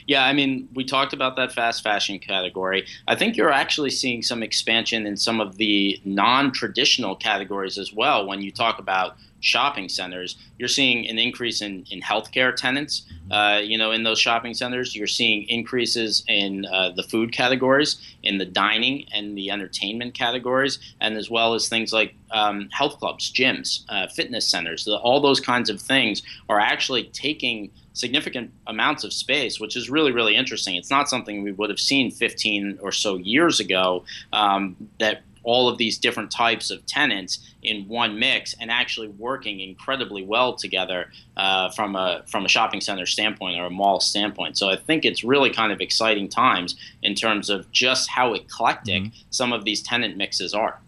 Yeah, 0.07 0.25
I 0.25 0.33
mean, 0.33 0.67
we 0.73 0.83
talked 0.83 1.13
about 1.13 1.37
that 1.37 1.53
fast 1.53 1.81
fashion 1.81 2.19
category. 2.19 2.85
I 3.07 3.15
think 3.15 3.37
you're 3.37 3.51
actually 3.51 3.91
seeing 3.91 4.21
some 4.21 4.43
expansion 4.43 5.07
in 5.07 5.15
some 5.15 5.39
of 5.39 5.55
the 5.55 6.01
non 6.03 6.51
traditional 6.51 7.15
categories 7.15 7.77
as 7.77 7.93
well 7.93 8.27
when 8.27 8.41
you 8.41 8.51
talk 8.51 8.77
about 8.79 9.15
shopping 9.39 9.89
centers, 9.89 10.37
you're 10.57 10.67
seeing 10.67 11.07
an 11.07 11.17
increase 11.17 11.61
in, 11.61 11.85
in 11.91 12.01
healthcare 12.01 12.55
tenants. 12.55 13.03
Uh, 13.29 13.59
you 13.61 13.77
know, 13.77 13.91
in 13.91 14.03
those 14.03 14.19
shopping 14.19 14.53
centers, 14.53 14.95
you're 14.95 15.07
seeing 15.07 15.43
increases 15.49 16.23
in 16.27 16.65
uh, 16.65 16.91
the 16.95 17.03
food 17.03 17.31
categories, 17.31 17.97
in 18.23 18.37
the 18.37 18.45
dining 18.45 19.05
and 19.13 19.37
the 19.37 19.51
entertainment 19.51 20.13
categories, 20.13 20.79
and 21.01 21.17
as 21.17 21.29
well 21.29 21.53
as 21.53 21.67
things 21.67 21.93
like 21.93 22.15
um, 22.31 22.69
health 22.71 22.97
clubs, 22.99 23.31
gyms, 23.31 23.83
uh, 23.89 24.07
fitness 24.07 24.47
centers. 24.47 24.85
The, 24.85 24.97
all 24.97 25.19
those 25.19 25.39
kinds 25.39 25.69
of 25.69 25.81
things 25.81 26.23
are 26.49 26.59
actually 26.59 27.05
taking 27.13 27.69
significant 27.93 28.51
amounts 28.67 29.03
of 29.03 29.11
space, 29.11 29.59
which 29.59 29.75
is 29.75 29.89
really, 29.89 30.11
really 30.11 30.35
interesting. 30.35 30.75
It's 30.75 30.91
not 30.91 31.09
something 31.09 31.43
we 31.43 31.51
would 31.51 31.69
have 31.69 31.79
seen 31.79 32.11
15 32.11 32.79
or 32.81 32.91
so 32.91 33.17
years 33.17 33.59
ago 33.59 34.05
um, 34.33 34.75
that 34.99 35.21
all 35.47 35.69
of 35.69 35.77
these 35.77 35.97
different 35.97 36.29
types 36.29 36.69
of 36.69 36.85
tenants 36.85 37.39
in 37.63 37.87
one 37.87 38.19
mix 38.19 38.53
and 38.59 38.69
actually 38.69 39.07
working 39.07 39.61
incredibly 39.61 40.21
well 40.21 40.53
together 40.53 41.09
uh, 41.37 41.69
from 41.69 41.95
a 41.95 42.21
from 42.27 42.43
a 42.43 42.49
shopping 42.49 42.81
center 42.81 43.05
standpoint 43.05 43.57
or 43.57 43.65
a 43.65 43.69
mall 43.69 44.01
standpoint. 44.01 44.57
So 44.57 44.69
I 44.69 44.75
think 44.75 45.05
it's 45.05 45.23
really 45.23 45.49
kind 45.49 45.71
of 45.71 45.79
exciting 45.79 46.27
times 46.27 46.75
in 47.01 47.15
terms 47.15 47.49
of 47.49 47.71
just 47.71 48.09
how 48.09 48.33
eclectic 48.33 49.03
mm-hmm. 49.03 49.21
some 49.29 49.53
of 49.53 49.63
these 49.63 49.81
tenant 49.81 50.17
mixes 50.17 50.53
are. 50.53 50.81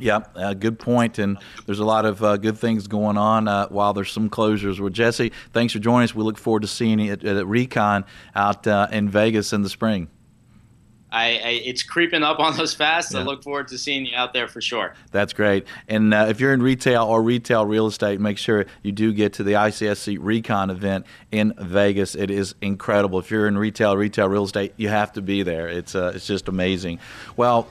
Yeah, 0.00 0.22
uh, 0.34 0.54
good 0.54 0.80
point. 0.80 1.20
And 1.20 1.38
there's 1.66 1.78
a 1.78 1.84
lot 1.84 2.04
of 2.04 2.20
uh, 2.20 2.36
good 2.36 2.58
things 2.58 2.88
going 2.88 3.16
on 3.16 3.46
uh, 3.46 3.68
while 3.68 3.92
there's 3.92 4.10
some 4.10 4.28
closures. 4.28 4.80
Well, 4.80 4.90
Jesse, 4.90 5.30
thanks 5.52 5.72
for 5.72 5.78
joining 5.78 6.02
us. 6.02 6.16
We 6.16 6.24
look 6.24 6.36
forward 6.36 6.62
to 6.62 6.68
seeing 6.68 6.98
you 6.98 7.12
at, 7.12 7.24
at 7.24 7.46
Recon 7.46 8.04
out 8.34 8.66
uh, 8.66 8.88
in 8.90 9.08
Vegas 9.08 9.52
in 9.52 9.62
the 9.62 9.68
spring. 9.68 10.08
I, 11.14 11.26
I, 11.26 11.48
it's 11.64 11.84
creeping 11.84 12.24
up 12.24 12.40
on 12.40 12.58
us 12.60 12.74
fast. 12.74 13.14
Yeah. 13.14 13.20
I 13.20 13.22
look 13.22 13.44
forward 13.44 13.68
to 13.68 13.78
seeing 13.78 14.04
you 14.04 14.16
out 14.16 14.32
there 14.32 14.48
for 14.48 14.60
sure. 14.60 14.94
That's 15.12 15.32
great. 15.32 15.64
And 15.86 16.12
uh, 16.12 16.26
if 16.28 16.40
you're 16.40 16.52
in 16.52 16.60
retail 16.60 17.04
or 17.04 17.22
retail 17.22 17.64
real 17.64 17.86
estate, 17.86 18.20
make 18.20 18.36
sure 18.36 18.66
you 18.82 18.90
do 18.90 19.12
get 19.12 19.34
to 19.34 19.44
the 19.44 19.52
ICSC 19.52 20.18
Recon 20.20 20.70
event 20.70 21.06
in 21.30 21.54
Vegas. 21.56 22.16
It 22.16 22.32
is 22.32 22.56
incredible. 22.60 23.20
If 23.20 23.30
you're 23.30 23.46
in 23.46 23.56
retail, 23.56 23.96
retail 23.96 24.28
real 24.28 24.44
estate, 24.44 24.74
you 24.76 24.88
have 24.88 25.12
to 25.12 25.22
be 25.22 25.44
there. 25.44 25.68
It's 25.68 25.94
uh, 25.94 26.12
it's 26.16 26.26
just 26.26 26.48
amazing. 26.48 26.98
Well, 27.36 27.68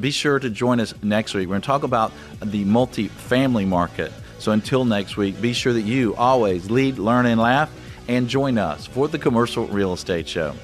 be 0.00 0.10
sure 0.10 0.38
to 0.38 0.48
join 0.48 0.80
us 0.80 0.94
next 1.02 1.34
week. 1.34 1.48
We're 1.48 1.52
going 1.52 1.62
to 1.62 1.66
talk 1.66 1.82
about 1.82 2.12
the 2.42 2.64
multi-family 2.64 3.66
market. 3.66 4.10
So 4.38 4.52
until 4.52 4.84
next 4.84 5.16
week, 5.16 5.40
be 5.40 5.52
sure 5.52 5.72
that 5.74 5.82
you 5.82 6.14
always 6.16 6.70
lead, 6.70 6.98
learn, 6.98 7.26
and 7.26 7.40
laugh, 7.40 7.70
and 8.08 8.28
join 8.28 8.58
us 8.58 8.86
for 8.86 9.06
the 9.08 9.18
Commercial 9.18 9.66
Real 9.66 9.92
Estate 9.92 10.28
Show. 10.28 10.54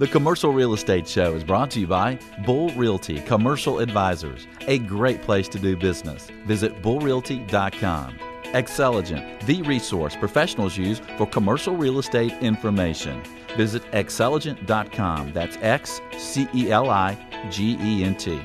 The 0.00 0.08
Commercial 0.08 0.54
Real 0.54 0.72
Estate 0.72 1.06
Show 1.06 1.34
is 1.34 1.44
brought 1.44 1.70
to 1.72 1.80
you 1.80 1.86
by 1.86 2.18
Bull 2.46 2.70
Realty 2.70 3.20
Commercial 3.20 3.80
Advisors, 3.80 4.46
a 4.62 4.78
great 4.78 5.20
place 5.20 5.46
to 5.48 5.58
do 5.58 5.76
business. 5.76 6.30
Visit 6.46 6.80
bullrealty.com. 6.80 8.18
Xceligent, 8.44 9.44
the 9.44 9.60
resource 9.60 10.16
professionals 10.16 10.78
use 10.78 11.00
for 11.18 11.26
commercial 11.26 11.76
real 11.76 11.98
estate 11.98 12.32
information. 12.40 13.22
Visit 13.58 13.82
xceligent.com. 13.92 15.34
That's 15.34 15.58
X 15.60 16.00
C 16.16 16.48
E 16.54 16.72
L 16.72 16.88
I 16.88 17.18
G 17.50 17.76
E 17.78 18.02
N 18.02 18.14
T. 18.14 18.40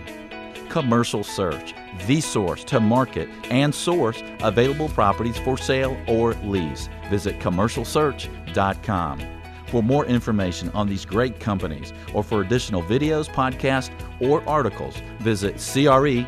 Commercial 0.68 1.24
Search, 1.24 1.74
the 2.06 2.20
source 2.20 2.66
to 2.66 2.82
market 2.82 3.30
and 3.50 3.74
source 3.74 4.22
available 4.42 4.90
properties 4.90 5.38
for 5.38 5.58
sale 5.58 5.96
or 6.06 6.34
lease. 6.44 6.90
Visit 7.10 7.40
commercialsearch.com. 7.40 9.35
For 9.68 9.82
more 9.84 10.06
information 10.06 10.70
on 10.70 10.88
these 10.88 11.06
great 11.06 11.40
companies 11.40 11.94
or 12.14 12.24
for 12.24 12.42
additional 12.42 12.82
videos, 12.84 13.28
podcasts, 13.30 13.92
or 14.22 14.48
articles, 14.48 14.96
visit 15.20 15.56
creshow.com. 15.56 16.26